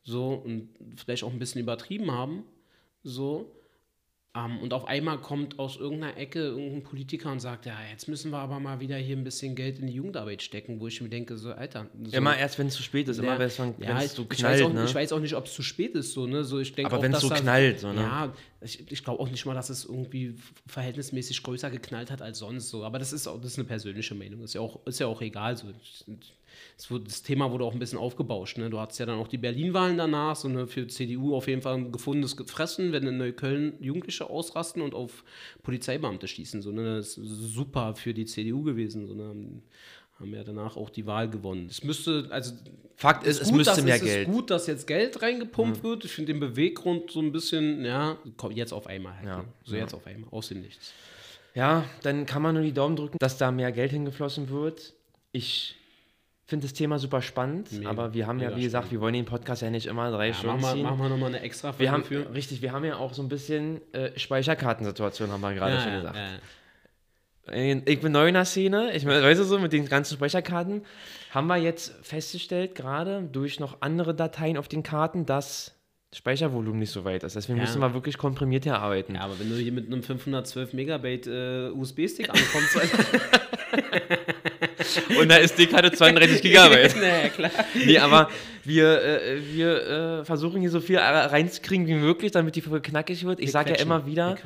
so 0.03 0.35
und 0.35 0.69
vielleicht 0.97 1.23
auch 1.23 1.33
ein 1.33 1.39
bisschen 1.39 1.61
übertrieben 1.61 2.11
haben, 2.11 2.43
so. 3.05 3.53
Ähm, 4.37 4.61
und 4.61 4.73
auf 4.73 4.87
einmal 4.87 5.19
kommt 5.19 5.59
aus 5.59 5.77
irgendeiner 5.77 6.17
Ecke 6.17 6.39
irgendein 6.39 6.85
Politiker 6.85 7.33
und 7.33 7.41
sagt, 7.41 7.67
ja, 7.67 7.75
jetzt 7.91 8.07
müssen 8.07 8.31
wir 8.31 8.39
aber 8.39 8.61
mal 8.61 8.79
wieder 8.79 8.97
hier 8.97 9.17
ein 9.17 9.25
bisschen 9.25 9.57
Geld 9.57 9.81
in 9.81 9.89
die 9.89 9.95
Jugendarbeit 9.95 10.41
stecken, 10.41 10.79
wo 10.79 10.87
ich 10.87 11.01
mir 11.01 11.09
denke, 11.09 11.37
so, 11.37 11.51
Alter. 11.53 11.87
So, 12.05 12.17
Immer 12.17 12.37
erst, 12.37 12.57
wenn 12.61 12.69
es 12.69 12.75
zu 12.75 12.85
spät 12.85 13.09
ist, 13.09 13.19
immer 13.19 13.33
ja, 13.33 13.39
wenn 13.41 13.49
es 13.49 13.57
ja, 13.57 13.65
so 13.67 14.23
ich, 14.23 14.29
weiß 14.31 14.39
knallt, 14.39 14.63
auch, 14.63 14.73
ne? 14.73 14.85
ich 14.85 14.95
weiß 14.95 15.13
auch 15.13 15.19
nicht, 15.19 15.35
ob 15.35 15.47
es 15.47 15.55
zu 15.55 15.63
spät 15.63 15.97
ist, 15.97 16.13
so, 16.13 16.27
ne? 16.27 16.45
So, 16.45 16.61
ich 16.61 16.73
denke 16.73 16.93
Aber 16.93 17.03
wenn's 17.03 17.15
dass 17.15 17.23
so 17.23 17.31
knallt, 17.31 17.81
so, 17.81 17.93
ne? 17.93 18.03
Ja, 18.03 18.33
ich, 18.63 18.91
ich 18.93 19.05
glaube 19.05 19.21
auch 19.21 19.31
nicht 19.31 19.47
mal, 19.47 19.55
dass 19.55 19.71
es 19.71 19.85
irgendwie 19.85 20.35
verhältnismäßig 20.67 21.43
größer 21.43 21.71
geknallt 21.71 22.11
hat 22.11 22.21
als 22.21 22.39
sonst 22.39 22.69
so. 22.69 22.85
Aber 22.85 22.99
das 22.99 23.13
ist 23.13 23.27
auch 23.27 23.41
das 23.41 23.53
ist 23.53 23.59
eine 23.59 23.67
persönliche 23.67 24.15
Meinung. 24.15 24.43
Ist 24.43 24.55
ja 24.55 24.61
auch, 24.61 24.85
ist 24.87 25.01
ja 25.01 25.07
auch 25.07 25.23
egal. 25.23 25.57
So. 25.57 25.69
Es 26.77 26.91
wurde, 26.91 27.05
das 27.05 27.23
Thema 27.23 27.51
wurde 27.51 27.65
auch 27.65 27.73
ein 27.73 27.79
bisschen 27.79 27.99
aufgebauscht. 27.99 28.59
Ne? 28.59 28.69
Du 28.69 28.79
hattest 28.79 29.01
ja 29.01 29.07
dann 29.07 29.19
auch 29.19 29.29
die 29.29 29.39
Berlin-Wahlen 29.39 29.97
danach, 29.97 30.37
so 30.37 30.49
eine 30.49 30.67
für 30.67 30.87
CDU 30.87 31.35
auf 31.35 31.49
jeden 31.49 31.63
Fall 31.63 31.75
ein 31.75 31.93
gefundenes 31.93 32.37
Gefressen, 32.37 32.93
wenn 32.93 33.07
in 33.07 33.17
Neukölln 33.17 33.75
Jugendliche 33.81 34.29
ausrasten 34.29 34.83
und 34.83 34.95
auf 34.95 35.25
Polizeibeamte 35.63 36.29
schießen. 36.29 36.61
So, 36.61 36.71
ne? 36.71 36.97
Das 36.97 37.17
ist 37.17 37.55
super 37.55 37.95
für 37.95 38.13
die 38.13 38.27
CDU 38.27 38.63
gewesen. 38.63 39.07
So, 39.07 39.15
ne? 39.15 39.63
Haben, 40.21 40.35
ja 40.35 40.45
danach 40.45 40.77
auch 40.77 40.91
die 40.91 41.07
Wahl 41.07 41.29
gewonnen. 41.29 41.67
Es 41.71 41.83
müsste, 41.85 42.27
also 42.31 42.53
Fakt 42.97 43.27
ist, 43.27 43.41
es 43.41 43.49
gut, 43.49 43.57
müsste 43.59 43.83
mehr 43.83 43.97
es 43.97 44.03
Geld. 44.03 44.29
ist 44.29 44.35
gut, 44.35 44.51
dass 44.51 44.67
jetzt 44.67 44.87
Geld 44.87 45.23
reingepumpt 45.23 45.83
wird. 45.83 46.05
Ich 46.05 46.13
finde 46.13 46.33
den 46.35 46.41
Beweggrund 46.41 47.11
so 47.11 47.21
ein 47.21 47.33
bisschen, 47.33 47.85
ja, 47.85 48.19
kommt 48.37 48.57
jetzt 48.57 48.73
auf 48.73 48.87
einmal 48.87 49.15
halt. 49.17 49.27
Ja, 49.27 49.37
Ne? 49.39 49.45
So 49.65 49.77
jetzt 49.77 49.95
auf 49.95 50.07
einmal, 50.07 50.29
aus 50.31 50.49
dem 50.49 50.61
Nichts. 50.61 50.93
Ja, 51.55 51.85
dann 52.03 52.27
kann 52.27 52.43
man 52.43 52.55
nur 52.55 52.63
die 52.63 52.73
Daumen 52.73 52.97
drücken, 52.97 53.17
dass 53.19 53.39
da 53.39 53.51
mehr 53.51 53.73
Geld 53.73 53.91
hingeflossen 53.91 54.51
wird. 54.51 54.93
Ich 55.33 55.77
finde 56.47 56.67
das 56.67 56.75
Thema 56.75 56.99
super 56.99 57.23
spannend, 57.23 57.73
Mega, 57.73 57.89
aber 57.89 58.13
wir 58.13 58.27
haben 58.27 58.41
ja, 58.41 58.55
wie 58.57 58.63
gesagt, 58.63 58.91
wir 58.91 59.01
wollen 59.01 59.15
den 59.15 59.25
Podcast 59.25 59.63
ja 59.63 59.71
nicht 59.71 59.87
immer 59.87 60.11
drei 60.11 60.29
Ja, 60.29 60.35
Stunden 60.35 60.61
machen, 60.61 60.83
machen 60.83 60.99
wir 60.99 61.09
nochmal 61.09 61.29
eine 61.29 61.41
extra 61.41 61.77
wir 61.79 61.91
haben, 61.93 62.03
für. 62.05 62.35
richtig, 62.35 62.61
wir 62.61 62.73
haben 62.73 62.85
ja 62.85 62.97
auch 62.97 63.15
so 63.15 63.23
ein 63.23 63.29
bisschen 63.29 63.81
äh, 63.93 64.19
Speicherkartensituation, 64.19 65.31
haben 65.31 65.41
wir 65.41 65.55
gerade 65.55 65.75
ja, 65.75 65.81
schon 65.81 65.93
ja, 65.93 65.99
gesagt. 65.99 66.17
ja. 66.17 66.29
Ich 67.53 68.01
bin 68.01 68.13
neu 68.13 68.29
in 68.29 68.35
der 68.35 68.45
Szene, 68.45 68.93
ich 68.95 69.07
weiß 69.07 69.39
du 69.39 69.45
so, 69.45 69.59
mit 69.59 69.73
den 69.73 69.87
ganzen 69.87 70.15
Speicherkarten, 70.15 70.85
haben 71.31 71.47
wir 71.47 71.57
jetzt 71.57 71.95
festgestellt, 72.03 72.75
gerade 72.75 73.23
durch 73.23 73.61
noch 73.61 73.79
andere 73.81 74.15
Dateien 74.15 74.57
auf 74.57 74.69
den 74.69 74.83
Karten, 74.83 75.27
dass 75.27 75.73
Speichervolumen 76.13 76.81
nicht 76.81 76.91
so 76.91 77.05
weit 77.05 77.23
ist. 77.23 77.37
Deswegen 77.37 77.59
Ja. 77.59 77.65
müssen 77.65 77.81
wir 77.81 77.95
wirklich 77.95 78.19
komprimiert 78.19 78.65
hier 78.65 78.79
arbeiten. 78.79 79.15
Ja, 79.15 79.23
aber 79.23 79.39
wenn 79.39 79.49
du 79.49 79.57
hier 79.57 79.73
mit 79.73 79.87
einem 79.87 80.03
512 80.03 80.73
Megabyte 80.73 81.27
äh, 81.29 81.71
USB-Stick 81.71 82.29
ankommst, 82.29 82.77
Und 85.21 85.31
da 85.31 85.37
ist 85.37 85.57
die 85.59 85.67
Karte 85.67 85.93
32 85.93 86.43
Gigabyte. 86.43 86.97
naja, 87.01 87.29
klar. 87.29 87.51
Nee, 87.75 87.99
aber 87.99 88.29
wir, 88.65 89.03
äh, 89.03 89.41
wir 89.53 89.87
äh, 90.21 90.25
versuchen 90.25 90.61
hier 90.61 90.71
so 90.71 90.81
viel 90.81 90.99
reinzukriegen 90.99 91.87
wie 91.87 91.95
möglich, 91.95 92.33
damit 92.33 92.57
die 92.57 92.61
Folge 92.61 92.91
knackig 92.91 93.25
wird. 93.25 93.41
Ich 93.41 93.53
sage 93.53 93.71
ja 93.71 93.77
immer 93.77 94.07
wieder, 94.07 94.37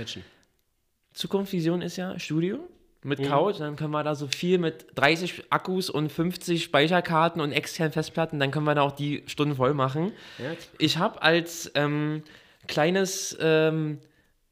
Zukunftsvision 1.15 1.81
ist 1.81 1.97
ja 1.97 2.19
Studio 2.19 2.59
mit 3.05 3.21
Mhm. 3.21 3.25
Couch. 3.27 3.61
Dann 3.61 3.77
können 3.77 3.93
wir 3.93 4.03
da 4.03 4.15
so 4.15 4.27
viel 4.27 4.59
mit 4.59 4.87
30 4.97 5.45
Akkus 5.51 5.91
und 5.91 6.11
50 6.11 6.65
Speicherkarten 6.65 7.41
und 7.41 7.53
externen 7.53 7.93
Festplatten, 7.93 8.41
dann 8.41 8.51
können 8.51 8.65
wir 8.67 8.75
da 8.75 8.83
auch 8.83 8.93
die 8.93 9.23
Stunden 9.27 9.55
voll 9.57 9.75
machen. 9.75 10.13
Ja, 10.39 10.53
Ich 10.79 10.99
habe 10.99 11.23
als 11.23 11.71
ähm, 11.75 12.23
kleines, 12.67 13.37
ähm, 13.41 13.99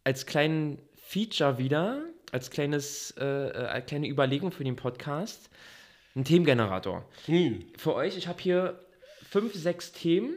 als 0.05 0.27
kleinen 0.27 0.79
Feature 0.97 1.59
wieder, 1.59 2.03
als 2.31 2.51
kleines, 2.51 3.13
äh, 3.19 3.25
äh, 3.49 3.53
als 3.67 3.87
kleine 3.87 4.09
Überlegung 4.09 4.53
für 4.53 4.65
den 4.65 4.77
Podcast, 4.77 5.51
einen 6.15 6.25
Themengenerator. 6.25 7.05
hm. 7.27 7.65
Für 7.77 7.95
euch, 7.95 8.17
ich 8.17 8.29
habe 8.29 8.41
hier 8.43 8.79
fünf, 9.31 9.55
sechs 9.55 9.93
Themen, 9.93 10.35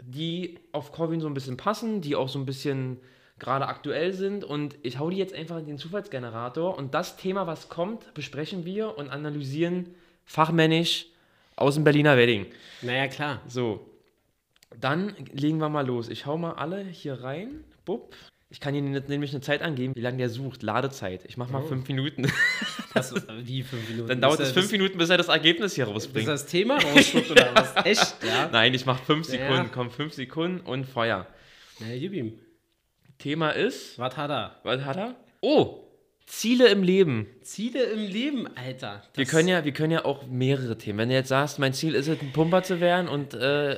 die 0.00 0.58
auf 0.72 0.92
Corvin 0.92 1.20
so 1.20 1.26
ein 1.26 1.34
bisschen 1.34 1.56
passen, 1.56 2.00
die 2.00 2.14
auch 2.14 2.28
so 2.28 2.38
ein 2.38 2.46
bisschen 2.46 3.00
gerade 3.38 3.66
aktuell 3.68 4.12
sind 4.12 4.44
und 4.44 4.76
ich 4.82 4.98
hau 4.98 5.10
die 5.10 5.16
jetzt 5.18 5.34
einfach 5.34 5.58
in 5.58 5.66
den 5.66 5.78
Zufallsgenerator 5.78 6.76
und 6.76 6.94
das 6.94 7.16
Thema, 7.16 7.46
was 7.46 7.68
kommt, 7.68 8.12
besprechen 8.14 8.64
wir 8.64 8.96
und 8.96 9.10
analysieren 9.10 9.94
fachmännisch 10.24 11.06
aus 11.56 11.74
dem 11.74 11.84
Berliner 11.84 12.16
Wedding. 12.16 12.46
Naja, 12.82 13.08
klar. 13.08 13.40
So, 13.46 13.88
dann 14.78 15.14
legen 15.32 15.58
wir 15.58 15.68
mal 15.68 15.86
los. 15.86 16.08
Ich 16.08 16.26
hau 16.26 16.36
mal 16.36 16.52
alle 16.52 16.82
hier 16.84 17.22
rein. 17.22 17.64
Bupp. 17.84 18.14
Ich 18.48 18.60
kann 18.60 18.74
Ihnen 18.76 18.92
nämlich 19.08 19.32
eine 19.32 19.40
Zeit 19.40 19.60
angeben, 19.62 19.94
wie 19.96 20.00
lange 20.00 20.18
der 20.18 20.28
sucht. 20.28 20.62
Ladezeit. 20.62 21.24
Ich 21.26 21.36
mach 21.36 21.50
mal 21.50 21.62
Oh. 21.62 21.66
fünf 21.68 21.86
Minuten. 21.88 22.30
Das, 22.94 23.12
wie 23.42 23.62
fünf 23.62 23.86
Minuten? 23.90 24.08
Dann 24.08 24.22
dauert 24.22 24.38
Bis 24.38 24.46
es 24.48 24.54
fünf 24.54 24.72
Minuten, 24.72 24.96
bis 24.96 25.10
er 25.10 25.18
das 25.18 25.28
Ergebnis 25.28 25.74
hier 25.74 25.84
Bis 25.84 25.94
rausbringt. 25.94 26.28
das 26.28 26.46
Thema 26.46 26.78
rausspuckt 26.78 27.30
oder 27.30 27.50
was? 27.54 27.84
Echt? 27.84 28.16
Ja. 28.26 28.48
Nein, 28.52 28.72
ich 28.72 28.86
mach 28.86 28.98
fünf 29.00 29.28
Ja. 29.28 29.32
Sekunden. 29.38 29.70
Komm, 29.70 29.90
fünf 29.90 30.14
Sekunden 30.14 30.60
und 30.60 30.86
Feuer. 30.86 31.26
Na, 31.78 31.88
gib 31.94 32.14
ihm. 32.14 32.38
Thema 33.18 33.50
ist, 33.50 33.98
Was 33.98 34.16
hat 34.16 34.30
er? 34.30 34.56
was 34.62 34.80
hat 34.82 34.96
er? 34.96 35.14
Oh, 35.40 35.82
Ziele 36.26 36.68
im 36.68 36.82
Leben. 36.82 37.26
Ziele 37.42 37.84
im 37.84 38.00
Leben, 38.00 38.48
Alter. 38.56 39.02
Wir 39.14 39.24
Das- 39.24 39.30
können, 39.32 39.48
ja, 39.48 39.64
wir 39.64 39.72
können 39.72 39.92
ja 39.92 40.04
auch 40.04 40.26
mehrere 40.26 40.76
Themen. 40.76 40.98
Wenn 40.98 41.08
du 41.08 41.14
jetzt 41.14 41.28
sagst, 41.28 41.58
mein 41.60 41.72
Ziel 41.72 41.94
ist 41.94 42.08
es, 42.08 42.20
ein 42.20 42.32
Pumper 42.32 42.62
zu 42.64 42.80
werden 42.80 43.08
und 43.08 43.32
äh, 43.34 43.74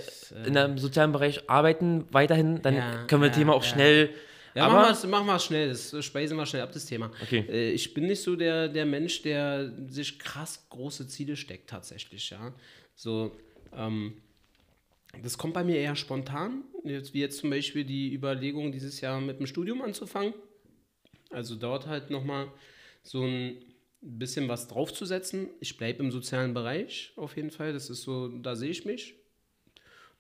in 0.46 0.56
einem 0.56 0.78
sozialen 0.78 1.12
Bereich 1.12 1.48
arbeiten 1.50 2.06
weiterhin, 2.10 2.62
dann 2.62 2.74
Ja, 2.76 3.04
können 3.06 3.20
wir 3.22 3.28
das 3.28 3.36
ja, 3.36 3.42
Thema 3.42 3.52
auch 3.54 3.64
ja. 3.64 3.68
schnell. 3.70 4.10
Ja, 4.54 4.64
aber 4.64 4.74
machen 4.76 4.96
wir 5.02 5.08
machen 5.10 5.26
wir 5.26 5.38
schnell, 5.38 5.68
das 5.68 5.92
äh, 5.92 6.02
speisen 6.02 6.36
wir 6.38 6.46
schnell 6.46 6.62
ab, 6.62 6.70
das 6.72 6.86
Thema. 6.86 7.10
Okay. 7.22 7.44
Äh, 7.48 7.70
ich 7.72 7.92
bin 7.92 8.06
nicht 8.06 8.22
so 8.22 8.34
der, 8.34 8.68
der 8.68 8.86
Mensch, 8.86 9.20
der 9.22 9.70
sich 9.88 10.18
krass 10.18 10.66
große 10.70 11.06
Ziele 11.06 11.36
steckt, 11.36 11.68
tatsächlich, 11.68 12.30
ja. 12.30 12.54
So, 12.94 13.36
ähm, 13.76 14.14
das 15.22 15.38
kommt 15.38 15.54
bei 15.54 15.64
mir 15.64 15.76
eher 15.76 15.96
spontan, 15.96 16.64
jetzt, 16.84 17.14
wie 17.14 17.20
jetzt 17.20 17.38
zum 17.38 17.50
Beispiel 17.50 17.84
die 17.84 18.12
Überlegung, 18.12 18.72
dieses 18.72 19.00
Jahr 19.00 19.20
mit 19.20 19.38
dem 19.38 19.46
Studium 19.46 19.82
anzufangen. 19.82 20.34
Also 21.30 21.56
dort 21.56 21.86
halt 21.86 22.10
nochmal 22.10 22.50
so 23.02 23.22
ein 23.22 23.56
bisschen 24.00 24.48
was 24.48 24.68
draufzusetzen. 24.68 25.48
Ich 25.60 25.76
bleibe 25.76 26.02
im 26.02 26.10
sozialen 26.10 26.54
Bereich 26.54 27.12
auf 27.16 27.36
jeden 27.36 27.50
Fall, 27.50 27.72
das 27.72 27.90
ist 27.90 28.02
so, 28.02 28.28
da 28.28 28.54
sehe 28.54 28.70
ich 28.70 28.84
mich. 28.84 29.14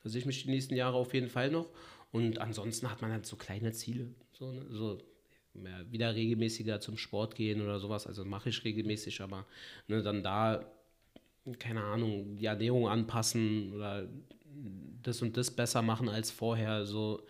Da 0.02 0.08
sehe 0.08 0.20
ich 0.20 0.26
mich 0.26 0.42
die 0.42 0.50
nächsten 0.50 0.74
Jahre 0.74 0.96
auf 0.96 1.14
jeden 1.14 1.28
Fall 1.28 1.50
noch. 1.50 1.70
Und 2.12 2.38
ansonsten 2.38 2.90
hat 2.90 3.02
man 3.02 3.12
halt 3.12 3.26
so 3.26 3.36
kleine 3.36 3.72
Ziele. 3.72 4.08
So, 4.32 4.52
ne? 4.52 4.66
so 4.70 4.98
wieder 5.90 6.14
regelmäßiger 6.14 6.80
zum 6.80 6.96
Sport 6.96 7.34
gehen 7.34 7.60
oder 7.60 7.80
sowas. 7.80 8.06
Also 8.06 8.24
mache 8.24 8.50
ich 8.50 8.64
regelmäßig, 8.64 9.20
aber 9.20 9.46
ne, 9.88 10.02
dann 10.02 10.22
da, 10.22 10.64
keine 11.58 11.82
Ahnung, 11.82 12.36
die 12.36 12.46
Ernährung 12.46 12.88
anpassen 12.88 13.72
oder 13.72 14.08
das 15.02 15.22
und 15.22 15.36
das 15.36 15.50
besser 15.50 15.82
machen 15.82 16.08
als 16.08 16.30
vorher. 16.30 16.84
So, 16.86 17.22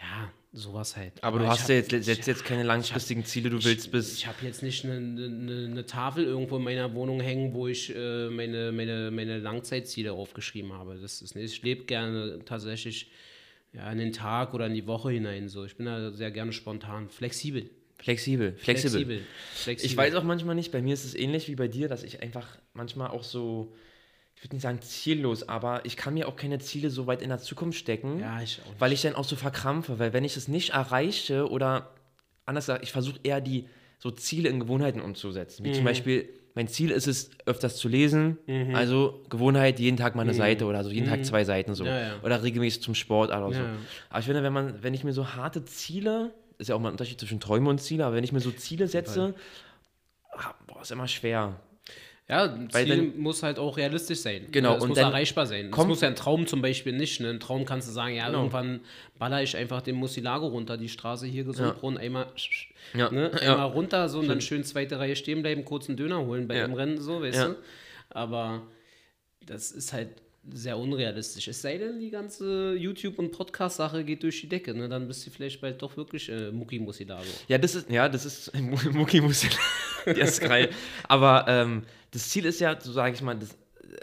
ja, 0.00 0.30
sowas 0.52 0.96
halt. 0.96 1.22
Aber 1.22 1.38
du 1.38 1.44
ich 1.44 1.50
hast 1.50 1.62
hab- 1.62 1.68
ja 1.70 1.74
jetzt, 1.76 1.92
ich 1.92 2.04
setzt 2.04 2.26
jetzt 2.26 2.44
keine 2.44 2.62
langfristigen 2.62 3.24
Ziele, 3.24 3.50
du 3.50 3.62
willst 3.64 3.90
bis. 3.90 4.14
ich 4.14 4.26
habe 4.26 4.38
jetzt 4.42 4.62
nicht 4.62 4.84
eine, 4.84 4.96
eine, 4.96 5.66
eine 5.70 5.86
Tafel 5.86 6.24
irgendwo 6.24 6.56
in 6.56 6.64
meiner 6.64 6.92
Wohnung 6.94 7.20
hängen, 7.20 7.54
wo 7.54 7.68
ich 7.68 7.94
äh, 7.94 8.28
meine, 8.28 8.72
meine, 8.72 9.10
meine 9.10 9.38
Langzeitziele 9.38 10.12
aufgeschrieben 10.12 10.72
habe. 10.72 10.98
Das 11.00 11.22
ist. 11.22 11.36
Ich 11.36 11.62
lebe 11.62 11.84
gerne 11.84 12.40
tatsächlich 12.44 13.10
ja, 13.72 13.90
in 13.90 13.98
den 13.98 14.12
Tag 14.12 14.54
oder 14.54 14.66
in 14.66 14.74
die 14.74 14.86
Woche 14.86 15.10
hinein. 15.10 15.48
So. 15.48 15.64
Ich 15.64 15.76
bin 15.76 15.86
da 15.86 16.12
sehr 16.12 16.30
gerne 16.30 16.52
spontan. 16.52 17.08
Flexibel. 17.08 17.70
Flexibel, 17.98 18.56
flexibel. 18.56 18.90
Flexibel. 18.90 19.22
Flexibel. 19.54 19.90
Ich 19.90 19.96
weiß 19.96 20.14
auch 20.16 20.24
manchmal 20.24 20.56
nicht, 20.56 20.72
bei 20.72 20.82
mir 20.82 20.92
ist 20.92 21.04
es 21.04 21.14
ähnlich 21.14 21.46
wie 21.46 21.54
bei 21.54 21.68
dir, 21.68 21.86
dass 21.86 22.02
ich 22.02 22.20
einfach 22.20 22.58
manchmal 22.74 23.10
auch 23.10 23.22
so, 23.22 23.72
ich 24.34 24.42
würde 24.44 24.56
nicht 24.56 24.62
sagen 24.62 24.80
ziellos, 24.82 25.48
aber 25.48 25.84
ich 25.84 25.96
kann 25.96 26.14
mir 26.14 26.26
auch 26.28 26.36
keine 26.36 26.58
Ziele 26.58 26.90
so 26.90 27.06
weit 27.06 27.22
in 27.22 27.28
der 27.28 27.38
Zukunft 27.38 27.78
stecken, 27.78 28.18
Ja, 28.20 28.40
ich 28.40 28.60
weil 28.78 28.92
ich 28.92 29.02
dann 29.02 29.14
auch 29.14 29.24
so 29.24 29.36
verkrampfe, 29.36 29.98
weil 29.98 30.12
wenn 30.12 30.24
ich 30.24 30.36
es 30.36 30.48
nicht 30.48 30.70
erreiche 30.70 31.48
oder 31.48 31.90
anders 32.44 32.66
gesagt, 32.66 32.82
ich 32.84 32.92
versuche 32.92 33.20
eher 33.22 33.40
die 33.40 33.68
so 33.98 34.10
Ziele 34.10 34.48
in 34.48 34.58
Gewohnheiten 34.58 35.00
umzusetzen, 35.00 35.64
wie 35.64 35.68
Mhm. 35.68 35.74
zum 35.74 35.84
Beispiel 35.84 36.28
mein 36.54 36.68
Ziel 36.68 36.90
ist 36.90 37.06
es, 37.06 37.30
öfters 37.46 37.76
zu 37.76 37.88
lesen. 37.88 38.36
Also 38.74 39.22
Gewohnheit, 39.30 39.78
jeden 39.80 39.96
Tag 39.96 40.14
mal 40.16 40.22
eine 40.22 40.34
Seite 40.34 40.66
oder 40.66 40.84
so, 40.84 40.90
jeden 40.90 41.06
Tag 41.08 41.24
zwei 41.24 41.44
Seiten 41.44 41.74
so. 41.74 41.84
Mhm. 41.84 41.90
Ja, 41.90 42.00
ja. 42.00 42.20
Oder 42.22 42.42
regelmäßig 42.42 42.82
zum 42.82 42.94
Sport 42.94 43.30
oder 43.30 43.52
so. 43.52 43.62
Ja, 43.62 43.68
ja. 43.68 43.78
Aber 44.10 44.18
ich 44.18 44.26
finde, 44.26 44.42
wenn 44.42 44.52
man, 44.52 44.82
wenn 44.82 44.92
ich 44.92 45.02
mir 45.04 45.12
so 45.14 45.34
harte 45.34 45.64
Ziele, 45.64 46.34
ist 46.58 46.68
ja 46.68 46.74
auch 46.74 46.80
mal 46.80 46.88
ein 46.88 46.92
Unterschied 46.92 47.18
zwischen 47.18 47.40
Träume 47.40 47.70
und 47.70 47.78
Ziele, 47.80 48.04
aber 48.04 48.16
wenn 48.16 48.24
ich 48.24 48.32
mir 48.32 48.40
so 48.40 48.50
Ziele 48.50 48.86
setze, 48.86 49.34
ah, 50.32 50.54
boah, 50.66 50.82
ist 50.82 50.90
immer 50.90 51.08
schwer. 51.08 51.58
Ja, 52.28 52.44
ein 52.44 52.70
Ziel 52.70 52.86
dann- 52.86 53.18
muss 53.18 53.42
halt 53.42 53.58
auch 53.58 53.76
realistisch 53.76 54.20
sein. 54.20 54.46
Genau, 54.52 54.76
Es 54.76 54.82
und 54.82 54.90
muss 54.90 54.98
erreichbar 54.98 55.44
sein. 55.46 55.70
Es 55.76 55.84
muss 55.86 56.00
ja 56.00 56.08
ein 56.08 56.14
Traum 56.14 56.46
zum 56.46 56.62
Beispiel 56.62 56.92
nicht. 56.92 57.20
Ne? 57.20 57.30
Ein 57.30 57.40
Traum 57.40 57.64
kannst 57.66 57.88
du 57.88 57.92
sagen, 57.92 58.14
ja, 58.14 58.26
Genau. 58.26 58.38
irgendwann 58.38 58.80
baller 59.18 59.42
ich 59.42 59.56
einfach 59.56 59.82
den 59.82 59.96
Musilago 59.96 60.46
runter, 60.46 60.76
die 60.78 60.88
Straße 60.88 61.26
hier 61.26 61.44
Gesundbrunnen, 61.44 61.98
einmal, 61.98 62.26
Ja, 62.94 63.10
ne? 63.10 63.32
ja. 63.42 63.52
einmal 63.52 63.66
runter, 63.68 64.08
so 64.08 64.20
und 64.20 64.28
dann 64.28 64.40
schön 64.40 64.64
zweite 64.64 64.98
Reihe 64.98 65.16
stehen 65.16 65.42
bleiben, 65.42 65.64
kurz 65.64 65.88
einen 65.88 65.96
Döner 65.96 66.24
holen 66.24 66.46
bei 66.48 66.56
Ja. 66.56 66.66
dem 66.66 66.74
Rennen, 66.74 67.00
so, 67.00 67.20
weißt 67.20 67.36
Ja. 67.36 67.48
du? 67.48 67.56
Aber 68.10 68.62
das 69.44 69.72
ist 69.72 69.92
halt 69.92 70.08
sehr 70.50 70.76
unrealistisch. 70.78 71.48
Es 71.48 71.60
sei 71.62 71.78
denn, 71.78 71.98
die 72.00 72.10
ganze 72.10 72.74
YouTube- 72.74 73.18
und 73.18 73.30
Podcast-Sache 73.32 74.04
geht 74.04 74.22
durch 74.22 74.40
die 74.40 74.48
Decke, 74.48 74.74
ne? 74.74 74.88
Dann 74.88 75.06
bist 75.06 75.24
du 75.26 75.30
vielleicht 75.30 75.60
bald 75.60 75.80
doch 75.82 75.96
wirklich 75.96 76.28
äh, 76.28 76.50
Mucki 76.50 76.78
Musilago. 76.80 77.22
Ja, 77.46 77.58
das 77.58 77.74
ist, 77.76 77.90
ja, 77.90 78.08
das 78.08 78.24
ist, 78.24 78.52
Mucki 78.92 79.20
muss, 79.20 79.44
der 80.06 80.18
ist 80.18 80.40
geil. 80.40 80.70
Aber 81.08 81.46
ähm, 81.48 81.82
das 82.10 82.28
Ziel 82.28 82.44
ist 82.44 82.60
ja, 82.60 82.78
so 82.80 82.92
sage 82.92 83.14
ich 83.14 83.22
mal, 83.22 83.36
das, 83.36 83.52
äh, 83.52 83.98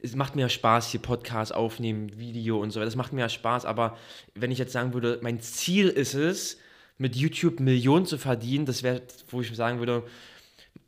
es 0.00 0.14
macht 0.14 0.36
mir 0.36 0.42
ja 0.42 0.48
Spaß, 0.48 0.90
hier 0.90 1.00
Podcast 1.00 1.54
aufnehmen, 1.54 2.18
Video 2.18 2.60
und 2.60 2.70
so, 2.70 2.80
das 2.80 2.96
macht 2.96 3.12
mir 3.12 3.20
ja 3.20 3.28
Spaß, 3.28 3.64
aber 3.64 3.96
wenn 4.34 4.50
ich 4.50 4.58
jetzt 4.58 4.72
sagen 4.72 4.94
würde, 4.94 5.18
mein 5.22 5.40
Ziel 5.40 5.88
ist 5.88 6.14
es, 6.14 6.58
mit 6.98 7.14
YouTube 7.14 7.60
Millionen 7.60 8.06
zu 8.06 8.18
verdienen, 8.18 8.66
das 8.66 8.82
wäre, 8.82 9.02
wo 9.30 9.40
ich 9.40 9.54
sagen 9.54 9.78
würde, 9.78 10.02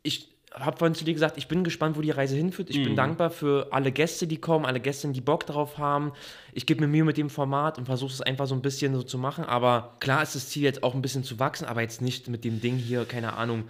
ich 0.03 0.31
habe 0.53 0.77
vorhin 0.77 0.95
zu 0.95 1.05
dir 1.05 1.13
gesagt, 1.13 1.37
ich 1.37 1.47
bin 1.47 1.63
gespannt, 1.63 1.97
wo 1.97 2.01
die 2.01 2.11
Reise 2.11 2.35
hinführt. 2.35 2.69
Ich 2.69 2.83
bin 2.83 2.95
dankbar 2.95 3.29
für 3.29 3.67
alle 3.71 3.91
Gäste, 3.91 4.27
die 4.27 4.37
kommen, 4.37 4.65
alle 4.65 4.81
Gäste, 4.81 5.07
die 5.07 5.21
Bock 5.21 5.45
drauf 5.45 5.77
haben. 5.77 6.11
Ich 6.51 6.65
gebe 6.65 6.81
mir 6.81 6.87
Mühe 6.87 7.05
mit 7.05 7.15
dem 7.15 7.29
Format 7.29 7.77
und 7.77 7.85
versuche 7.85 8.11
es 8.11 8.21
einfach 8.21 8.47
so 8.47 8.55
ein 8.55 8.61
bisschen 8.61 8.93
so 8.93 9.03
zu 9.03 9.17
machen. 9.17 9.45
Aber 9.45 9.95
klar 10.01 10.21
ist 10.21 10.35
das 10.35 10.49
Ziel 10.49 10.63
jetzt 10.63 10.83
auch 10.83 10.93
ein 10.93 11.01
bisschen 11.01 11.23
zu 11.23 11.39
wachsen, 11.39 11.65
aber 11.65 11.81
jetzt 11.81 12.01
nicht 12.01 12.27
mit 12.27 12.43
dem 12.43 12.59
Ding 12.59 12.75
hier, 12.75 13.05
keine 13.05 13.33
Ahnung, 13.33 13.63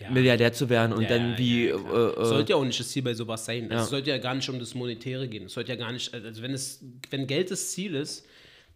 Ja. 0.00 0.10
Milliardär 0.10 0.52
zu 0.52 0.68
werden 0.68 0.92
und 0.92 1.02
Ja, 1.02 1.08
dann 1.08 1.32
ja, 1.32 1.38
wie. 1.38 1.66
äh, 1.66 1.72
äh, 1.72 2.24
sollte 2.24 2.50
ja 2.52 2.56
auch 2.56 2.64
nicht 2.64 2.78
das 2.78 2.88
Ziel 2.88 3.02
bei 3.02 3.14
sowas 3.14 3.44
sein. 3.44 3.68
Ja. 3.70 3.82
Es 3.82 3.90
sollte 3.90 4.10
ja 4.10 4.18
gar 4.18 4.34
nicht 4.34 4.48
um 4.48 4.58
das 4.58 4.74
Monetäre 4.74 5.28
gehen. 5.28 5.46
Es 5.46 5.54
sollte 5.54 5.72
ja 5.72 5.76
gar 5.76 5.92
nicht, 5.92 6.14
also 6.14 6.42
wenn 6.42 6.54
es, 6.54 6.84
wenn 7.10 7.26
Geld 7.26 7.50
das 7.50 7.72
Ziel 7.72 7.94
ist, 7.94 8.24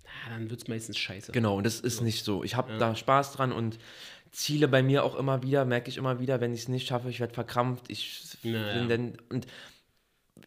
na, 0.04 0.34
dann 0.34 0.50
wird 0.50 0.62
es 0.62 0.68
meistens 0.68 0.98
scheiße. 0.98 1.32
Genau, 1.32 1.56
und 1.56 1.64
das 1.64 1.80
ist 1.80 2.00
nicht 2.00 2.24
so. 2.24 2.42
Ich 2.44 2.56
habe 2.56 2.76
da 2.78 2.96
Spaß 2.96 3.32
dran 3.32 3.52
und 3.52 3.78
Ziele 4.32 4.66
bei 4.66 4.82
mir 4.82 5.04
auch 5.04 5.14
immer 5.14 5.42
wieder, 5.42 5.64
merke 5.64 5.90
ich 5.90 5.96
immer 5.96 6.18
wieder, 6.18 6.40
wenn 6.40 6.52
ich 6.54 6.62
es 6.62 6.68
nicht 6.68 6.86
schaffe, 6.88 7.08
ich 7.10 7.20
werde 7.20 7.34
verkrampft. 7.34 7.84
Ich 7.88 8.38
bin 8.42 8.88
dann. 8.88 9.16
Und 9.28 9.46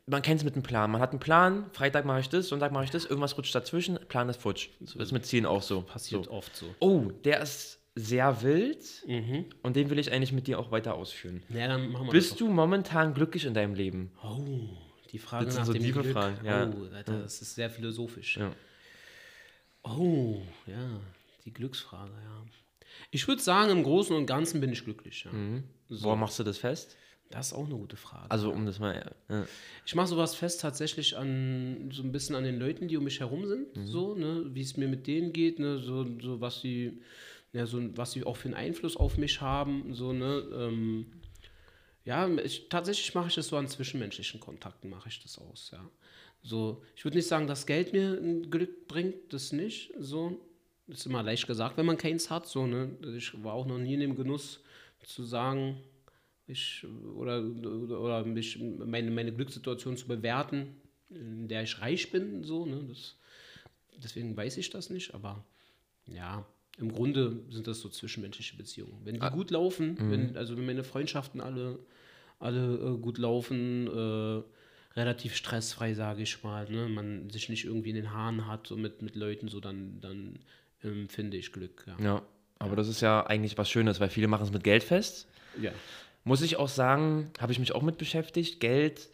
man 0.08 0.22
kennt 0.22 0.39
es 0.41 0.43
mit 0.45 0.56
einem 0.56 0.64
Plan. 0.64 0.91
Man 0.91 1.02
hat 1.02 1.12
einen 1.12 1.20
Plan, 1.20 1.66
Freitag 1.72 2.06
mache 2.06 2.20
ich 2.20 2.30
das, 2.30 2.47
Sonntag 2.50 2.72
mache 2.72 2.84
ich 2.84 2.91
das, 2.91 3.06
irgendwas 3.06 3.38
rutscht 3.38 3.56
dazwischen, 3.56 3.97
Plan 4.08 4.28
ist 4.30 4.41
futsch. 4.41 4.70
So 4.82 5.00
ist 5.00 5.12
mit 5.12 5.26
Zielen 5.26 5.45
auch 5.45 5.62
so. 5.62 5.82
Passiert 5.82 6.26
so. 6.26 6.32
oft 6.32 6.56
so. 6.56 6.66
Oh, 6.80 7.12
der 7.24 7.41
ist 7.41 7.80
sehr 7.96 8.41
wild 8.43 9.04
Mhm. 9.08 9.46
und 9.64 9.76
den 9.76 9.89
will 9.89 9.98
ich 10.00 10.12
eigentlich 10.12 10.34
mit 10.34 10.48
dir 10.48 10.60
auch 10.60 10.70
weiter 10.72 10.96
ausführen. 10.96 11.41
Ja, 11.50 11.68
dann 11.68 11.89
machen 11.91 12.08
wir 12.08 12.12
Bist 12.12 12.39
du 12.41 12.50
momentan 12.50 13.14
glücklich 13.14 13.46
in 13.46 13.54
deinem 13.54 13.74
Leben? 13.74 14.12
Oh, 14.22 14.68
die 15.12 15.18
Frage 15.18 15.46
Das 15.46 15.56
nach 15.56 15.66
so 15.66 15.74
dem 15.74 15.82
Glück. 15.84 16.06
Fragen, 16.08 16.46
ja. 16.46 16.70
Oh, 16.76 16.93
Alter, 16.93 17.22
das 17.22 17.41
ist 17.41 17.56
sehr 17.56 17.70
philosophisch. 17.70 18.38
Ja. 18.38 18.52
Oh, 19.84 20.41
ja, 20.68 21.00
die 21.46 21.54
Glücksfrage, 21.54 22.12
ja. 22.12 22.43
Ich 23.12 23.28
würde 23.28 23.41
sagen, 23.41 23.72
im 23.72 23.84
Großen 23.84 24.16
und 24.16 24.26
Ganzen 24.26 24.62
bin 24.62 24.72
ich 24.72 24.84
glücklich. 24.84 25.26
Ja. 25.26 25.32
Woran 25.89 26.20
machst 26.20 26.39
du 26.39 26.43
das 26.43 26.58
fest? 26.58 26.96
Das 27.30 27.48
ist 27.48 27.54
auch 27.54 27.66
eine 27.66 27.76
gute 27.76 27.98
Frage. 27.98 28.30
Also 28.30 28.52
um 28.52 28.66
das 28.66 28.80
mal. 28.80 29.12
Ja. 29.30 29.46
Ich 29.86 29.96
mache 29.96 30.08
sowas 30.08 30.36
fest 30.36 30.62
tatsächlich 30.62 31.18
an 31.18 31.89
so 31.91 32.04
ein 32.04 32.12
bisschen 32.12 32.36
an 32.36 32.43
den 32.43 32.60
Leuten, 32.60 32.88
die 32.88 32.98
um 32.98 33.04
mich 33.04 33.20
herum 33.20 33.46
sind, 33.48 33.76
Mhm. 33.76 33.88
so, 33.88 34.16
ne, 34.16 34.46
wie 34.54 34.62
es 34.62 34.78
mir 34.78 34.88
mit 34.88 35.08
denen 35.08 35.34
geht, 35.34 35.60
ne, 35.60 35.80
so, 35.80 36.06
so 36.22 36.39
was 36.39 36.62
sie, 36.62 37.02
ja, 37.56 37.66
so 37.66 37.80
was 37.97 38.12
sie 38.12 38.26
auch 38.26 38.36
für 38.36 38.49
einen 38.49 38.53
Einfluss 38.53 38.97
auf 38.97 39.18
mich 39.18 39.39
haben, 39.39 39.93
so, 39.93 40.12
ne, 40.12 40.43
ähm, 40.53 41.06
ja, 42.03 42.28
ich, 42.38 42.68
tatsächlich 42.68 43.16
mache 43.16 43.30
ich 43.30 43.36
das 43.36 43.47
so 43.47 43.56
an 43.56 43.70
zwischenmenschlichen 43.70 44.41
Kontakten, 44.41 44.89
mache 44.89 45.08
ich 45.08 45.24
das 45.24 45.38
aus, 45.38 45.72
ja. 45.72 45.89
So, 46.43 46.84
ich 46.95 47.03
würde 47.06 47.18
nicht 47.18 47.28
sagen, 47.28 47.47
dass 47.47 47.66
Geld 47.66 47.93
mir 47.93 48.20
ein 48.22 48.51
Glück 48.51 48.88
bringt, 48.88 49.34
das 49.34 49.53
nicht, 49.53 49.93
so. 49.97 50.39
Das 50.88 50.99
ist 50.99 51.06
immer 51.08 51.24
leicht 51.24 51.47
gesagt, 51.47 51.78
wenn 51.78 51.86
man 51.86 51.97
keins 51.97 52.30
hat, 52.30 52.45
so, 52.45 52.68
ne. 52.68 52.91
Ich 53.16 53.41
war 53.41 53.53
auch 53.53 53.66
noch 53.66 53.78
nie 53.80 53.93
in 53.93 54.01
dem 54.01 54.16
Genuss 54.16 54.60
zu 55.06 55.24
sagen, 55.24 55.78
ich 56.47 56.86
oder, 57.16 57.41
oder, 57.41 58.26
mich 58.26 58.60
meine, 58.60 59.12
meine 59.12 59.32
Glückssituation 59.32 59.95
zu 59.95 60.08
bewerten, 60.08 60.76
in 61.10 61.47
der 61.47 61.64
ich 61.64 61.80
reich 61.80 62.12
bin, 62.12 62.43
so, 62.43 62.66
ne? 62.66 62.84
Das, 62.89 63.16
deswegen 64.03 64.36
weiß 64.36 64.58
ich 64.58 64.70
das 64.70 64.89
nicht, 64.89 65.14
aber 65.14 65.43
ja, 66.06 66.45
im 66.78 66.92
Grunde 66.92 67.40
sind 67.50 67.68
das 67.68 67.80
so 67.80 67.90
zwischenmenschliche 67.90 68.58
Beziehungen. 68.58 69.00
Wenn 69.04 69.16
die 69.16 69.30
gut 69.30 69.52
laufen, 69.52 69.98
wenn, 70.10 70.36
also 70.36 70.58
wenn 70.58 70.66
meine 70.66 70.84
Freundschaften 70.84 71.40
alle, 71.40 71.80
alle 72.40 72.76
äh, 72.76 72.98
gut 72.98 73.18
laufen, 73.18 73.88
äh, 73.88 74.44
relativ 75.00 75.36
stressfrei, 75.36 75.94
sage 75.94 76.24
ich 76.24 76.44
mal, 76.44 76.70
ne? 76.70 76.88
man 76.88 77.30
sich 77.30 77.50
nicht 77.50 77.66
irgendwie 77.66 77.90
in 77.90 77.96
den 77.96 78.12
Haaren 78.12 78.48
hat 78.48 78.68
so 78.68 78.78
mit, 78.78 79.02
mit 79.02 79.16
Leuten, 79.16 79.48
so 79.48 79.60
dann, 79.60 80.00
dann 80.02 80.40
ähm, 80.84 81.10
finde 81.10 81.38
ich 81.38 81.52
Glück. 81.52 81.86
Ja. 81.88 82.04
ja. 82.04 82.22
Aber 82.58 82.76
das 82.76 82.88
ist 82.88 83.02
ja 83.02 83.26
eigentlich 83.26 83.58
was 83.58 83.70
Schönes, 83.70 84.00
weil 84.00 84.10
viele 84.10 84.28
machen 84.28 84.44
es 84.44 84.52
mit 84.52 84.64
Geld 84.64 84.84
fest. 84.84 85.28
ja. 85.62 85.72
Muss 86.28 86.42
ich 86.42 86.58
auch 86.58 86.70
sagen, 86.70 87.30
habe 87.40 87.52
ich 87.52 87.60
mich 87.60 87.76
auch 87.76 87.84
mit 87.84 88.00
beschäftigt. 88.00 88.60
Geld, 88.60 89.10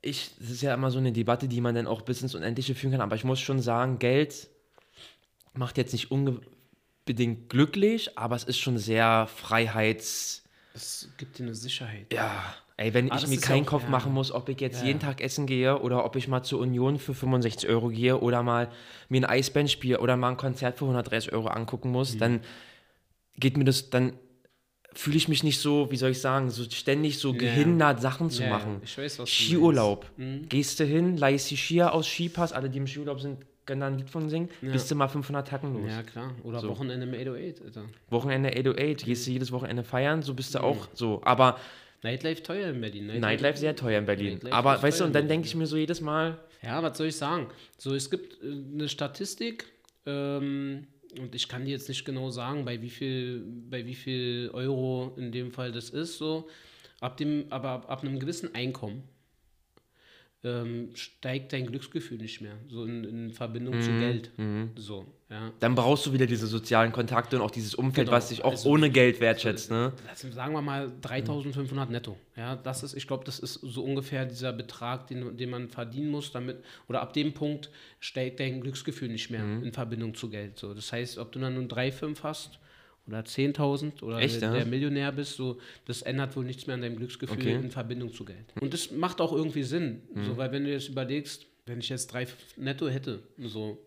ich, 0.00 0.30
das 0.38 0.48
ist 0.48 0.62
ja 0.62 0.72
immer 0.72 0.90
so 0.90 0.98
eine 0.98 1.12
Debatte, 1.12 1.46
die 1.46 1.60
man 1.60 1.74
dann 1.74 1.86
auch 1.86 2.00
bis 2.00 2.22
ins 2.22 2.34
Unendliche 2.34 2.74
führen 2.74 2.92
kann. 2.92 3.02
Aber 3.02 3.16
ich 3.16 3.24
muss 3.24 3.38
schon 3.38 3.60
sagen, 3.60 3.98
Geld 3.98 4.48
macht 5.52 5.76
jetzt 5.76 5.92
nicht 5.92 6.10
unbedingt 7.08 7.48
glücklich, 7.48 8.18
aber 8.18 8.36
es 8.36 8.44
ist 8.44 8.58
schon 8.58 8.76
sehr 8.78 9.26
Freiheits. 9.34 10.44
Es 10.74 11.08
gibt 11.16 11.38
dir 11.38 11.44
eine 11.44 11.54
Sicherheit. 11.54 12.12
Ja, 12.12 12.54
ey, 12.76 12.92
wenn 12.94 13.10
Ah, 13.10 13.16
ich 13.16 13.26
mir 13.26 13.40
keinen 13.40 13.62
auch- 13.64 13.70
Kopf 13.70 13.84
ja. 13.84 13.88
machen 13.88 14.12
muss, 14.12 14.30
ob 14.30 14.48
ich 14.50 14.60
jetzt 14.60 14.80
Ja, 14.80 14.88
jeden. 14.88 15.00
Tag 15.00 15.20
essen 15.22 15.46
gehe 15.46 15.78
oder 15.80 16.04
ob 16.04 16.16
ich 16.16 16.28
mal 16.28 16.42
zur 16.42 16.60
Union 16.60 16.98
für 16.98 17.14
65 17.14 17.68
Euro 17.70 17.88
gehe 17.88 18.18
oder 18.20 18.42
mal 18.42 18.68
mir 19.08 19.22
ein 19.22 19.24
Eisband 19.24 19.70
spiele 19.70 20.00
oder 20.00 20.16
mal 20.16 20.30
ein 20.30 20.36
Konzert 20.36 20.78
für 20.78 20.84
130 20.84 21.32
Euro 21.32 21.48
angucken 21.48 21.90
muss, 21.90 22.14
Mhm. 22.14 22.18
dann 22.18 22.40
geht 23.36 23.56
mir 23.56 23.64
das, 23.64 23.88
dann 23.90 24.12
fühle 24.92 25.16
ich 25.16 25.28
mich 25.28 25.42
nicht 25.42 25.60
so, 25.60 25.90
wie 25.90 25.96
soll 25.96 26.10
ich 26.10 26.20
sagen, 26.20 26.50
so 26.50 26.64
ständig 26.68 27.18
so 27.18 27.32
gehindert, 27.32 28.00
Sachen 28.02 28.30
zu 28.30 28.42
machen. 28.44 28.80
ich 28.84 28.98
weiß, 28.98 29.18
was 29.20 29.30
Skiurlaub. 29.30 30.10
Mhm. 30.16 30.48
Gehst 30.48 30.78
du 30.80 30.84
hin, 30.84 31.16
die 31.16 31.38
Skier 31.56 31.92
aus 31.94 32.06
Skipass, 32.06 32.52
alle, 32.52 32.68
die 32.68 32.78
im 32.78 32.86
Skiurlaub 32.86 33.20
sind, 33.20 33.38
können 33.68 33.82
da 33.82 33.86
ein 33.86 33.98
Lied 33.98 34.10
von 34.10 34.28
singen, 34.28 34.48
Ja. 34.62 34.72
bist 34.72 34.90
du 34.90 34.94
mal 34.96 35.06
500 35.08 35.46
Tacken 35.46 35.74
los. 35.74 35.88
Ja, 35.88 36.02
klar. 36.02 36.34
Oder 36.42 36.58
So. 36.60 36.68
Wochenende 36.70 37.06
im 37.06 37.14
808, 37.14 37.62
Alter. 37.62 37.84
Wochenende 38.10 38.48
808, 38.50 39.04
gehst 39.04 39.22
Mhm. 39.22 39.30
du 39.30 39.32
jedes 39.34 39.52
Wochenende 39.52 39.84
feiern, 39.84 40.22
so 40.22 40.34
bist 40.34 40.54
du 40.54 40.60
auch 40.64 40.88
so. 40.94 41.20
Aber 41.24 41.58
Nightlife 42.02 42.42
teuer 42.42 42.70
in 42.70 42.80
Berlin. 42.80 43.06
Nightlife 43.20 43.58
sehr 43.58 43.76
teuer 43.76 43.98
in 43.98 44.06
Berlin. 44.06 44.32
Nightlife 44.34 44.54
Aber 44.54 44.82
weißt 44.82 45.00
du, 45.00 45.04
und 45.04 45.14
dann 45.14 45.28
denke 45.28 45.46
ich 45.46 45.54
mir 45.54 45.66
so 45.66 45.76
jedes 45.76 46.00
Mal, 46.00 46.38
Ja, 46.62 46.82
was 46.82 46.98
soll 46.98 47.06
ich 47.08 47.16
sagen? 47.16 47.46
So, 47.76 47.94
es 47.94 48.10
gibt 48.10 48.42
äh, 48.42 48.46
eine 48.74 48.88
Statistik, 48.88 49.66
ähm, 50.06 50.86
und 51.20 51.34
ich 51.34 51.48
kann 51.48 51.64
dir 51.64 51.70
jetzt 51.72 51.88
nicht 51.88 52.04
genau 52.04 52.30
sagen, 52.30 52.64
bei 52.64 52.80
wie 52.82 52.90
viel, 52.90 53.42
bei 53.70 53.84
wie 53.86 53.94
viel 53.94 54.50
Euro 54.52 55.14
in 55.16 55.30
dem 55.32 55.52
Fall 55.52 55.72
das 55.72 55.90
ist, 55.90 56.18
so. 56.18 56.48
Ab 57.00 57.16
dem, 57.16 57.44
aber 57.50 57.68
ab, 57.70 57.90
ab 57.90 58.02
einem 58.02 58.18
gewissen 58.18 58.54
Einkommen 58.54 59.02
ähm, 60.44 60.90
steigt 60.94 61.52
dein 61.52 61.66
Glücksgefühl 61.66 62.16
nicht 62.18 62.40
mehr, 62.40 62.54
so 62.68 62.84
in, 62.84 63.02
in 63.02 63.32
Verbindung 63.32 63.74
Mhm, 63.76 63.82
zu 63.82 63.90
Geld. 63.98 64.30
So, 64.76 65.04
ja. 65.28 65.50
dann 65.58 65.74
brauchst 65.74 66.06
du 66.06 66.12
wieder 66.12 66.26
diese 66.26 66.46
sozialen 66.46 66.92
Kontakte 66.92 67.34
und 67.36 67.42
auch 67.42 67.50
dieses 67.50 67.74
Umfeld, 67.74 68.06
Genau. 68.06 68.16
was 68.16 68.28
dich 68.28 68.44
auch 68.44 68.52
Also- 68.52 68.68
ohne 68.70 68.88
Geld 68.88 69.18
wertschätzt, 69.20 69.70
ne? 69.70 69.92
Das 70.08 70.20
sind, 70.20 70.32
sagen 70.32 70.52
wir 70.52 70.62
mal 70.62 70.92
3500 71.00 71.90
netto. 71.90 72.16
Ja, 72.36 72.54
das 72.54 72.84
ist, 72.84 72.94
ich 72.94 73.06
glaube, 73.08 73.24
das 73.24 73.40
ist 73.40 73.54
so 73.54 73.82
ungefähr 73.82 74.26
dieser 74.26 74.52
Betrag, 74.52 75.08
den, 75.08 75.36
den 75.36 75.50
man 75.50 75.68
verdienen 75.68 76.10
muss, 76.10 76.30
damit, 76.30 76.58
oder 76.88 77.02
ab 77.02 77.12
dem 77.14 77.34
Punkt 77.34 77.70
steigt 77.98 78.38
dein 78.38 78.60
Glücksgefühl 78.60 79.08
nicht 79.08 79.30
mehr 79.30 79.42
Mhm. 79.42 79.64
in 79.64 79.72
Verbindung 79.72 80.14
zu 80.14 80.30
Geld. 80.30 80.56
So. 80.56 80.72
Das 80.72 80.92
heißt, 80.92 81.18
ob 81.18 81.32
du 81.32 81.40
dann 81.40 81.54
nur 81.54 81.64
3,5 81.64 82.22
hast 82.22 82.60
oder 83.08 83.20
10.000 83.20 84.02
oder 84.02 84.18
Echt, 84.20 84.40
der, 84.42 84.48
ja? 84.50 84.54
der 84.56 84.66
Millionär 84.66 85.10
bist, 85.12 85.36
so, 85.36 85.58
das 85.86 86.02
ändert 86.02 86.36
wohl 86.36 86.44
nichts 86.44 86.66
mehr 86.66 86.74
an 86.74 86.82
deinem 86.82 86.96
Glücksgefühl 86.96 87.38
Okay. 87.38 87.54
in 87.54 87.70
Verbindung 87.70 88.12
zu 88.12 88.24
Geld. 88.24 88.44
Und 88.60 88.72
das 88.74 88.90
macht 88.92 89.20
auch 89.20 89.32
irgendwie 89.32 89.62
Sinn, 89.64 90.02
Mhm. 90.14 90.24
so, 90.24 90.36
weil 90.36 90.52
wenn 90.52 90.64
du 90.64 90.70
jetzt 90.70 90.88
überlegst, 90.88 91.46
wenn 91.66 91.80
ich 91.80 91.88
jetzt 91.88 92.08
3 92.12 92.26
netto 92.56 92.88
hätte, 92.88 93.22
so, 93.38 93.78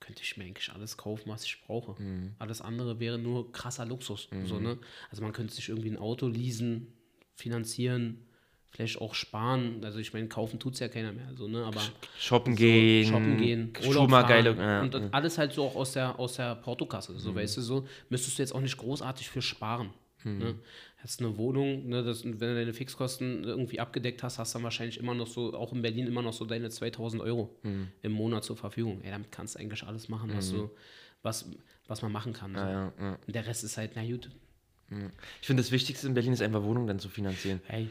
könnte 0.00 0.22
ich 0.22 0.36
mir 0.36 0.44
eigentlich 0.44 0.70
alles 0.72 0.96
kaufen, 0.98 1.30
was 1.30 1.44
ich 1.44 1.62
brauche. 1.66 2.00
Mhm. 2.02 2.32
Alles 2.38 2.60
andere 2.60 3.00
wäre 3.00 3.18
nur 3.18 3.52
krasser 3.52 3.86
Luxus. 3.86 4.28
So, 4.44 4.58
ne? 4.58 4.76
Also 5.10 5.22
man 5.22 5.32
könnte 5.32 5.54
sich 5.54 5.68
irgendwie 5.70 5.88
ein 5.90 5.96
Auto 5.96 6.26
leasen, 6.28 6.88
finanzieren, 7.36 8.18
vielleicht 8.74 9.00
auch 9.00 9.14
sparen. 9.14 9.82
Also 9.84 9.98
ich 10.00 10.12
meine, 10.12 10.26
kaufen 10.28 10.58
tut 10.58 10.74
es 10.74 10.80
ja 10.80 10.88
keiner 10.88 11.12
mehr. 11.12 11.28
So, 11.36 11.46
ne? 11.48 11.64
Aber 11.64 11.80
Shoppen 12.18 12.56
gehen, 12.56 13.06
shoppen 13.10 13.36
gehen, 13.36 13.72
fahren 13.74 14.28
geile, 14.28 14.54
ja, 14.56 14.82
und 14.82 14.94
ja. 14.94 15.00
Mhm. 15.00 15.08
alles 15.12 15.38
halt 15.38 15.52
so 15.52 15.64
auch 15.64 15.76
aus 15.76 15.92
der, 15.92 16.18
aus 16.18 16.34
der 16.34 16.56
Portokasse. 16.56 17.18
So, 17.18 17.34
weißt 17.34 17.56
du, 17.56 17.60
so 17.62 17.86
müsstest 18.08 18.38
du 18.38 18.42
jetzt 18.42 18.54
auch 18.54 18.60
nicht 18.60 18.76
großartig 18.76 19.28
für 19.30 19.42
sparen. 19.42 19.90
Mhm. 20.24 20.38
Ne? 20.38 20.54
Hast 20.98 21.20
eine 21.20 21.36
Wohnung, 21.36 21.86
ne, 21.86 22.02
das, 22.02 22.24
wenn 22.24 22.32
du 22.38 22.54
deine 22.54 22.72
Fixkosten 22.72 23.44
irgendwie 23.44 23.78
abgedeckt 23.78 24.22
hast, 24.22 24.38
hast 24.38 24.54
du 24.54 24.58
dann 24.58 24.64
wahrscheinlich 24.64 24.98
immer 24.98 25.12
noch 25.14 25.26
so, 25.26 25.52
auch 25.52 25.72
in 25.74 25.82
Berlin 25.82 26.06
immer 26.06 26.22
noch 26.22 26.32
so 26.32 26.46
deine 26.46 26.70
2000 26.70 27.22
Euro 27.22 27.54
Mhm. 27.62 27.88
im 28.00 28.12
Monat 28.12 28.42
zur 28.42 28.56
Verfügung. 28.56 29.02
Ey, 29.02 29.10
damit 29.10 29.30
kannst 29.30 29.54
du 29.54 29.58
eigentlich 29.60 29.82
alles 29.84 30.08
machen, 30.08 30.30
was, 30.34 30.50
du, 30.50 30.70
was, 31.22 31.50
was 31.86 32.00
man 32.00 32.10
machen 32.10 32.32
kann. 32.32 32.54
So. 32.54 32.60
Ja, 32.60 32.92
der 33.28 33.46
Rest 33.46 33.64
ist 33.64 33.76
halt, 33.76 33.92
na 33.96 34.02
gut, 34.04 34.30
Ich 35.42 35.46
finde, 35.46 35.62
das 35.62 35.70
Wichtigste 35.72 36.06
in 36.06 36.14
Berlin 36.14 36.32
ist 36.32 36.40
einfach 36.42 36.62
Wohnung 36.62 36.86
dann 36.86 36.98
zu 36.98 37.10
finanzieren. 37.10 37.60
hey, 37.66 37.88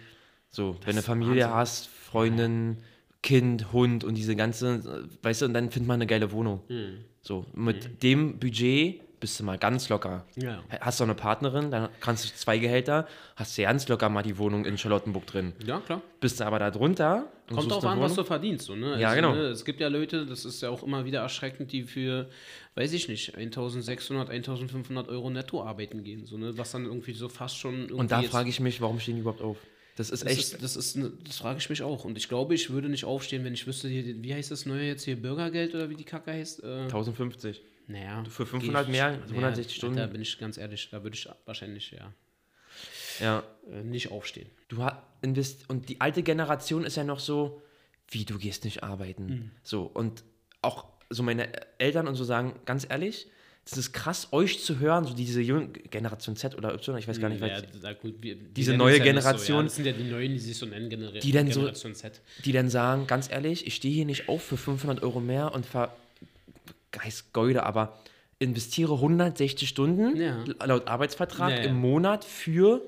So, 0.53 0.77
wenn 0.85 0.95
du 0.95 1.01
Familie 1.01 1.45
Wahnsinn. 1.45 1.55
hast, 1.55 1.87
Freundin, 1.87 2.77
Kind, 3.23 3.73
Hund 3.73 4.03
und 4.03 4.15
diese 4.15 4.35
ganze, 4.35 5.07
weißt 5.23 5.41
du, 5.41 5.45
und 5.47 5.55
dann 5.55 5.71
findet 5.71 5.87
man 5.87 5.95
eine 5.95 6.05
geile 6.05 6.31
Wohnung. 6.31 6.61
Mhm. 6.69 6.99
So, 7.21 7.47
mit 7.55 8.03
dem 8.03 8.37
Budget 8.37 9.01
bist 9.19 9.39
du 9.39 9.45
mal 9.45 9.57
ganz 9.57 9.89
locker. 9.89 10.25
Ja. 10.35 10.61
Hast 10.81 10.99
du 10.99 11.05
eine 11.05 11.15
Partnerin, 11.15 11.71
dann 11.71 11.89
kannst 12.01 12.25
du 12.25 12.35
zwei 12.35 12.59
Gehälter, 12.59 13.07
hast 13.35 13.57
du 13.57 13.63
ganz 13.63 13.87
locker 13.87 14.09
mal 14.09 14.21
die 14.21 14.37
Wohnung 14.37 14.65
in 14.65 14.77
Charlottenburg 14.77 15.25
drin. 15.25 15.53
ja, 15.65 15.79
klar. 15.79 16.01
Bist 16.19 16.39
du 16.39 16.45
aber 16.45 16.59
da 16.59 16.69
drunter 16.69 17.31
und 17.49 17.55
Kommt 17.55 17.71
auch 17.71 17.83
an, 17.85 17.99
was 17.99 18.13
du 18.13 18.23
verdienst. 18.23 18.65
So, 18.67 18.75
ne? 18.75 18.99
Ja, 18.99 19.15
genau. 19.15 19.33
Ne, 19.33 19.47
es 19.47 19.65
gibt 19.65 19.79
ja 19.79 19.87
Leute, 19.87 20.27
das 20.27 20.45
ist 20.45 20.61
ja 20.61 20.69
auch 20.69 20.83
immer 20.83 21.05
wieder 21.05 21.21
erschreckend, 21.21 21.71
die 21.71 21.83
für, 21.83 22.29
weiß 22.75 22.93
ich 22.93 23.07
nicht, 23.07 23.35
1600, 23.35 24.29
1500 24.29 25.07
Euro 25.09 25.31
netto 25.31 25.63
arbeiten 25.63 26.03
gehen. 26.03 26.25
So, 26.25 26.37
ne? 26.37 26.55
Was 26.57 26.71
dann 26.71 26.85
irgendwie 26.85 27.13
so 27.13 27.27
fast 27.27 27.57
schon. 27.57 27.75
Irgendwie 27.75 27.93
Und 27.93 28.11
da 28.11 28.21
frage 28.21 28.49
ich 28.49 28.59
mich, 28.59 28.81
warum 28.81 28.99
stehen 28.99 29.15
die 29.15 29.21
überhaupt 29.21 29.41
auf? 29.41 29.57
Das 29.95 30.09
ist 30.09 30.23
Das, 30.23 30.31
echt. 30.31 30.39
ist, 30.53 30.63
das, 30.63 30.75
ist, 30.75 30.95
ne- 30.97 31.11
das 31.23 31.37
frage 31.37 31.59
ich 31.59 31.69
mich 31.69 31.83
auch. 31.83 32.03
Und 32.05 32.17
ich 32.17 32.27
glaube, 32.27 32.55
ich 32.55 32.69
würde 32.71 32.89
nicht 32.89 33.05
aufstehen, 33.05 33.43
wenn 33.43 33.53
ich 33.53 33.67
wüsste, 33.67 33.87
hier, 33.87 34.23
wie 34.23 34.33
heißt 34.33 34.49
das 34.51 34.65
neue 34.65 34.83
jetzt 34.87 35.03
hier, 35.03 35.15
Bürgergeld 35.21 35.75
oder 35.75 35.89
wie 35.89 35.95
die 35.95 36.03
Kacke 36.03 36.31
heißt? 36.31 36.63
Äh, 36.63 36.81
1050. 36.83 37.61
naja. 37.87 38.23
für 38.29 38.45
500 38.45 38.89
mehr, 38.89 39.19
160 39.29 39.75
Stunden? 39.77 39.97
Da 39.97 40.07
bin 40.07 40.21
ich 40.21 40.37
ganz 40.39 40.57
ehrlich, 40.57 40.89
da 40.91 41.03
würde 41.03 41.15
ich 41.15 41.29
wahrscheinlich 41.45 41.91
ja 41.91 42.11
Ja. 43.19 43.43
äh, 43.71 43.83
nicht 43.83 44.09
aufstehen. 44.11 44.49
Du 44.67 44.83
hast 44.83 44.95
invest 45.21 45.69
und 45.69 45.89
die 45.89 46.01
alte 46.01 46.23
Generation 46.23 46.83
ist 46.85 46.97
ja 46.97 47.03
noch 47.03 47.19
so, 47.19 47.61
wie 48.09 48.25
du 48.25 48.37
gehst 48.39 48.63
nicht 48.65 48.83
arbeiten. 48.83 49.25
Mhm. 49.25 49.51
So 49.63 49.83
und 49.83 50.23
auch 50.61 50.87
so 51.09 51.21
meine 51.23 51.49
Eltern 51.77 52.07
und 52.07 52.15
so 52.15 52.23
sagen, 52.23 52.59
ganz 52.65 52.87
ehrlich, 52.89 53.27
es 53.65 53.77
ist 53.77 53.93
krass, 53.93 54.27
euch 54.31 54.61
zu 54.63 54.79
hören, 54.79 55.05
so 55.05 55.13
diese 55.13 55.41
junge 55.41 55.67
Generation 55.69 56.35
Z 56.35 56.57
oder 56.57 56.73
Y, 56.73 56.97
ich 56.97 57.07
weiß 57.07 57.19
gar 57.21 57.29
nicht, 57.29 57.41
ja, 57.41 57.47
was, 57.57 57.81
da, 57.81 57.93
gut, 57.93 58.15
wir, 58.21 58.35
die 58.35 58.53
diese 58.53 58.75
neue 58.75 58.97
ja 58.97 59.03
Generation, 59.03 59.39
So, 59.39 59.53
ja. 59.53 59.63
Das 59.63 59.75
sind 59.75 59.85
ja 59.85 59.91
die 59.93 60.03
Neuen, 60.03 60.33
die 60.33 60.39
sich 60.39 60.57
so 60.57 60.65
nennen, 60.65 60.89
Genera 60.89 61.11
Die 61.19 61.31
dann 61.31 61.49
so- 61.49 61.61
Generation 61.61 61.95
Z. 61.95 62.19
die 62.43 62.51
dann 62.51 62.69
sagen, 62.69 63.07
ganz 63.07 63.31
ehrlich, 63.31 63.65
ich 63.65 63.75
stehe 63.75 63.93
hier 63.93 64.05
nicht 64.05 64.27
auf 64.27 64.43
für 64.43 64.57
500 64.57 65.01
Euro 65.03 65.19
mehr 65.21 65.53
und 65.53 65.65
ver 65.65 65.95
heißt 67.01 67.33
Geude, 67.33 67.63
aber 67.63 67.97
investiere 68.39 68.93
160 68.95 69.67
Stunden 69.67 70.15
Ja. 70.17 70.43
laut 70.65 70.87
Arbeitsvertrag 70.87 71.51
Ja, 71.51 71.57
ja. 71.57 71.63
im 71.63 71.75
Monat 71.77 72.23
für 72.25 72.81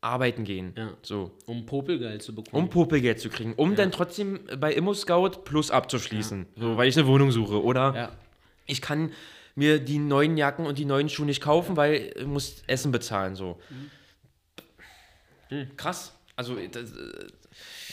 Arbeiten 0.00 0.44
gehen. 0.44 0.72
Ja. 0.76 0.92
So. 1.02 1.30
Um 1.46 1.64
Popelgeld 1.66 2.22
zu 2.22 2.34
bekommen. 2.34 2.64
Um 2.64 2.68
Popelgeld 2.70 3.18
zu 3.20 3.28
kriegen, 3.30 3.54
um 3.54 3.74
dann 3.76 3.92
trotzdem 3.92 4.40
bei 4.58 4.72
Immo-Scout 4.74 5.44
Plus 5.44 5.70
abzuschließen, 5.70 6.46
so, 6.56 6.76
weil 6.76 6.88
ich 6.88 6.96
eine 6.98 7.06
Wohnung 7.06 7.30
suche. 7.30 7.62
Oder 7.62 7.94
ja. 7.94 8.12
ich 8.66 8.82
kann 8.82 9.12
mir 9.56 9.80
die 9.80 9.98
neuen 9.98 10.36
Jacken 10.36 10.64
und 10.66 10.78
die 10.78 10.84
neuen 10.84 11.08
Schuhe 11.08 11.26
nicht 11.26 11.40
kaufen, 11.42 11.76
weil 11.76 12.12
ich 12.16 12.26
muss 12.26 12.62
Essen 12.68 12.92
bezahlen. 12.92 13.34
So. 13.34 13.58
Mhm. 15.50 15.76
Krass. 15.76 16.12
Also, 16.36 16.54
das, 16.70 16.92
äh, 16.92 17.26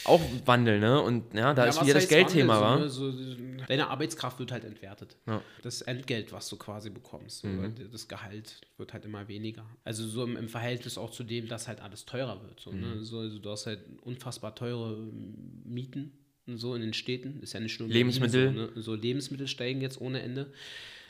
auch 0.05 0.19
Wandel, 0.45 0.79
ne? 0.81 0.99
Und 1.01 1.33
ja, 1.33 1.53
da 1.53 1.63
Ja, 1.63 1.69
ist 1.69 1.81
wieder 1.81 1.93
das 1.93 2.09
Geldthema, 2.09 2.59
wa? 2.59 2.89
So, 2.89 3.05
ne, 3.05 3.13
so, 3.13 3.35
deine 3.67 3.87
Arbeitskraft 3.87 4.37
wird 4.39 4.51
halt 4.51 4.65
entwertet. 4.65 5.15
Ja. 5.25 5.41
Das 5.61 5.81
Entgelt, 5.81 6.33
was 6.33 6.49
du 6.49 6.57
quasi 6.57 6.89
bekommst. 6.89 7.45
Mhm. 7.45 7.73
Das 7.89 8.09
Gehalt 8.09 8.59
wird 8.77 8.91
halt 8.91 9.05
immer 9.05 9.29
weniger. 9.29 9.65
Also 9.85 10.05
so 10.05 10.25
im, 10.25 10.35
im 10.35 10.49
Verhältnis 10.49 10.97
auch 10.97 11.11
zu 11.11 11.23
dem, 11.23 11.47
dass 11.47 11.69
halt 11.69 11.79
alles 11.79 12.05
teurer 12.05 12.41
wird. 12.43 12.59
So, 12.59 12.73
Mhm. 12.73 12.81
ne? 12.81 13.03
so, 13.05 13.19
also 13.19 13.39
du 13.39 13.49
hast 13.49 13.65
halt 13.65 13.79
unfassbar 14.01 14.53
teure 14.55 14.97
Mieten 15.63 16.11
so 16.47 16.75
in 16.75 16.81
den 16.81 16.93
Städten. 16.93 17.41
Ist 17.41 17.53
ja 17.53 17.61
nicht 17.61 17.79
nur 17.79 17.87
Lebensmittel. 17.87 18.47
So, 18.47 18.51
ne? 18.59 18.69
so 18.81 18.95
Lebensmittel 18.95 19.47
steigen 19.47 19.79
jetzt 19.79 20.01
ohne 20.01 20.21
Ende. 20.21 20.51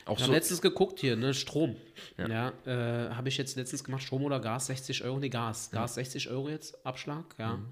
Auch 0.06 0.16
Ich 0.16 0.22
habe 0.22 0.26
so, 0.26 0.32
letztens 0.32 0.60
geguckt 0.60 1.00
hier, 1.00 1.16
ne, 1.16 1.32
Strom. 1.32 1.76
Ja, 2.18 2.52
äh, 2.66 3.10
habe 3.14 3.28
ich 3.28 3.38
jetzt 3.38 3.56
letztens 3.56 3.84
gemacht, 3.84 4.02
Strom 4.02 4.24
oder 4.24 4.40
Gas, 4.40 4.66
60 4.66 5.04
Euro, 5.04 5.18
nee, 5.18 5.30
Gas. 5.30 5.70
Gas 5.70 5.94
60 5.94 6.28
Euro 6.30 6.48
jetzt, 6.50 6.84
Abschlag, 6.84 7.24
ja. 7.38 7.56
Mhm. 7.56 7.66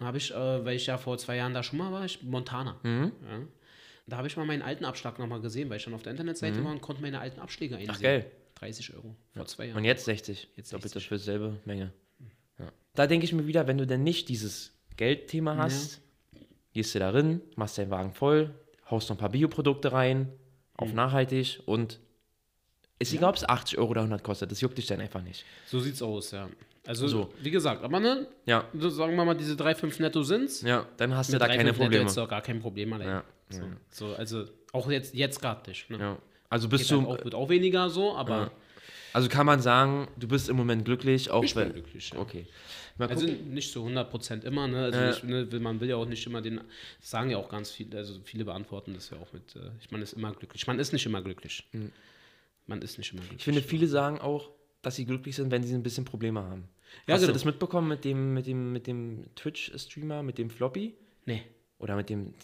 Und 0.00 0.06
habe 0.06 0.18
ich, 0.18 0.32
äh, 0.32 0.64
weil 0.64 0.76
ich 0.76 0.86
ja 0.86 0.98
vor 0.98 1.18
zwei 1.18 1.36
Jahren 1.36 1.54
da 1.54 1.62
schon 1.62 1.78
mal 1.78 1.92
war, 1.92 2.04
ich, 2.04 2.22
Montana. 2.22 2.78
Mhm. 2.82 3.12
Ja. 3.28 3.40
Da 4.06 4.16
habe 4.16 4.26
ich 4.26 4.36
mal 4.36 4.46
meinen 4.46 4.62
alten 4.62 4.84
Abschlag 4.84 5.18
nochmal 5.18 5.40
gesehen, 5.40 5.68
weil 5.70 5.76
ich 5.76 5.82
schon 5.82 5.94
auf 5.94 6.02
der 6.02 6.12
Internetseite 6.12 6.64
war 6.64 6.72
und 6.72 6.80
konnte 6.80 7.02
meine 7.02 7.20
alten 7.20 7.40
Abschläge 7.40 7.76
einsehen. 7.76 7.90
Mhm. 7.90 7.96
Ach, 7.96 8.02
geil. 8.02 8.30
30 8.54 8.94
Euro 8.94 9.14
vor 9.34 9.46
zwei 9.46 9.66
Jahren. 9.66 9.76
Und 9.76 9.84
jetzt 9.84 10.04
60. 10.06 10.48
Jetzt 10.56 10.72
Doppelt 10.72 10.92
60. 10.92 11.08
für 11.08 11.18
selbe 11.18 11.58
Menge. 11.64 11.92
Ja. 12.58 12.72
Da 12.94 13.06
denke 13.06 13.24
ich 13.24 13.32
mir 13.32 13.46
wieder, 13.46 13.66
wenn 13.66 13.78
du 13.78 13.86
denn 13.86 14.02
nicht 14.02 14.28
dieses 14.28 14.72
Geldthema 14.96 15.56
hast, 15.56 16.00
gehst 16.72 16.94
du 16.94 16.98
da 16.98 17.10
rein, 17.10 17.40
machst 17.54 17.78
deinen 17.78 17.90
Wagen 17.90 18.12
voll, 18.12 18.54
haust 18.90 19.10
noch 19.10 19.16
ein 19.16 19.20
paar 19.20 19.28
Bioprodukte 19.28 19.92
rein, 19.92 20.20
Mhm. 20.20 20.47
Auf 20.78 20.92
nachhaltig 20.94 21.60
und 21.66 21.98
ist 22.98 23.12
egal, 23.12 23.30
ob 23.30 23.36
es 23.36 23.48
80 23.48 23.78
Euro 23.78 23.90
oder 23.90 24.00
100 24.00 24.24
kostet, 24.24 24.50
das 24.50 24.60
juckt 24.60 24.78
dich 24.78 24.86
dann 24.86 25.00
einfach 25.00 25.22
nicht. 25.22 25.44
So 25.66 25.78
sieht's 25.78 26.00
aus, 26.02 26.30
ja. 26.32 26.48
Also, 26.86 27.06
So. 27.06 27.32
wie 27.42 27.50
gesagt, 27.50 27.84
aber 27.84 28.00
ne, 28.00 28.26
Ja, 28.46 28.64
sagen 28.74 29.14
wir 29.14 29.24
mal, 29.24 29.36
diese 29.36 29.54
3,5 29.54 30.00
netto 30.00 30.22
sind's. 30.22 30.62
ja, 30.62 30.86
dann 30.96 31.14
hast 31.14 31.32
du 31.32 31.38
da 31.38 31.44
3,5 31.44 31.48
keine 31.48 31.64
netto 31.64 31.78
Probleme. 31.82 32.10
du 32.10 32.20
auch 32.22 32.28
gar 32.28 32.40
kein 32.42 32.60
Problem 32.60 32.92
allein. 32.94 33.08
Ja, 33.08 33.24
So, 33.50 33.62
so, 33.90 34.14
also 34.14 34.44
auch 34.72 34.90
jetzt, 34.90 35.14
jetzt 35.14 35.40
gerade 35.40 35.68
nicht. 35.68 35.90
Ne? 35.90 35.98
Ja. 35.98 36.18
Also 36.48 36.68
bist 36.68 36.84
Geht 36.88 36.92
du, 36.92 37.06
halt 37.08 37.20
auch, 37.20 37.24
wird 37.24 37.34
auch 37.34 37.48
weniger 37.50 37.90
so, 37.90 38.16
aber 38.16 38.50
also 39.12 39.28
kann 39.28 39.46
man 39.46 39.60
sagen, 39.60 40.08
du 40.18 40.28
bist 40.28 40.48
im 40.48 40.56
Moment 40.56 40.84
glücklich, 40.84 41.30
auch 41.30 41.42
ich 41.44 41.54
bin 41.54 41.64
wenn. 41.64 41.72
glücklich. 41.72 42.10
Ja. 42.14 42.18
Okay. 42.20 42.46
Mal 42.96 43.08
Also 43.08 43.26
gucken. 43.26 43.54
nicht 43.54 43.72
zu 43.72 43.84
100% 43.86 44.44
immer, 44.44 44.66
ne? 44.66 44.84
Also 44.84 44.98
Äh. 44.98 45.10
ich, 45.10 45.22
ne, 45.22 45.50
will- 45.52 45.60
man 45.60 45.80
will 45.80 45.88
ja 45.88 45.96
auch 45.96 46.06
nicht 46.06 46.26
immer 46.26 46.42
den, 46.42 46.56
das 47.00 47.10
sagen 47.10 47.30
ja 47.30 47.36
auch 47.38 47.48
ganz 47.48 47.70
viele, 47.70 47.96
also 47.96 48.18
viele 48.24 48.44
beantworten 48.44 48.94
das 48.94 49.10
ja 49.10 49.18
auch 49.18 49.32
mit, 49.32 49.54
äh, 49.56 49.70
ich 49.80 49.90
man 49.90 50.02
ist 50.02 50.14
immer 50.14 50.32
glücklich. 50.32 50.66
Man 50.66 50.78
ist 50.78 50.92
nicht 50.92 51.06
immer 51.06 51.22
glücklich. 51.22 51.64
Man 52.66 52.82
ist 52.82 52.98
nicht 52.98 53.12
immer 53.12 53.20
glücklich. 53.22 53.38
Ich 53.38 53.44
finde, 53.44 53.62
viele 53.62 53.86
sagen 53.86 54.18
auch, 54.20 54.50
dass 54.82 54.96
sie 54.96 55.04
glücklich 55.06 55.36
sind, 55.36 55.50
wenn 55.50 55.62
sie 55.62 55.74
ein 55.74 55.82
bisschen 55.82 56.04
Probleme 56.04 56.40
haben. 56.42 56.68
Ja, 57.06 57.14
Hast 57.14 57.20
genau. 57.20 57.28
du 57.28 57.32
das 57.34 57.44
mitbekommen 57.44 57.88
mit 57.88 58.04
dem, 58.04 58.34
mit 58.34 58.46
dem, 58.46 58.72
mit 58.72 58.86
dem 58.86 59.26
Twitch-Streamer, 59.36 60.22
mit 60.22 60.38
dem 60.38 60.50
Floppy? 60.50 60.94
nee. 61.26 61.42
Oder 61.80 61.94
mit 61.94 62.08
dem, 62.10 62.34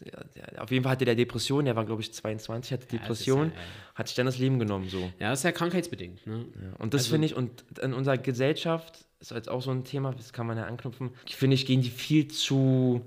auf 0.58 0.70
jeden 0.70 0.84
Fall 0.84 0.92
hatte 0.92 1.04
der 1.04 1.16
Depression, 1.16 1.64
der 1.64 1.74
war 1.74 1.84
glaube 1.84 2.02
ich 2.02 2.12
22, 2.12 2.72
hatte 2.72 2.86
Depression, 2.86 3.48
ja- 3.48 3.52
ja, 3.54 3.60
hat 3.96 4.06
sich 4.06 4.14
dann 4.16 4.26
das 4.26 4.38
Leben 4.38 4.60
genommen 4.60 4.88
so. 4.88 5.10
Ja, 5.18 5.30
das 5.30 5.40
ist 5.40 5.42
ja 5.44 5.50
krankheitsbedingt, 5.52 6.24
ne? 6.26 6.44
Ja. 6.54 6.76
Und 6.78 6.94
das 6.94 7.02
Also- 7.02 7.12
finde 7.14 7.26
ich, 7.26 7.34
und 7.34 7.64
in 7.82 7.92
unserer 7.94 8.16
Gesellschaft, 8.16 9.04
ist 9.18 9.32
jetzt 9.32 9.48
auch 9.48 9.60
so 9.62 9.72
ein 9.72 9.82
Thema, 9.84 10.12
das 10.12 10.32
kann 10.32 10.46
man 10.46 10.56
ja 10.56 10.64
anknüpfen, 10.64 11.10
finde 11.26 11.54
ich, 11.54 11.66
gehen 11.66 11.82
die 11.82 11.90
viel 11.90 12.28
zu 12.28 13.00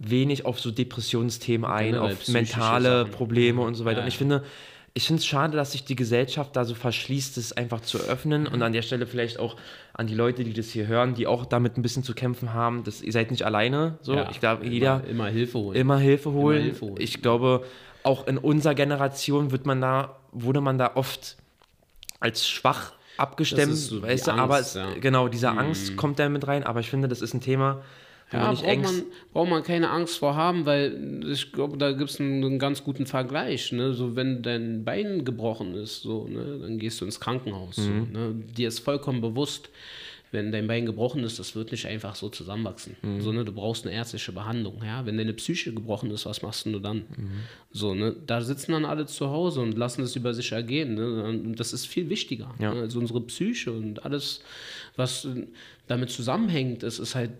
wenig 0.00 0.44
auf 0.44 0.58
so 0.60 0.70
Depressionsthemen 0.70 1.68
ein, 1.70 1.94
auf 1.96 2.28
mentale. 2.28 3.04
Probleme 3.06 3.62
und 3.62 3.74
so 3.74 3.84
weiter. 3.84 4.02
Und 4.02 4.08
ich 4.08 4.18
finde, 4.18 4.44
ich 4.98 5.06
finde 5.06 5.20
es 5.20 5.26
schade, 5.26 5.56
dass 5.56 5.70
sich 5.72 5.84
die 5.84 5.94
Gesellschaft 5.94 6.56
da 6.56 6.64
so 6.64 6.74
verschließt, 6.74 7.36
das 7.36 7.52
einfach 7.52 7.80
zu 7.82 7.98
öffnen 7.98 8.48
und 8.48 8.60
an 8.62 8.72
der 8.72 8.82
Stelle 8.82 9.06
vielleicht 9.06 9.38
auch 9.38 9.54
an 9.92 10.08
die 10.08 10.14
Leute, 10.16 10.42
die 10.42 10.52
das 10.52 10.70
hier 10.70 10.88
hören, 10.88 11.14
die 11.14 11.28
auch 11.28 11.46
damit 11.46 11.78
ein 11.78 11.82
bisschen 11.82 12.02
zu 12.02 12.14
kämpfen 12.14 12.52
haben, 12.52 12.82
dass 12.82 13.00
ihr 13.00 13.12
seid 13.12 13.30
nicht 13.30 13.44
alleine. 13.44 13.96
So, 14.02 14.14
Ja, 14.16 14.28
ich 14.28 14.40
glaube, 14.40 14.64
immer, 14.64 14.72
jeder 14.72 15.04
Immer 15.04 15.28
Hilfe 15.28 15.58
holen. 15.58 15.76
immer 15.76 15.98
Hilfe 15.98 16.32
holen. 16.32 16.62
Hilfe 16.64 16.86
holen. 16.86 16.96
Ich 16.98 17.22
glaube, 17.22 17.64
auch 18.02 18.26
in 18.26 18.38
unserer 18.38 18.74
Generation 18.74 19.52
wird 19.52 19.66
man 19.66 19.80
da, 19.80 20.16
wurde 20.32 20.60
man 20.60 20.78
da 20.78 20.90
oft 20.96 21.36
als 22.18 22.48
schwach 22.48 22.92
abgestimmt, 23.18 23.62
Das 23.62 23.68
ist 23.78 23.86
so 23.90 24.02
weißt 24.02 24.26
du, 24.26 24.32
aber 24.32 24.58
es, 24.58 24.74
ja. 24.74 24.86
Mhm. 24.88 25.00
genau, 25.00 25.28
diese 25.28 25.50
Angst 25.50 25.96
kommt 25.96 26.18
da 26.18 26.28
mit 26.28 26.48
rein, 26.48 26.64
aber 26.64 26.80
ich 26.80 26.90
finde, 26.90 27.06
das 27.06 27.22
ist 27.22 27.34
ein 27.34 27.40
Thema, 27.40 27.82
wo 28.30 28.36
Ja, 28.36 28.52
braucht 28.52 28.64
man, 28.64 29.02
braucht 29.32 29.50
man 29.50 29.62
keine 29.62 29.90
Angst 29.90 30.18
vor 30.18 30.34
haben, 30.34 30.66
weil 30.66 31.24
ich 31.26 31.52
glaube, 31.52 31.78
da 31.78 31.92
gibt 31.92 32.10
es 32.10 32.20
einen, 32.20 32.44
einen 32.44 32.58
ganz 32.58 32.84
guten 32.84 33.06
Vergleich. 33.06 33.72
Ne? 33.72 33.94
So, 33.94 34.16
wenn 34.16 34.42
dein 34.42 34.84
Bein 34.84 35.24
gebrochen 35.24 35.74
ist, 35.74 36.02
so, 36.02 36.26
ne, 36.28 36.58
dann 36.60 36.78
gehst 36.78 37.00
du 37.00 37.04
ins 37.04 37.20
Krankenhaus. 37.20 37.78
Mhm. 37.78 37.82
So, 37.82 38.18
ne? 38.18 38.34
Dir 38.56 38.68
ist 38.68 38.80
vollkommen 38.80 39.20
bewusst, 39.20 39.70
wenn 40.30 40.52
dein 40.52 40.66
Bein 40.66 40.84
gebrochen 40.84 41.24
ist, 41.24 41.38
das 41.38 41.56
wird 41.56 41.72
nicht 41.72 41.86
einfach 41.86 42.14
so 42.14 42.28
zusammenwachsen. 42.28 42.96
Mhm. 43.00 43.20
So, 43.22 43.32
ne? 43.32 43.46
Du 43.46 43.52
brauchst 43.52 43.86
eine 43.86 43.94
ärztliche 43.94 44.32
Behandlung. 44.32 44.82
Ja? 44.84 45.06
Wenn 45.06 45.16
deine 45.16 45.32
Psyche 45.32 45.72
gebrochen 45.72 46.10
ist, 46.10 46.26
was 46.26 46.42
machst 46.42 46.66
du 46.66 46.78
dann? 46.78 46.98
Mhm. 46.98 47.30
So, 47.70 47.94
ne? 47.94 48.14
Da 48.26 48.42
sitzen 48.42 48.72
dann 48.72 48.84
alle 48.84 49.06
zu 49.06 49.30
Hause 49.30 49.62
und 49.62 49.78
lassen 49.78 50.02
es 50.02 50.14
über 50.16 50.34
sich 50.34 50.52
ergehen. 50.52 50.94
Ne? 50.96 51.54
Das 51.56 51.72
ist 51.72 51.86
viel 51.86 52.10
wichtiger. 52.10 52.54
Ja. 52.58 52.74
Ne? 52.74 52.80
Also 52.82 52.98
unsere 52.98 53.22
Psyche 53.22 53.72
und 53.72 54.04
alles, 54.04 54.42
was 54.96 55.26
damit 55.86 56.10
zusammenhängt, 56.10 56.82
das 56.82 56.98
ist 56.98 57.14
halt 57.14 57.30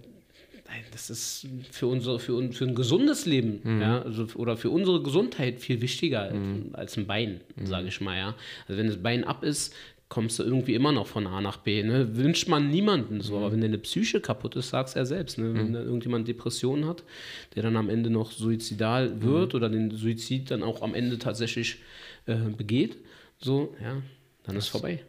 Nein, 0.68 0.82
das 0.92 1.08
ist 1.08 1.46
für 1.70 1.86
unser, 1.86 2.18
für, 2.18 2.34
un- 2.34 2.52
für 2.52 2.64
ein 2.66 2.74
gesundes 2.74 3.24
Leben, 3.26 3.60
Mhm. 3.64 3.80
ja, 3.80 4.02
also, 4.02 4.26
oder 4.34 4.56
für 4.56 4.68
unsere 4.70 5.02
Gesundheit 5.02 5.60
viel 5.60 5.80
wichtiger 5.80 6.20
als, 6.22 6.36
als 6.74 6.96
ein 6.98 7.06
Bein, 7.06 7.40
Mhm. 7.56 7.66
sage 7.66 7.88
ich 7.88 8.00
mal, 8.00 8.16
ja. 8.16 8.34
Also 8.68 8.78
wenn 8.78 8.86
das 8.88 8.98
Bein 8.98 9.24
ab 9.24 9.42
ist, 9.44 9.74
kommst 10.10 10.38
du 10.38 10.42
irgendwie 10.42 10.74
immer 10.74 10.90
noch 10.92 11.06
von 11.06 11.26
A 11.26 11.40
nach 11.42 11.58
B. 11.58 11.82
Ne? 11.82 12.16
Wünscht 12.16 12.48
man 12.48 12.70
niemanden 12.70 13.20
so, 13.20 13.32
Mhm. 13.36 13.42
aber 13.42 13.52
wenn 13.52 13.60
deine 13.60 13.78
Psyche 13.78 14.20
kaputt 14.20 14.56
ist, 14.56 14.70
sagst 14.70 14.94
du 14.94 15.00
ja 15.00 15.04
selbst. 15.06 15.36
Ne? 15.38 15.54
Wenn 15.54 15.72
da 15.74 15.80
irgendjemand 15.82 16.26
Depressionen 16.28 16.86
hat, 16.86 17.02
der 17.54 17.62
dann 17.62 17.76
am 17.76 17.88
Ende 17.90 18.08
noch 18.10 18.32
suizidal 18.32 19.10
Mhm. 19.10 19.22
wird 19.22 19.54
oder 19.54 19.68
den 19.68 19.90
Suizid 19.90 20.50
dann 20.50 20.62
auch 20.62 20.80
am 20.82 20.94
Ende 20.94 21.18
tatsächlich 21.18 21.76
äh, 22.26 22.36
begeht, 22.36 22.96
so, 23.38 23.74
ja, 23.82 24.02
dann 24.44 24.56
ist 24.56 24.68
vorbei. 24.68 25.02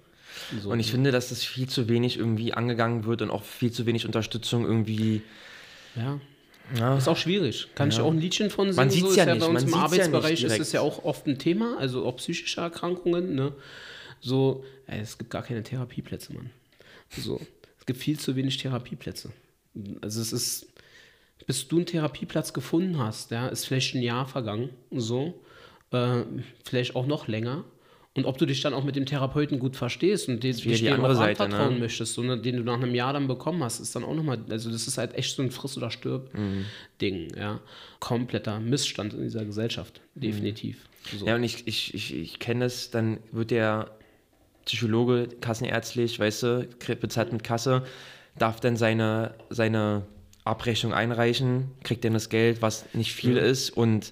So, 0.62 0.70
und 0.70 0.80
ich 0.80 0.92
finde, 0.92 1.12
dass 1.12 1.30
das 1.30 1.44
viel 1.44 1.68
zu 1.68 1.90
wenig 1.90 2.18
irgendwie 2.18 2.54
angegangen 2.54 3.06
wird 3.06 3.22
und 3.22 3.30
auch 3.32 3.44
viel 3.44 3.72
zu 3.72 3.86
wenig 3.86 4.06
Unterstützung 4.06 4.64
irgendwie, 4.66 5.22
Ja. 5.96 6.20
ja, 6.78 6.98
Ist 6.98 7.08
auch 7.08 7.18
schwierig. 7.18 7.68
Kann 7.76 7.90
ich 7.90 8.00
auch 8.00 8.12
ein 8.12 8.20
Liedchen 8.20 8.50
von 8.50 8.68
singen? 8.68 8.76
Man 8.76 8.90
sieht's 8.90 9.10
so 9.10 9.16
ja 9.16 9.26
ja 9.26 9.34
nicht, 9.34 9.42
bei 9.42 9.48
uns 9.48 9.54
man 9.54 9.64
im 9.64 9.70
sieht's 9.70 9.98
ja 9.98 10.08
nicht 10.08 10.16
Arbeitsbereich 10.16 10.44
ist 10.44 10.60
es 10.60 10.72
ja 10.72 10.82
auch 10.82 11.04
oft 11.04 11.28
ein 11.28 11.38
Thema, 11.40 11.78
also 11.78 12.06
auch 12.06 12.18
psychische 12.18 12.62
Erkrankungen. 12.62 13.36
Ne? 13.36 13.54
So, 14.22 14.64
ey, 14.88 15.00
es 15.00 15.18
gibt 15.18 15.30
gar 15.32 15.44
keine 15.44 15.64
Therapieplätze, 15.64 16.34
Mann. 16.34 16.52
So, 17.18 17.42
es 17.80 17.86
gibt 17.86 18.00
viel 18.00 18.20
zu 18.20 18.36
wenig 18.36 18.58
Therapieplätze. 18.58 19.32
Also 20.02 20.22
es 20.22 20.34
ist, 20.34 20.68
bis 21.48 21.68
du 21.68 21.78
einen 21.78 21.86
Therapieplatz 21.86 22.54
gefunden 22.54 23.00
hast, 23.00 23.32
ja, 23.32 23.48
ist 23.48 23.66
vielleicht 23.66 23.96
ein 23.96 24.02
Jahr 24.02 24.28
vergangen, 24.28 24.70
so, 24.92 25.42
äh, 25.92 26.24
vielleicht 26.64 26.96
auch 26.96 27.08
noch 27.08 27.28
länger. 27.28 27.64
Und 28.20 28.26
ob 28.26 28.38
du 28.38 28.46
dich 28.46 28.60
dann 28.60 28.74
auch 28.74 28.84
mit 28.84 28.98
dem 28.98 29.06
Therapeuten 29.06 29.60
gut 29.60 29.78
verstehst 29.78 30.28
und 30.28 30.44
den, 30.44 30.54
dich 30.54 30.80
die 30.82 30.90
andere 30.90 31.14
auch 31.14 31.18
Seite, 31.18 31.46
anvertrauen 31.46 31.76
ne? 31.76 31.80
möchtest, 31.80 32.16
so, 32.16 32.22
ne, 32.22 32.38
den 32.38 32.58
du 32.58 32.64
nach 32.64 32.76
einem 32.76 32.94
Jahr 32.94 33.14
dann 33.14 33.30
bekommen 33.30 33.64
hast, 33.64 33.80
ist 33.80 33.96
dann 33.96 34.04
auch 34.04 34.14
nochmal, 34.14 34.40
also 34.50 34.70
das 34.70 34.88
ist 34.88 34.98
halt 34.98 35.16
echt 35.16 35.38
so 35.38 35.42
ein 35.42 35.52
Friss- 35.52 35.78
oder 35.78 35.90
Stirb-Ding, 35.90 37.34
ja. 37.38 37.62
Kompletter 38.02 38.60
Missstand 38.60 39.14
in 39.14 39.22
dieser 39.22 39.46
Gesellschaft, 39.46 40.02
definitiv. 40.16 40.90
So. 41.18 41.26
Ja, 41.26 41.36
und 41.36 41.44
ich, 41.46 41.66
ich, 41.66 41.94
ich, 41.94 42.14
ich 42.14 42.40
kenne 42.40 42.66
es, 42.66 42.92
dann 42.92 43.20
wird 43.32 43.52
der 43.52 43.90
Psychologe 44.66 45.30
kassenärztlich, 45.40 46.20
weißt 46.20 46.44
du, 46.44 46.68
bezahlt 47.00 47.32
mit 47.32 47.46
Kasse, 47.46 47.84
darf 48.38 48.60
dann 48.60 48.76
seine, 48.76 49.34
seine 49.50 50.06
Abrechnung 50.44 50.94
einreichen, 50.94 51.72
kriegt 51.86 52.04
dann 52.04 52.16
das 52.16 52.28
Geld, 52.28 52.62
was 52.62 52.84
nicht 52.94 53.14
viel 53.14 53.38
ist 53.38 53.70
und 53.70 54.12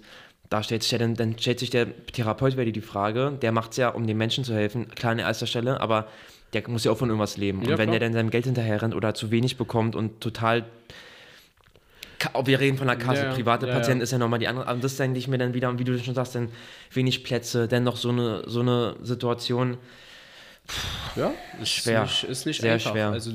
da 0.49 0.63
stellt 0.63 0.83
sich 0.83 0.91
ja 0.91 0.97
dann, 0.97 1.15
dann 1.15 1.37
stellt 1.37 1.59
sich 1.59 1.69
der 1.69 1.87
Therapeut 2.07 2.57
wieder 2.57 2.71
die 2.71 2.81
Frage, 2.81 3.37
der 3.41 3.51
macht 3.51 3.71
es 3.71 3.77
ja, 3.77 3.89
um 3.89 4.07
den 4.07 4.17
Menschen 4.17 4.43
zu 4.43 4.53
helfen, 4.53 4.87
klar 4.89 5.11
an 5.11 5.19
erster 5.19 5.47
Stelle, 5.47 5.81
aber 5.81 6.07
der 6.53 6.67
muss 6.69 6.83
ja 6.85 6.91
auch 6.91 6.97
von 6.97 7.09
irgendwas 7.09 7.35
leben. 7.37 7.61
Ja, 7.63 7.71
und 7.71 7.77
wenn 7.77 7.89
klar. 7.89 7.99
der 7.99 8.07
dann 8.07 8.13
seinem 8.13 8.29
Geld 8.29 8.45
hinterher 8.45 8.81
rennt 8.81 8.95
oder 8.95 9.13
zu 9.13 9.31
wenig 9.31 9.57
bekommt 9.57 9.95
und 9.95 10.21
total 10.21 10.65
Ka- 12.19 12.47
Wir 12.47 12.59
reden 12.59 12.77
von 12.79 12.87
der 12.87 12.95
Kasse, 12.95 13.21
Ja, 13.23 13.27
ja. 13.29 13.33
private 13.35 13.67
Ja, 13.67 13.73
Patienten 13.73 13.99
ja. 13.99 14.03
ist 14.05 14.11
ja 14.11 14.17
nochmal 14.17 14.39
die 14.39 14.47
andere. 14.47 14.65
Aber 14.67 14.79
das 14.79 14.97
denke 14.97 15.19
ich 15.19 15.27
mir 15.27 15.37
dann 15.37 15.53
wieder, 15.53 15.77
wie 15.77 15.83
du 15.83 15.99
schon 15.99 16.15
sagst, 16.15 16.33
dann 16.33 16.49
wenig 16.91 17.23
Plätze, 17.23 17.67
dann 17.67 17.83
noch 17.83 17.95
so 17.97 18.09
eine, 18.09 18.41
so 18.47 18.61
eine 18.61 18.95
Situation. 19.03 19.77
Ja, 21.15 21.31
Schwer. 21.63 22.03
Ist 22.03 22.23
nicht, 22.23 22.23
ist 22.31 22.45
nicht 22.47 22.61
Sehr 22.61 22.73
einfach. 22.73 22.91
schwer. 22.91 23.09
Also 23.11 23.31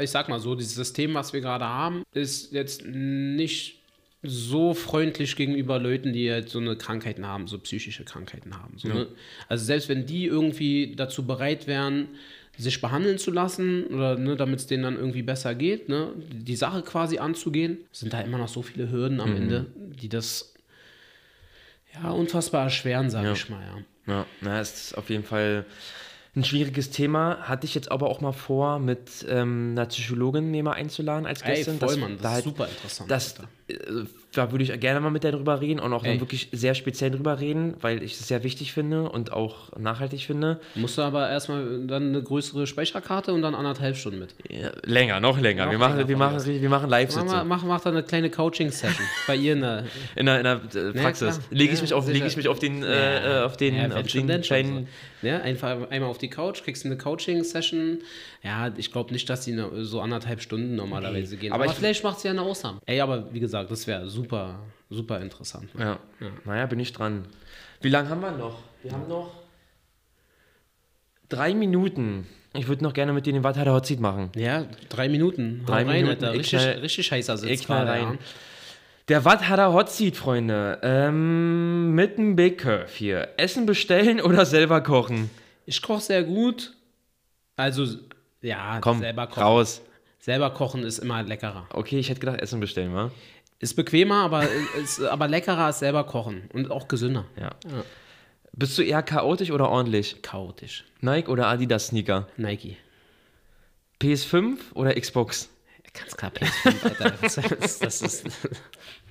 ich 0.00 0.10
sag 0.10 0.28
mal 0.28 0.38
so, 0.38 0.54
dieses 0.54 0.74
System, 0.76 1.14
was 1.14 1.32
wir 1.32 1.40
gerade 1.40 1.64
haben, 1.66 2.04
ist 2.14 2.52
jetzt 2.52 2.84
nicht 2.86 3.81
so 4.22 4.72
freundlich 4.74 5.34
gegenüber 5.36 5.78
Leuten, 5.80 6.12
die 6.12 6.30
halt 6.30 6.48
so 6.48 6.60
eine 6.60 6.76
Krankheiten 6.76 7.26
haben, 7.26 7.48
so 7.48 7.58
psychische 7.58 8.04
Krankheiten 8.04 8.56
haben. 8.56 8.74
So, 8.78 8.88
ne? 8.88 9.08
Also 9.48 9.64
selbst 9.64 9.88
wenn 9.88 10.06
die 10.06 10.26
irgendwie 10.26 10.94
dazu 10.94 11.26
bereit 11.26 11.66
wären, 11.66 12.08
sich 12.56 12.80
behandeln 12.80 13.18
zu 13.18 13.30
lassen 13.32 13.86
oder 13.86 14.16
ne, 14.16 14.36
damit 14.36 14.60
es 14.60 14.66
denen 14.66 14.82
dann 14.84 14.96
irgendwie 14.96 15.22
besser 15.22 15.54
geht, 15.54 15.88
ne, 15.88 16.12
die 16.30 16.54
Sache 16.54 16.82
quasi 16.82 17.18
anzugehen, 17.18 17.78
sind 17.90 18.12
da 18.12 18.20
immer 18.20 18.38
noch 18.38 18.48
so 18.48 18.62
viele 18.62 18.90
Hürden 18.92 19.20
am 19.20 19.34
Ende, 19.34 19.66
die 19.74 20.08
das 20.08 20.54
ja 21.94 22.10
unfassbar 22.10 22.64
erschweren, 22.64 23.10
sage 23.10 23.28
Ja. 23.28 23.32
ich 23.32 23.48
mal. 23.48 23.62
Ja. 23.64 23.82
Ja, 24.14 24.26
na, 24.40 24.60
es 24.60 24.86
ist 24.86 24.98
auf 24.98 25.10
jeden 25.10 25.24
Fall 25.24 25.64
Ein 26.34 26.44
schwieriges 26.44 26.90
Thema. 26.90 27.38
Hatte 27.42 27.66
ich 27.66 27.74
jetzt 27.74 27.90
aber 27.92 28.08
auch 28.08 28.20
mal 28.22 28.32
vor, 28.32 28.78
mit 28.78 29.26
ähm, 29.28 29.72
einer 29.72 29.84
Psychologin 29.86 30.50
mir 30.50 30.62
mal 30.62 30.72
einzuladen 30.72 31.26
als 31.26 31.42
Ey, 31.42 31.56
Gästin. 31.56 31.78
voll, 31.78 31.88
dass 31.88 31.96
Mann, 31.98 32.12
das 32.12 32.22
da 32.22 32.28
ist 32.28 32.34
halt- 32.36 32.44
super 32.44 32.68
interessant. 32.68 33.10
Das, 33.10 33.34
äh, 33.68 33.74
da 34.34 34.50
würde 34.50 34.64
ich 34.64 34.80
gerne 34.80 34.98
mal 35.00 35.10
mit 35.10 35.24
der 35.24 35.32
drüber 35.32 35.60
reden 35.60 35.78
und 35.78 35.92
auch 35.92 36.02
dann 36.04 36.20
wirklich 36.20 36.48
sehr 36.52 36.74
speziell 36.74 37.10
drüber 37.10 37.38
reden, 37.40 37.74
weil 37.80 38.02
ich 38.02 38.14
es 38.14 38.26
sehr 38.28 38.42
wichtig 38.44 38.72
finde 38.72 39.10
und 39.10 39.32
auch 39.32 39.76
nachhaltig 39.78 40.22
finde. 40.24 40.58
Musst 40.74 40.96
du 40.96 41.02
aber 41.02 41.28
erstmal 41.28 41.86
dann 41.86 42.08
eine 42.08 42.22
größere 42.22 42.66
Speicherkarte 42.66 43.32
und 43.34 43.42
dann 43.42 43.54
anderthalb 43.54 43.96
Stunden 43.96 44.20
mit. 44.20 44.34
Ja, 44.48 44.70
länger, 44.84 45.20
noch 45.20 45.38
länger. 45.38 45.66
Noch 45.66 45.72
wir 45.72 45.78
machen, 45.78 45.96
länger 45.96 46.08
wir 46.08 46.16
machen, 46.16 46.44
wir 46.46 46.68
machen 46.70 46.82
Mach, 46.84 46.90
Live-Sitzung. 46.90 47.26
mal- 47.28 47.44
mach, 47.44 47.62
mach 47.64 47.80
da 47.82 47.90
eine 47.90 48.02
kleine 48.02 48.30
Coaching-Session 48.30 49.06
bei 49.26 49.36
ihr 49.36 49.52
in 49.52 49.60
der. 49.60 49.84
In 50.16 50.26
der, 50.26 50.36
in 50.38 50.44
der 50.44 50.54
äh, 50.54 50.92
Praxis. 50.92 51.36
klar. 51.36 51.46
Lege 51.50 51.72
ich, 51.72 51.78
Ja, 51.78 51.82
mich 51.82 51.94
auf, 51.94 52.08
lege 52.08 52.26
ich 52.26 52.36
mich 52.36 52.48
auf 52.48 52.58
den, 52.58 52.82
äh, 52.82 53.40
äh, 53.40 53.42
auf 53.44 53.56
den, 53.56 53.74
Ja, 53.76 53.94
auf 53.94 54.06
den 54.06 54.40
kleinen. 54.40 54.88
so. 55.20 55.28
Ja, 55.28 55.40
einfach 55.40 55.90
einmal 55.90 56.10
auf 56.10 56.18
die 56.18 56.28
Couch, 56.30 56.62
kriegst 56.64 56.84
eine 56.86 56.96
Coaching-Session. 56.96 57.98
Ja, 58.44 58.72
ich 58.76 58.90
glaube 58.90 59.12
nicht, 59.12 59.28
dass 59.30 59.44
die 59.44 59.52
ne- 59.52 59.84
so 59.84 60.00
anderthalb 60.00 60.40
Stunden 60.40 60.74
normalerweise 60.74 61.36
gehen. 61.36 61.52
aber 61.52 61.64
Aber, 61.64 61.72
ich- 61.72 61.78
vielleicht 61.78 62.02
macht 62.02 62.18
sie 62.20 62.28
ja 62.28 62.32
eine 62.32 62.42
Ausnahme. 62.42 62.80
Ey, 62.86 63.00
aber 63.00 63.32
wie 63.32 63.38
gesagt, 63.40 63.70
das 63.70 63.86
wäre 63.86 64.08
super, 64.08 64.58
super 64.90 65.20
interessant. 65.20 65.68
Ja. 65.78 65.98
Naja, 66.44 66.66
bin 66.66 66.80
ich 66.80 66.92
dran. 66.92 67.24
Wie 67.80 67.88
lange 67.88 68.08
haben 68.08 68.20
wir 68.20 68.32
noch? 68.32 68.58
Wir 68.82 68.92
haben 68.92 69.06
noch 69.08 69.32
drei 71.28 71.54
Minuten. 71.54 72.26
Ich 72.54 72.68
würde 72.68 72.82
noch 72.84 72.92
gerne 72.92 73.12
mit 73.12 73.24
dir 73.26 73.32
den 73.32 73.44
Watt 73.44 73.56
Hot 73.56 73.86
Seat 73.86 74.00
machen. 74.00 74.30
Ja, 74.36 74.66
drei 74.88 75.08
Minuten. 75.08 75.62
Drei 75.64 75.84
rein, 75.84 75.86
Minuten, 75.86 76.24
Alter. 76.24 76.32
ich 76.34 76.40
Richtig, 76.40 76.60
knall- 76.60 76.78
richtig 76.80 77.12
heißer 77.12 77.36
Sitz 77.38 77.50
ich 77.50 77.64
knall 77.64 77.86
rein. 77.86 78.02
ja. 78.02 78.18
Der 79.08 79.24
Watt 79.24 79.48
Hot 79.48 79.90
Seat, 79.90 80.16
Freunde. 80.16 80.78
Ähm, 80.82 81.94
mit 81.94 82.18
einem 82.18 82.36
Big 82.36 82.58
Curve 82.58 82.88
hier. 82.92 83.28
Essen 83.36 83.66
bestellen 83.66 84.20
oder 84.20 84.44
selber 84.46 84.80
kochen? 84.82 85.30
Ich 85.64 85.80
koche 85.80 86.00
sehr 86.02 86.24
gut. 86.24 86.74
Also, 87.56 87.86
ja, 88.42 88.78
Komm, 88.80 88.98
selber 89.00 89.26
kochen. 89.26 89.42
raus. 89.42 89.82
Selber 90.20 90.50
kochen 90.50 90.84
ist 90.84 90.98
immer 90.98 91.22
leckerer. 91.22 91.66
Okay, 91.72 91.98
ich 91.98 92.08
hätte 92.10 92.20
gedacht, 92.20 92.40
Essen 92.40 92.60
bestellen, 92.60 92.94
wa? 92.94 93.10
Ist 93.58 93.74
bequemer, 93.74 94.22
aber, 94.22 94.46
ist, 94.82 95.02
aber 95.02 95.26
leckerer 95.28 95.66
als 95.66 95.78
selber 95.80 96.04
kochen. 96.04 96.48
Und 96.52 96.70
auch 96.70 96.86
gesünder. 96.88 97.24
Ja. 97.40 97.50
Bist 98.52 98.76
du 98.76 98.82
eher 98.82 99.02
chaotisch 99.02 99.50
oder 99.50 99.68
ordentlich? 99.70 100.20
Chaotisch. 100.22 100.84
Nike 101.00 101.28
oder 101.28 101.46
Adidas 101.48 101.86
Sneaker? 101.88 102.28
Nike. 102.36 102.76
PS5 104.00 104.58
oder 104.74 104.94
Xbox? 104.94 105.48
Ganz 105.94 106.16
klar 106.16 106.30
PS5, 106.32 106.84
Alter. 106.84 107.10
Das 107.22 107.36
ist, 107.38 107.82
das 107.84 108.02
ist, 108.02 108.24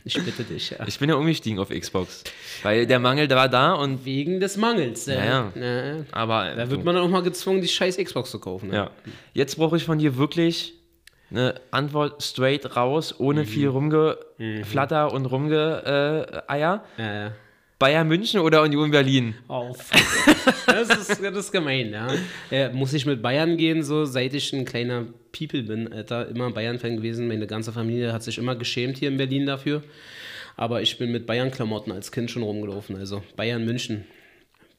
ich 0.04 0.24
bitte 0.24 0.44
dich, 0.44 0.72
ja. 0.72 0.86
Ich 0.88 1.00
bin 1.00 1.10
ja 1.10 1.16
umgestiegen 1.16 1.60
auf 1.60 1.70
Xbox. 1.70 2.24
Weil 2.64 2.86
der 2.88 3.00
Mangel 3.00 3.30
war 3.30 3.50
da 3.50 3.74
und. 3.74 4.06
Wegen 4.06 4.40
des 4.40 4.58
Mangels. 4.58 5.08
äh, 5.08 5.26
Ja, 5.26 5.50
äh, 5.56 6.04
Aber. 6.12 6.54
Da 6.56 6.70
wird 6.70 6.84
man 6.84 6.96
dann 6.96 7.04
auch 7.04 7.10
mal 7.10 7.24
gezwungen, 7.24 7.62
die 7.62 7.68
scheiß 7.68 7.98
Xbox 7.98 8.32
zu 8.32 8.40
kaufen. 8.40 8.70
Ne? 8.70 8.76
Ja. 8.76 8.92
Jetzt 9.34 9.56
brauche 9.58 9.78
ich 9.78 9.84
von 9.84 9.98
dir 10.00 10.18
wirklich 10.18 10.74
eine 11.30 11.56
Antwort 11.72 12.22
straight 12.24 12.76
raus, 12.76 13.16
ohne 13.18 13.46
viel 13.46 13.68
Rumgeflatter 13.70 15.14
und 15.14 15.26
Rumgeeier. 15.28 16.84
Äh, 16.98 17.30
Bayern 17.82 18.08
München 18.08 18.40
oder 18.42 18.62
Union 18.62 18.92
Berlin? 18.92 19.34
auf. 19.48 19.90
das, 20.68 20.90
ist, 20.90 21.24
das 21.24 21.36
ist 21.36 21.52
gemein, 21.52 21.92
ja. 21.92 22.08
Äh, 22.52 22.70
muss 22.70 22.94
ich 22.94 23.08
mit 23.08 23.24
Bayern 23.24 23.58
gehen, 23.58 23.82
so 23.82 24.06
seit 24.06 24.36
ich 24.36 24.54
ein 24.54 24.66
kleiner 24.66 25.08
People 25.32 25.64
bin, 25.64 25.92
Alter. 25.92 26.28
Immer 26.28 26.52
Bayern-Fan 26.52 26.98
gewesen. 26.98 27.28
Meine 27.28 27.48
ganze 27.48 27.74
Familie 27.74 28.14
hat 28.14 28.22
sich 28.22 28.38
immer 28.38 28.56
geschämt 28.56 29.00
hier 29.00 29.10
in 29.10 29.18
Berlin 29.18 29.48
dafür. 29.48 29.82
Aber 30.58 30.84
ich 30.84 31.00
bin 31.00 31.12
mit 31.12 31.26
Bayern-Klamotten 31.26 31.92
als 31.92 32.12
Kind 32.12 32.30
schon 32.30 32.44
rumgelaufen. 32.44 32.96
Also 32.98 33.24
Bayern 33.36 33.66
München. 33.66 34.06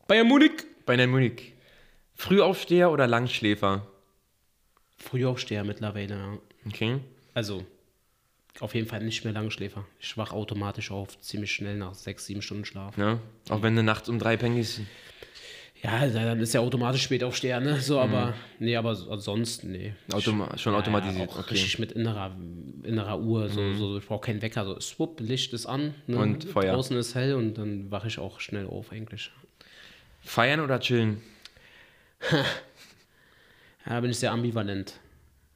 Bayern 0.07 0.29
Munich. 0.29 0.53
Bayern 0.87 1.11
Munich. 1.11 1.55
Frühaufsteher 2.15 2.93
oder 2.93 3.09
Langschläfer? 3.09 3.85
Frühaufsteher 4.97 5.65
mittlerweile, 5.65 6.15
ja. 6.15 6.39
Okay. 6.69 6.99
Also, 7.35 7.65
auf 8.61 8.75
jeden 8.75 8.87
Fall 8.87 9.03
nicht 9.03 9.25
mehr 9.25 9.33
Langschläfer. 9.33 9.85
Ich 10.01 10.17
wach 10.17 10.33
automatisch 10.33 10.91
auf, 10.91 11.19
ziemlich 11.21 11.53
schnell 11.53 11.77
nach 11.77 11.95
sechs, 11.95 12.27
sieben 12.27 12.43
Stunden 12.43 12.65
Schlaf. 12.65 12.97
Ja. 12.99 13.19
Auch 13.49 13.63
wenn 13.63 13.75
du 13.77 13.83
nachts 13.83 14.09
um 14.09 14.19
drei 14.19 14.37
pengst. 14.37 14.81
Ja, 15.83 16.07
dann 16.07 16.39
ist 16.39 16.55
ja 16.55 16.61
automatisch 16.61 17.03
Spätaufsteher, 17.03 17.59
ne? 17.59 17.81
So, 17.81 17.99
aber, 17.99 18.35
nee, 18.61 18.77
aber 18.77 18.95
so- 18.95 19.17
sonst, 19.17 19.65
nee. 19.65 19.95
Automa 20.13 20.57
schon 20.57 20.77
automatisiert. 20.77 21.29
Ja, 21.29 21.37
auch 21.37 21.41
okay. 21.41 21.55
richtig 21.55 21.81
mit 21.81 21.91
innerer, 21.91 22.37
innerer 22.85 23.19
Uhr, 23.19 23.49
so, 23.49 23.75
so 23.75 23.99
ich 23.99 24.07
brauche 24.07 24.27
keinen 24.27 24.41
Wecker, 24.43 24.65
so 24.65 24.79
swoop, 24.79 25.19
Licht 25.19 25.53
ist 25.53 25.67
an 25.67 25.95
ne? 26.07 26.19
Und 26.19 26.45
Feuer. 26.45 26.75
Draußen 26.75 26.97
ist 26.97 27.17
hell 27.17 27.35
und 27.35 27.55
dann 27.59 27.91
wache 27.91 28.07
ich 28.07 28.21
auch 28.21 28.39
schnell 28.39 28.67
auf 28.67 28.93
eigentlich. 28.93 29.33
Feiern 30.21 30.61
oder 30.61 30.79
chillen? 30.79 31.21
Ja, 33.85 33.99
bin 33.99 34.13
ich 34.13 34.19
sehr 34.19 34.31
ambivalent. 34.31 35.01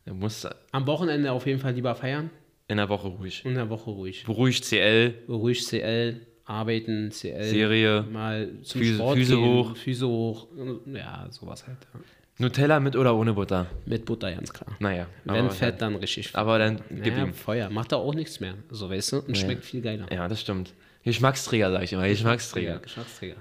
Du 0.04 0.12
musst 0.12 0.48
Am 0.72 0.84
Wochenende 0.88 1.30
auf 1.30 1.46
jeden 1.46 1.60
Fall 1.60 1.74
lieber 1.74 1.94
feiern 1.94 2.28
in 2.68 2.76
der 2.78 2.88
Woche 2.88 3.08
ruhig. 3.08 3.44
in 3.44 3.54
der 3.54 3.68
Woche 3.70 3.90
ruhig. 3.90 4.24
Beruhigt 4.24 4.64
CL, 4.64 5.14
Ruhig 5.28 5.64
CL, 5.64 6.20
arbeiten, 6.44 7.10
CL. 7.10 7.44
Serie, 7.44 8.02
Mal 8.10 8.50
zum 8.62 8.80
Füße- 8.80 8.94
Sport 8.94 9.18
Füße 9.18 9.36
gehen, 9.36 9.44
hoch. 9.44 9.76
Füße 9.76 10.06
hoch. 10.08 10.46
Ja, 10.86 11.26
sowas 11.30 11.66
halt. 11.66 11.78
Ja. 11.94 12.00
Nutella 12.38 12.80
mit 12.80 12.94
oder 12.96 13.14
ohne 13.14 13.32
Butter? 13.32 13.66
Mit 13.86 14.04
Butter, 14.04 14.30
ganz 14.30 14.52
klar. 14.52 14.76
Naja. 14.78 15.06
Wenn 15.24 15.50
Fett, 15.50 15.80
dann 15.80 15.96
richtig. 15.96 16.30
Aber 16.34 16.58
dann 16.58 16.80
gib 16.90 17.16
ja, 17.16 17.24
ihm. 17.24 17.32
Feuer. 17.32 17.70
Macht 17.70 17.92
da 17.92 17.96
auch 17.96 18.14
nichts 18.14 18.40
mehr. 18.40 18.54
So, 18.70 18.90
weißt 18.90 19.12
du? 19.12 19.18
Und 19.20 19.38
schmeckt 19.38 19.64
viel 19.64 19.80
geiler. 19.80 20.06
Ja, 20.12 20.28
das 20.28 20.42
stimmt. 20.42 20.74
Geschmacksträger, 21.02 21.70
sag 21.70 21.82
ich 21.84 21.92
immer. 21.94 22.06
Geschmacksträger. 22.06 22.78
Geschmacksträger. 22.80 23.36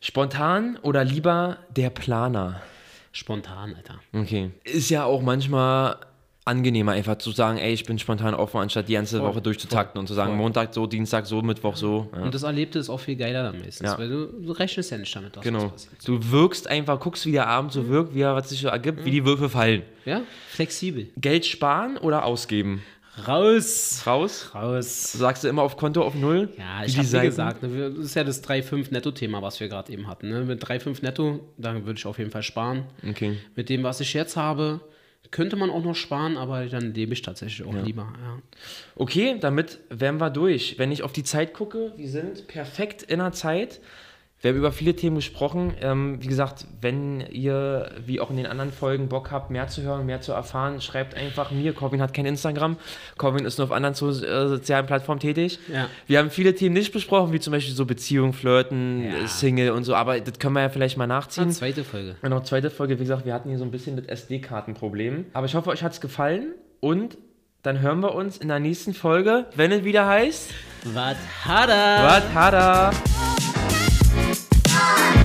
Spontan 0.00 0.78
oder 0.82 1.04
lieber 1.04 1.58
der 1.76 1.90
Planer? 1.90 2.60
Spontan, 3.12 3.76
Alter. 3.76 4.00
Okay. 4.12 4.50
Ist 4.64 4.90
ja 4.90 5.04
auch 5.04 5.22
manchmal 5.22 5.96
angenehmer, 6.46 6.92
einfach 6.92 7.16
zu 7.18 7.30
sagen, 7.30 7.56
ey, 7.58 7.72
ich 7.72 7.84
bin 7.86 7.98
spontan 7.98 8.34
offen, 8.34 8.58
anstatt 8.60 8.88
die 8.88 8.92
ganze 8.92 9.22
Woche 9.22 9.40
durchzutakten 9.40 9.98
und 9.98 10.06
zu 10.06 10.14
sagen, 10.14 10.32
voll. 10.32 10.38
Montag 10.38 10.74
so, 10.74 10.86
Dienstag 10.86 11.26
so, 11.26 11.40
Mittwoch 11.40 11.76
so. 11.76 12.10
Ja. 12.14 12.22
Und 12.22 12.34
das 12.34 12.42
Erlebte 12.42 12.78
ist 12.78 12.90
auch 12.90 13.00
viel 13.00 13.16
geiler 13.16 13.42
dann 13.44 13.58
meistens, 13.58 13.90
Ja. 13.90 13.98
weil 13.98 14.08
du, 14.10 14.26
du 14.26 14.52
rechnest 14.52 14.90
ja 14.90 14.98
nicht 14.98 15.14
damit, 15.16 15.34
dass 15.36 15.42
Genau. 15.42 15.72
was 15.72 15.86
passiert. 15.86 16.06
Du 16.08 16.30
wirkst 16.30 16.68
einfach, 16.68 17.00
guckst, 17.00 17.24
wie 17.24 17.32
der 17.32 17.46
Abend 17.46 17.72
so 17.72 17.88
wirkt, 17.88 18.14
wie 18.14 18.20
er 18.20 18.34
was 18.34 18.50
sich 18.50 18.60
so 18.60 18.68
ergibt, 18.68 19.04
wie 19.06 19.10
die 19.10 19.24
Würfe 19.24 19.48
fallen. 19.48 19.82
Ja, 20.04 20.20
flexibel. 20.50 21.08
Geld 21.16 21.46
sparen 21.46 21.96
oder 21.96 22.24
ausgeben? 22.26 22.82
Raus! 23.26 24.02
Raus? 24.06 24.50
Raus! 24.54 25.12
Sagst 25.12 25.44
du 25.44 25.48
immer 25.48 25.62
auf 25.62 25.76
Konto 25.76 26.02
auf 26.02 26.14
Null? 26.14 26.48
Ja, 26.58 26.84
ich 26.84 26.96
habe 26.98 27.06
Seiten? 27.06 27.26
gesagt, 27.26 27.62
ne, 27.62 27.90
das 27.94 28.04
ist 28.06 28.14
ja 28.16 28.24
das 28.24 28.42
3,5 28.42 28.90
Netto-Thema, 28.90 29.40
was 29.40 29.60
wir 29.60 29.68
gerade 29.68 29.92
eben 29.92 30.08
hatten. 30.08 30.28
Ne? 30.28 30.40
Mit 30.40 30.62
3,5 30.62 31.00
Netto, 31.02 31.40
da 31.56 31.74
würde 31.74 31.94
ich 31.98 32.04
auf 32.06 32.18
jeden 32.18 32.30
Fall 32.32 32.42
sparen. 32.42 32.84
Okay. 33.08 33.38
Mit 33.54 33.68
dem, 33.68 33.84
was 33.84 34.00
ich 34.00 34.12
jetzt 34.14 34.36
habe, 34.36 34.80
könnte 35.34 35.56
man 35.56 35.68
auch 35.68 35.82
noch 35.82 35.96
sparen, 35.96 36.36
aber 36.36 36.64
dann 36.66 36.94
lebe 36.94 37.12
ich 37.12 37.20
tatsächlich 37.20 37.66
auch 37.66 37.74
lieber. 37.84 38.12
Ja. 38.22 38.38
Okay, 38.94 39.36
damit 39.40 39.80
wären 39.90 40.20
wir 40.20 40.30
durch. 40.30 40.78
Wenn 40.78 40.92
ich 40.92 41.02
auf 41.02 41.12
die 41.12 41.24
Zeit 41.24 41.54
gucke, 41.54 41.92
wir 41.96 42.08
sind 42.08 42.46
perfekt 42.46 43.02
in 43.02 43.18
der 43.18 43.32
Zeit. 43.32 43.80
Wir 44.44 44.50
haben 44.50 44.58
über 44.58 44.72
viele 44.72 44.94
Themen 44.94 45.16
gesprochen. 45.16 45.72
Ähm, 45.80 46.18
wie 46.22 46.26
gesagt, 46.26 46.66
wenn 46.82 47.22
ihr, 47.30 47.90
wie 48.04 48.20
auch 48.20 48.28
in 48.28 48.36
den 48.36 48.44
anderen 48.44 48.72
Folgen, 48.72 49.08
Bock 49.08 49.30
habt, 49.30 49.50
mehr 49.50 49.68
zu 49.68 49.80
hören, 49.80 50.04
mehr 50.04 50.20
zu 50.20 50.32
erfahren, 50.32 50.82
schreibt 50.82 51.16
einfach 51.16 51.50
mir. 51.50 51.72
Corvin 51.72 52.02
hat 52.02 52.12
kein 52.12 52.26
Instagram. 52.26 52.76
Corvin 53.16 53.46
ist 53.46 53.56
nur 53.56 53.68
auf 53.68 53.72
anderen 53.72 53.94
so, 53.94 54.10
äh, 54.10 54.48
sozialen 54.48 54.84
Plattformen 54.84 55.18
tätig. 55.18 55.58
Ja. 55.72 55.88
Wir 56.06 56.18
haben 56.18 56.28
viele 56.28 56.54
Themen 56.54 56.74
nicht 56.74 56.92
besprochen, 56.92 57.32
wie 57.32 57.40
zum 57.40 57.52
Beispiel 57.52 57.72
so 57.74 57.86
Beziehung, 57.86 58.34
Flirten, 58.34 59.04
Ja. 59.04 59.26
Single 59.28 59.70
und 59.70 59.84
so. 59.84 59.94
Aber 59.94 60.20
das 60.20 60.38
können 60.38 60.52
wir 60.52 60.60
ja 60.60 60.68
vielleicht 60.68 60.98
mal 60.98 61.06
nachziehen. 61.06 61.48
Ah, 61.48 61.52
zweite 61.52 61.82
Folge. 61.82 62.16
Noch 62.20 62.42
zweite 62.42 62.68
Folge, 62.70 62.98
wie 62.98 63.04
gesagt, 63.04 63.24
wir 63.24 63.32
hatten 63.32 63.48
hier 63.48 63.56
so 63.56 63.64
ein 63.64 63.70
bisschen 63.70 63.96
das 63.96 64.04
SD-Kartenproblem. 64.04 65.24
Aber 65.32 65.46
ich 65.46 65.54
hoffe, 65.54 65.70
euch 65.70 65.82
hat 65.82 65.92
es 65.92 66.02
gefallen. 66.02 66.52
Und 66.80 67.16
dann 67.62 67.80
hören 67.80 68.00
wir 68.00 68.14
uns 68.14 68.36
in 68.36 68.48
der 68.48 68.60
nächsten 68.60 68.92
Folge, 68.92 69.46
wenn 69.56 69.72
es 69.72 69.84
wieder 69.84 70.06
heißt. 70.06 70.50
Was 70.92 71.16
hat 71.46 71.70
er? 71.70 72.04
Was 72.04 72.34
hat 72.34 72.52
er? 72.52 73.53
time. 74.74 75.23